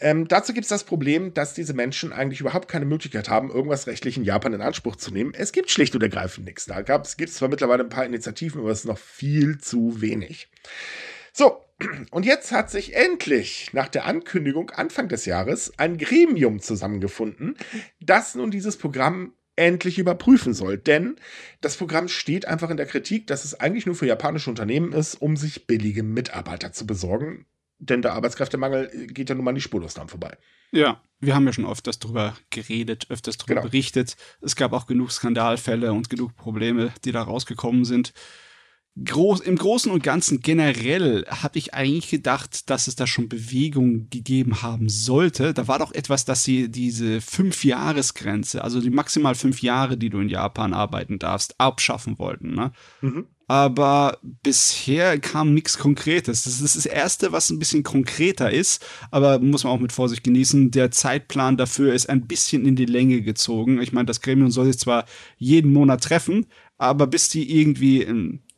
[0.01, 3.87] Ähm, dazu gibt es das Problem, dass diese Menschen eigentlich überhaupt keine Möglichkeit haben, irgendwas
[3.87, 5.35] rechtlich in Japan in Anspruch zu nehmen.
[5.35, 6.67] Es gibt schlicht und ergreifend nichts.
[6.67, 10.49] Da gibt es zwar mittlerweile ein paar Initiativen, aber es ist noch viel zu wenig.
[11.33, 11.65] So,
[12.11, 17.57] und jetzt hat sich endlich nach der Ankündigung Anfang des Jahres ein Gremium zusammengefunden,
[18.01, 20.79] das nun dieses Programm endlich überprüfen soll.
[20.79, 21.17] Denn
[21.61, 25.17] das Programm steht einfach in der Kritik, dass es eigentlich nur für japanische Unternehmen ist,
[25.17, 27.47] um sich billige Mitarbeiter zu besorgen
[27.79, 30.37] denn der Arbeitskräftemangel geht ja nun mal nicht spurlos dran vorbei.
[30.73, 33.67] Ja, wir haben ja schon öfters darüber geredet, öfters darüber genau.
[33.67, 34.17] berichtet.
[34.41, 38.13] Es gab auch genug Skandalfälle und genug Probleme, die da rausgekommen sind.
[39.05, 44.09] Groß, Im Großen und Ganzen generell habe ich eigentlich gedacht, dass es da schon Bewegung
[44.11, 45.55] gegeben haben sollte.
[45.55, 50.21] Da war doch etwas, dass sie diese Fünf-Jahres-Grenze, also die maximal fünf Jahre, die du
[50.21, 52.55] in Japan arbeiten darfst, abschaffen wollten.
[52.55, 52.73] Ne?
[53.01, 56.45] Mhm aber bisher kam nichts Konkretes.
[56.45, 60.23] Das ist das Erste, was ein bisschen konkreter ist, aber muss man auch mit Vorsicht
[60.23, 60.71] genießen.
[60.71, 63.81] Der Zeitplan dafür ist ein bisschen in die Länge gezogen.
[63.81, 65.07] Ich meine, das Gremium soll sich zwar
[65.39, 66.45] jeden Monat treffen,
[66.77, 68.03] aber bis die irgendwie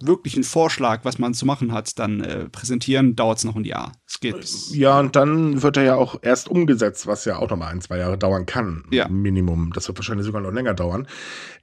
[0.02, 3.92] wirklichen Vorschlag, was man zu machen hat, dann äh, präsentieren, dauert es noch ein Jahr.
[4.06, 4.46] Es geht.
[4.72, 7.98] Ja, und dann wird er ja auch erst umgesetzt, was ja auch nochmal ein, zwei
[7.98, 8.84] Jahre dauern kann.
[8.90, 9.08] Ja.
[9.08, 9.72] Minimum.
[9.74, 11.06] Das wird wahrscheinlich sogar noch länger dauern.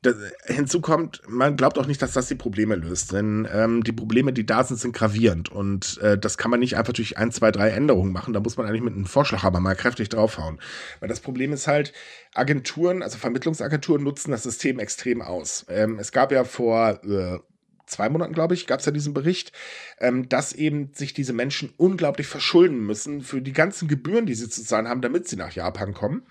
[0.02, 0.16] Das,
[0.46, 3.12] hinzu kommt, man glaubt auch nicht, dass das die Probleme löst.
[3.12, 5.50] Denn ähm, die Probleme, die da sind, sind gravierend.
[5.50, 8.34] Und äh, das kann man nicht einfach durch ein, zwei, drei Änderungen machen.
[8.34, 10.60] Da muss man eigentlich mit einem Vorschlag aber mal kräftig draufhauen.
[11.00, 11.94] Weil das Problem ist halt,
[12.34, 15.66] Agenturen, also Vermittlungsagenturen nutzen das System extrem aus.
[15.70, 17.40] Ähm, es gab ja vor äh,
[17.88, 19.52] zwei Monaten, glaube ich, gab es ja diesen Bericht,
[20.00, 24.50] ähm, dass eben sich diese Menschen unglaublich verschulden müssen für die ganzen Gebühren, die sie
[24.50, 26.28] zu zahlen haben, damit sie nach Japan kommen.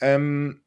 [0.00, 0.62] Ähm,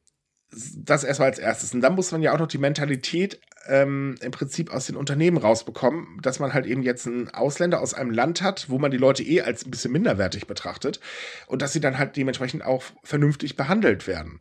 [0.52, 1.74] das erstmal als erstes.
[1.74, 5.38] Und dann muss man ja auch noch die Mentalität ähm, im Prinzip aus den Unternehmen
[5.38, 8.98] rausbekommen, dass man halt eben jetzt einen Ausländer aus einem Land hat, wo man die
[8.98, 11.00] Leute eh als ein bisschen minderwertig betrachtet
[11.48, 14.40] und dass sie dann halt dementsprechend auch vernünftig behandelt werden.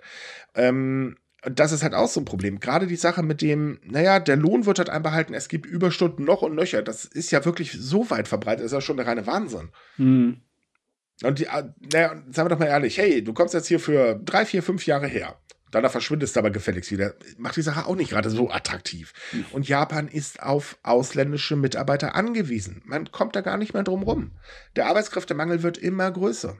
[0.54, 2.58] Ähm, das ist halt auch so ein Problem.
[2.58, 6.42] Gerade die Sache mit dem, naja, der Lohn wird halt einbehalten, es gibt Überstunden noch
[6.42, 6.82] und nöcher.
[6.82, 9.70] Das ist ja wirklich so weit verbreitet, das ist ja schon der reine Wahnsinn.
[9.96, 10.40] Hm.
[11.22, 14.20] Und die, äh, naja, sagen wir doch mal ehrlich, hey, du kommst jetzt hier für
[14.24, 15.38] drei, vier, fünf Jahre her.
[15.70, 17.14] Danach verschwindest du aber gefälligst wieder.
[17.36, 19.12] Macht die Sache auch nicht gerade so attraktiv.
[19.30, 19.44] Hm.
[19.52, 22.82] Und Japan ist auf ausländische Mitarbeiter angewiesen.
[22.84, 24.32] Man kommt da gar nicht mehr drum rum.
[24.76, 26.56] Der Arbeitskräftemangel wird immer größer.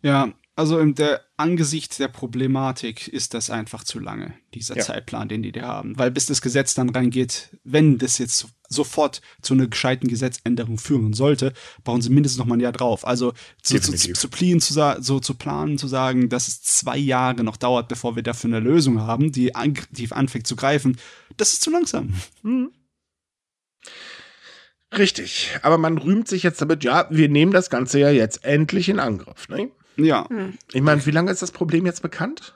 [0.00, 4.82] Ja, also im der, angesichts der Problematik ist das einfach zu lange, dieser ja.
[4.82, 5.98] Zeitplan, den die da haben.
[5.98, 11.14] Weil bis das Gesetz dann reingeht, wenn das jetzt sofort zu einer gescheiten Gesetzänderung führen
[11.14, 13.06] sollte, brauchen sie mindestens noch mal ein Jahr drauf.
[13.06, 13.32] Also
[13.62, 17.44] zu, zu, zu, zu, planen, zu, so, zu planen, zu sagen, dass es zwei Jahre
[17.44, 20.98] noch dauert, bevor wir dafür eine Lösung haben, die, an, die anfängt zu greifen,
[21.38, 22.14] das ist zu langsam.
[22.42, 22.72] Mhm.
[24.96, 28.90] Richtig, aber man rühmt sich jetzt damit, ja, wir nehmen das Ganze ja jetzt endlich
[28.90, 29.48] in Angriff.
[29.48, 29.70] Ne?
[29.96, 30.28] Ja.
[30.28, 30.58] Hm.
[30.72, 32.54] Ich meine, wie lange ist das Problem jetzt bekannt?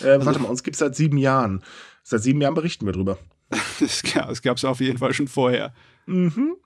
[0.00, 1.62] Äh, also, warte mal, uns gibt es seit sieben Jahren.
[2.02, 3.18] Seit sieben Jahren berichten wir drüber.
[3.80, 5.72] Es gab es auf jeden Fall schon vorher.
[6.06, 6.56] Mhm.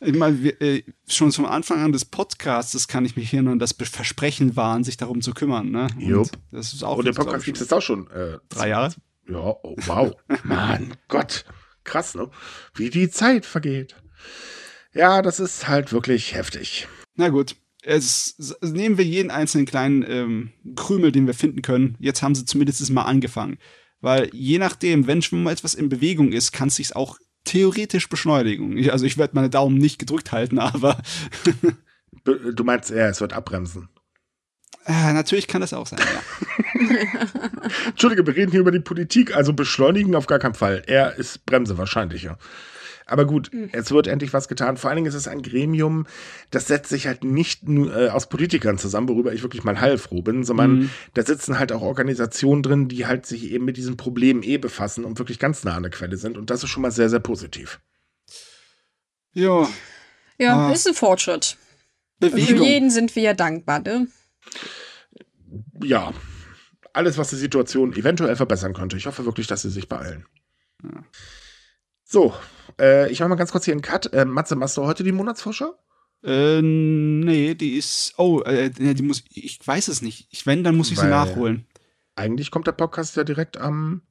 [0.00, 3.52] Ich meine, äh, schon zum Anfang an des Podcasts das kann ich mich hier nur
[3.52, 5.70] an das Versprechen wahren, sich darum zu kümmern.
[5.70, 5.88] Ne?
[5.96, 8.10] Und das ist auch Und der Podcast gibt es jetzt auch schon.
[8.10, 8.92] Äh, drei Jahre?
[9.28, 10.12] Ja, oh, wow.
[10.44, 11.44] Mann, Gott.
[11.84, 12.30] Krass, ne?
[12.74, 13.96] Wie die Zeit vergeht.
[14.92, 16.86] Ja, das ist halt wirklich heftig.
[17.14, 21.96] Na gut, es, nehmen wir jeden einzelnen kleinen ähm, Krümel, den wir finden können.
[21.98, 23.58] Jetzt haben sie zumindest mal angefangen.
[24.00, 28.08] Weil je nachdem, wenn schon mal etwas in Bewegung ist, kann es sich auch theoretisch
[28.08, 28.90] beschleunigen.
[28.90, 31.00] Also ich werde meine Daumen nicht gedrückt halten, aber.
[32.24, 33.88] du meinst eher, es wird abbremsen.
[34.84, 36.88] Äh, natürlich kann das auch sein, ja.
[37.86, 40.82] Entschuldige, wir reden hier über die Politik, also beschleunigen auf gar keinen Fall.
[40.86, 42.36] Er ist Bremse wahrscheinlicher.
[43.12, 43.68] Aber gut, mhm.
[43.72, 44.78] es wird endlich was getan.
[44.78, 46.06] Vor allen Dingen ist es ein Gremium,
[46.50, 50.22] das setzt sich halt nicht nur äh, aus Politikern zusammen, worüber ich wirklich mal heilfroh
[50.22, 50.90] bin, sondern mhm.
[51.12, 55.04] da sitzen halt auch Organisationen drin, die halt sich eben mit diesen Problemen eh befassen
[55.04, 56.38] und wirklich ganz nah an der Quelle sind.
[56.38, 57.80] Und das ist schon mal sehr, sehr positiv.
[59.34, 59.68] Ja.
[60.38, 60.72] Ja, ah.
[60.72, 61.58] ist ein Fortschritt.
[62.18, 62.46] Bewegung.
[62.46, 64.08] Für jeden sind wir ja dankbar, ne?
[65.82, 66.14] Ja.
[66.94, 68.96] Alles, was die Situation eventuell verbessern könnte.
[68.96, 70.24] Ich hoffe wirklich, dass sie sich beeilen.
[70.82, 71.04] Ja.
[72.04, 72.34] So,
[72.82, 74.12] äh, ich mache mal ganz kurz hier einen Cut.
[74.12, 75.74] Äh, Matze, machst du heute die Monatsvorschau?
[76.24, 78.14] Äh, nee, die ist.
[78.18, 79.24] Oh, äh, die muss.
[79.30, 80.28] Ich weiß es nicht.
[80.30, 81.66] Ich, wenn, dann muss ich Weil sie nachholen.
[82.14, 84.02] Eigentlich kommt der Podcast ja direkt am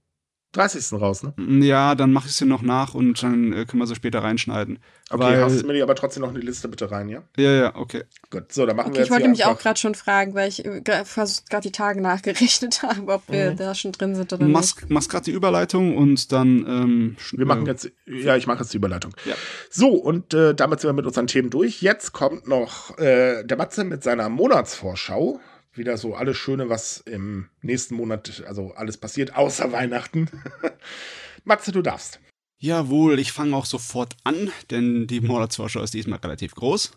[0.53, 0.99] 30.
[0.99, 1.33] raus, ne?
[1.65, 4.79] Ja, dann mache ich sie noch nach und dann äh, können wir sie später reinschneiden.
[5.09, 7.21] Okay, Weil- hast du mir die aber trotzdem noch in die Liste bitte rein, ja?
[7.37, 8.03] Ja, ja, okay.
[8.29, 10.33] Gut, so, dann machen Okay, wir ich jetzt wollte hier mich auch gerade schon fragen,
[10.33, 13.55] weil ich äh, gerade die Tage nachgerechnet habe, ob wir Mhm.
[13.57, 16.65] da schon drin sind oder Machst, machst gerade die Überleitung und dann.
[16.67, 19.13] Ähm, Wir machen äh, jetzt, ja, ich mache jetzt die Überleitung.
[19.25, 19.35] Ja.
[19.69, 21.81] So, und äh, damit sind wir mit unseren Themen durch.
[21.81, 25.39] Jetzt kommt noch äh, der Matze mit seiner Monatsvorschau.
[25.73, 30.29] Wieder so alles Schöne, was im nächsten Monat, also alles passiert, außer Weihnachten.
[31.45, 32.19] Matze, du darfst.
[32.57, 36.91] Jawohl, ich fange auch sofort an, denn die Monatsvorschau ist diesmal relativ groß.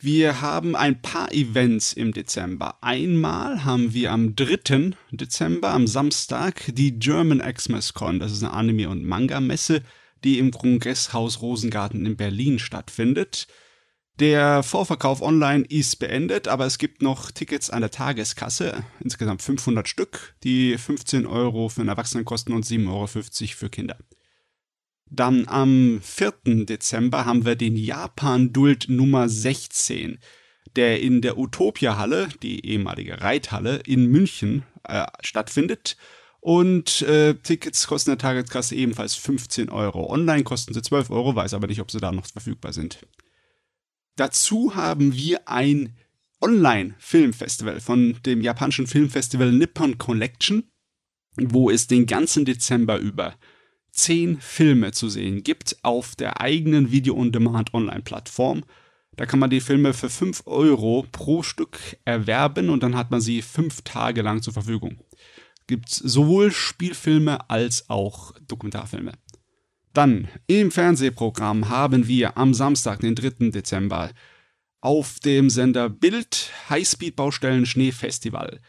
[0.00, 2.82] Wir haben ein paar Events im Dezember.
[2.82, 4.92] Einmal haben wir am 3.
[5.10, 8.20] Dezember, am Samstag, die German Xmas Con.
[8.20, 9.82] Das ist eine Anime- und Manga-Messe,
[10.24, 13.48] die im Kongresshaus Rosengarten in Berlin stattfindet.
[14.18, 19.88] Der Vorverkauf online ist beendet, aber es gibt noch Tickets an der Tageskasse, insgesamt 500
[19.88, 23.96] Stück, die 15 Euro für einen Erwachsenen kosten und 7,50 Euro für Kinder.
[25.08, 26.64] Dann am 4.
[26.66, 30.18] Dezember haben wir den Japan-Duld Nummer 16,
[30.74, 35.96] der in der Utopia-Halle, die ehemalige Reithalle in München, äh, stattfindet.
[36.40, 40.10] Und äh, Tickets kosten der Tageskasse ebenfalls 15 Euro.
[40.10, 42.98] Online kosten sie 12 Euro, weiß aber nicht, ob sie da noch verfügbar sind.
[44.18, 45.94] Dazu haben wir ein
[46.40, 50.64] Online-Filmfestival von dem japanischen Filmfestival Nippon Collection,
[51.36, 53.36] wo es den ganzen Dezember über
[53.92, 58.64] zehn Filme zu sehen gibt auf der eigenen Video-on-Demand-Online-Plattform.
[59.14, 63.20] Da kann man die Filme für 5 Euro pro Stück erwerben und dann hat man
[63.20, 64.98] sie fünf Tage lang zur Verfügung.
[65.68, 69.12] Gibt sowohl Spielfilme als auch Dokumentarfilme.
[69.98, 73.50] Dann im Fernsehprogramm haben wir am Samstag, den 3.
[73.50, 74.12] Dezember,
[74.80, 78.60] auf dem Sender Bild Highspeed-Baustellen Schneefestival.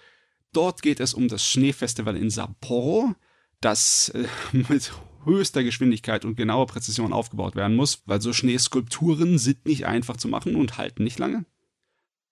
[0.53, 3.13] Dort geht es um das Schneefestival in Sapporo,
[3.61, 4.25] das äh,
[4.69, 4.91] mit
[5.23, 10.29] höchster Geschwindigkeit und genauer Präzision aufgebaut werden muss, weil so Schneeskulpturen sind nicht einfach zu
[10.29, 11.45] machen und halten nicht lange.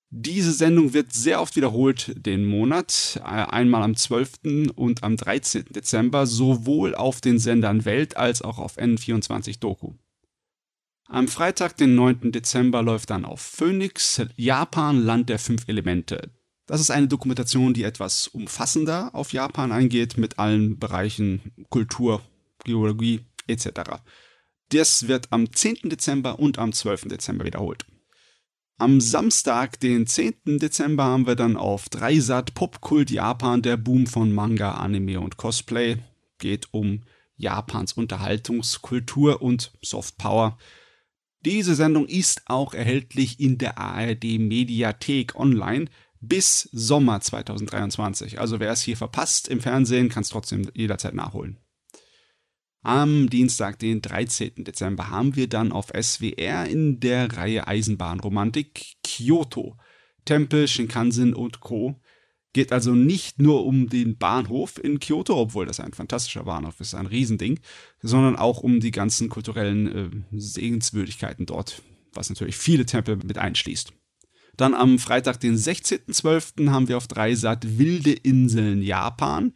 [0.09, 4.71] Diese Sendung wird sehr oft wiederholt den Monat, äh, einmal am 12.
[4.75, 5.65] und am 13.
[5.69, 9.95] Dezember, sowohl auf den Sendern Welt als auch auf N24 Doku.
[11.09, 12.31] Am Freitag, den 9.
[12.31, 16.31] Dezember, läuft dann auf Phoenix Japan Land der fünf Elemente.
[16.67, 22.21] Das ist eine Dokumentation, die etwas umfassender auf Japan eingeht, mit allen Bereichen Kultur,
[22.63, 24.01] Geologie etc.
[24.69, 25.89] Das wird am 10.
[25.89, 27.07] Dezember und am 12.
[27.07, 27.85] Dezember wiederholt.
[28.79, 30.59] Am Samstag, den 10.
[30.59, 35.97] Dezember, haben wir dann auf Dreisat Popkult Japan der Boom von Manga, Anime und Cosplay.
[36.37, 37.01] Geht um
[37.37, 40.59] Japans Unterhaltungskultur und Softpower.
[41.43, 45.85] Diese Sendung ist auch erhältlich in der ARD Mediathek online
[46.21, 48.39] bis Sommer 2023.
[48.39, 51.57] Also wer es hier verpasst im Fernsehen, kann es trotzdem jederzeit nachholen.
[52.87, 54.63] Am Dienstag, den 13.
[54.63, 59.75] Dezember, haben wir dann auf SWR in der Reihe Eisenbahnromantik Kyoto,
[60.23, 61.99] Tempel, Shinkansen und Co.
[62.53, 66.95] Geht also nicht nur um den Bahnhof in Kyoto, obwohl das ein fantastischer Bahnhof ist,
[66.95, 67.59] ein Riesending,
[68.01, 71.81] sondern auch um die ganzen kulturellen äh, Sehenswürdigkeiten dort,
[72.13, 73.91] was natürlich viele Tempel mit einschließt.
[74.55, 79.51] Dann am Freitag, den 16.12., haben wir auf Dreisat Wilde Inseln Japan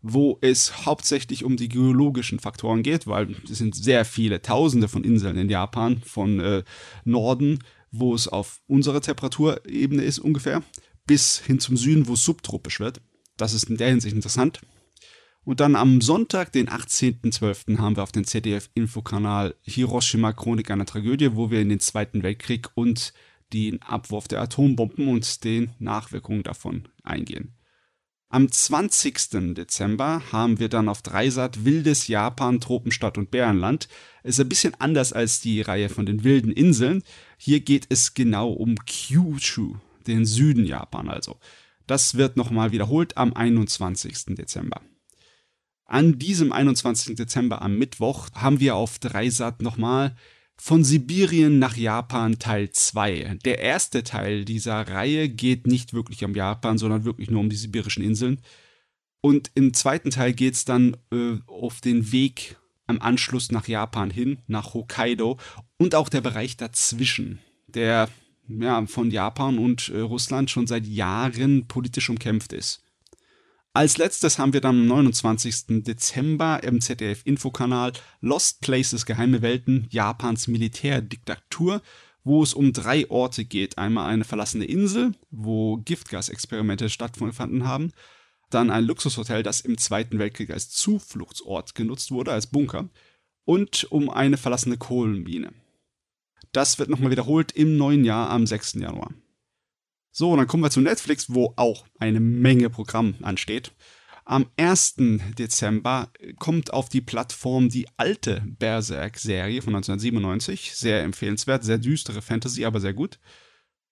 [0.00, 5.04] wo es hauptsächlich um die geologischen Faktoren geht, weil es sind sehr viele Tausende von
[5.04, 6.62] Inseln in Japan, von äh,
[7.04, 7.58] Norden,
[7.90, 10.62] wo es auf unserer Temperaturebene ist ungefähr,
[11.06, 13.00] bis hin zum Süden, wo es subtropisch wird.
[13.36, 14.60] Das ist in der Hinsicht interessant.
[15.44, 21.34] Und dann am Sonntag, den 18.12., haben wir auf dem ZDF-Infokanal Hiroshima Chronik einer Tragödie,
[21.36, 23.14] wo wir in den Zweiten Weltkrieg und
[23.54, 27.54] den Abwurf der Atombomben und den Nachwirkungen davon eingehen.
[28.30, 29.54] Am 20.
[29.54, 33.88] Dezember haben wir dann auf Dreisat Wildes Japan, Tropenstadt und Bärenland.
[34.22, 37.02] Ist ein bisschen anders als die Reihe von den wilden Inseln.
[37.38, 39.76] Hier geht es genau um Kyushu,
[40.06, 41.38] den Süden Japan also.
[41.86, 44.36] Das wird nochmal wiederholt am 21.
[44.36, 44.82] Dezember.
[45.86, 47.16] An diesem 21.
[47.16, 50.14] Dezember am Mittwoch haben wir auf Dreisat nochmal
[50.60, 53.38] von Sibirien nach Japan Teil 2.
[53.44, 57.56] Der erste Teil dieser Reihe geht nicht wirklich um Japan, sondern wirklich nur um die
[57.56, 58.40] sibirischen Inseln.
[59.20, 62.56] Und im zweiten Teil geht es dann äh, auf den Weg
[62.86, 65.38] am Anschluss nach Japan hin, nach Hokkaido
[65.76, 68.08] und auch der Bereich dazwischen, der
[68.48, 72.82] ja, von Japan und äh, Russland schon seit Jahren politisch umkämpft ist.
[73.74, 75.84] Als letztes haben wir dann am 29.
[75.84, 81.82] Dezember im ZDF-Infokanal Lost Places Geheime Welten Japans Militärdiktatur,
[82.24, 83.78] wo es um drei Orte geht.
[83.78, 87.92] Einmal eine verlassene Insel, wo Giftgasexperimente stattgefunden haben.
[88.50, 92.88] Dann ein Luxushotel, das im Zweiten Weltkrieg als Zufluchtsort genutzt wurde, als Bunker.
[93.44, 95.52] Und um eine verlassene Kohlenmine.
[96.52, 98.74] Das wird nochmal wiederholt im neuen Jahr am 6.
[98.74, 99.12] Januar.
[100.10, 103.72] So, dann kommen wir zu Netflix, wo auch eine Menge Programm ansteht.
[104.24, 104.96] Am 1.
[105.38, 110.74] Dezember kommt auf die Plattform die alte Berserk-Serie von 1997.
[110.74, 113.18] Sehr empfehlenswert, sehr düstere Fantasy, aber sehr gut.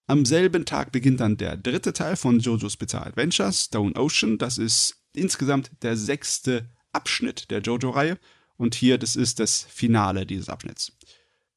[0.07, 4.39] Am selben Tag beginnt dann der dritte Teil von JoJo's Bizarre Adventure, Stone Ocean.
[4.39, 8.19] Das ist insgesamt der sechste Abschnitt der JoJo-Reihe.
[8.57, 10.95] Und hier, das ist das Finale dieses Abschnitts.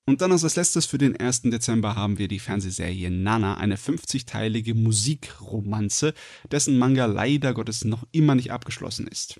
[0.09, 1.43] Und dann als letztes für den 1.
[1.43, 6.15] Dezember haben wir die Fernsehserie Nana, eine 50-teilige Musikromanze,
[6.51, 9.39] dessen Manga leider Gottes noch immer nicht abgeschlossen ist.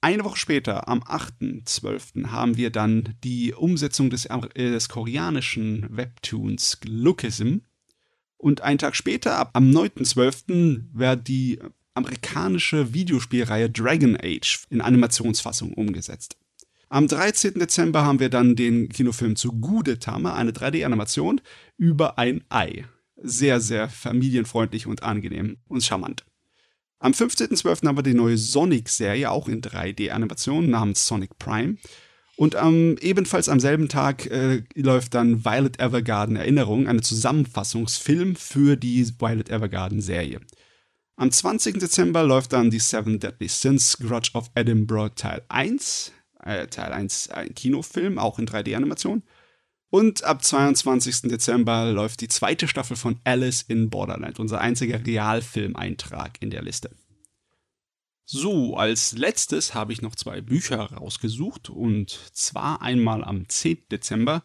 [0.00, 6.80] Eine Woche später, am 8.12., haben wir dann die Umsetzung des, äh, des koreanischen Webtoons
[6.84, 7.58] Lookism.
[8.36, 11.60] Und einen Tag später, am 9.12., wird die
[11.94, 16.36] amerikanische Videospielreihe Dragon Age in Animationsfassung umgesetzt.
[16.90, 17.54] Am 13.
[17.54, 21.40] Dezember haben wir dann den Kinofilm zu Gudetama, eine 3D-Animation
[21.76, 22.86] über ein Ei.
[23.16, 26.24] Sehr, sehr familienfreundlich und angenehm und charmant.
[26.98, 27.86] Am 15.12.
[27.86, 31.76] haben wir die neue Sonic-Serie, auch in 3D-Animation, namens Sonic Prime.
[32.36, 38.76] Und ähm, ebenfalls am selben Tag äh, läuft dann Violet Evergarden Erinnerung, eine Zusammenfassungsfilm für
[38.76, 40.40] die Violet Evergarden Serie.
[41.16, 41.80] Am 20.
[41.80, 46.12] Dezember läuft dann die Seven Deadly Sins Grudge of Edinburgh Teil 1
[46.48, 49.22] äh, Teil 1 ein Kinofilm, auch in 3D-Animation.
[49.90, 51.22] Und ab 22.
[51.22, 56.90] Dezember läuft die zweite Staffel von Alice in Borderland, unser einziger Realfilmeintrag in der Liste.
[58.26, 63.88] So, als letztes habe ich noch zwei Bücher rausgesucht und zwar einmal am 10.
[63.90, 64.42] Dezember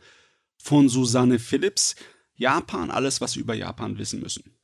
[0.57, 1.95] von Susanne Phillips,
[2.35, 4.55] Japan, alles, was Sie über Japan wissen müssen.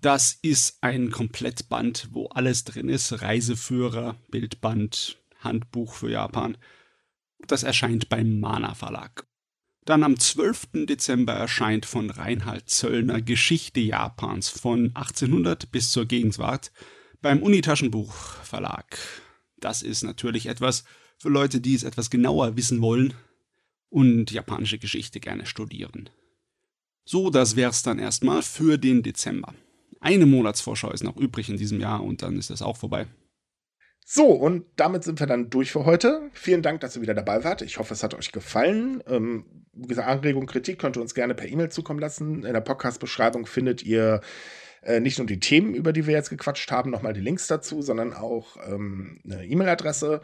[0.00, 6.56] Das ist ein Komplettband, wo alles drin ist, Reiseführer, Bildband, Handbuch für Japan.
[7.46, 9.26] Das erscheint beim Mana Verlag.
[9.84, 10.86] Dann am 12.
[10.86, 16.72] Dezember erscheint von Reinhard Zöllner Geschichte Japans von 1800 bis zur Gegenwart
[17.22, 18.98] beim Unitaschenbuch Verlag.
[19.56, 20.84] Das ist natürlich etwas
[21.16, 23.14] für Leute, die es etwas genauer wissen wollen
[23.88, 26.10] und japanische Geschichte gerne studieren.
[27.04, 29.54] So, das wär's dann erstmal für den Dezember.
[30.00, 33.06] Eine Monatsvorschau ist noch übrig in diesem Jahr und dann ist das auch vorbei.
[34.10, 36.30] So, und damit sind wir dann durch für heute.
[36.32, 37.60] Vielen Dank, dass ihr wieder dabei wart.
[37.60, 39.02] Ich hoffe, es hat euch gefallen.
[39.06, 39.44] Ähm,
[39.74, 42.42] gesagt, Anregung, Kritik könnt ihr uns gerne per E-Mail zukommen lassen.
[42.42, 44.22] In der Podcast-Beschreibung findet ihr
[44.82, 47.82] äh, nicht nur die Themen, über die wir jetzt gequatscht haben, nochmal die Links dazu,
[47.82, 50.22] sondern auch ähm, eine E-Mail-Adresse.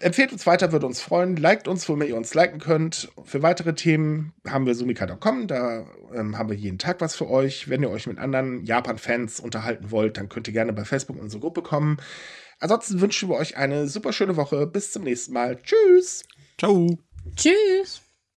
[0.00, 1.34] Empfehlt uns weiter, würde uns freuen.
[1.34, 3.10] Liked uns, wo ihr uns liken könnt.
[3.24, 5.48] Für weitere Themen haben wir sumika.com.
[5.48, 7.68] Da ähm, haben wir jeden Tag was für euch.
[7.68, 11.22] Wenn ihr euch mit anderen Japan-Fans unterhalten wollt, dann könnt ihr gerne bei Facebook in
[11.22, 11.98] unsere Gruppe kommen.
[12.60, 14.66] Ansonsten wünschen wir euch eine super schöne Woche.
[14.66, 15.58] Bis zum nächsten Mal.
[15.62, 16.24] Tschüss.
[16.58, 16.98] Ciao.
[17.36, 18.03] Tschüss.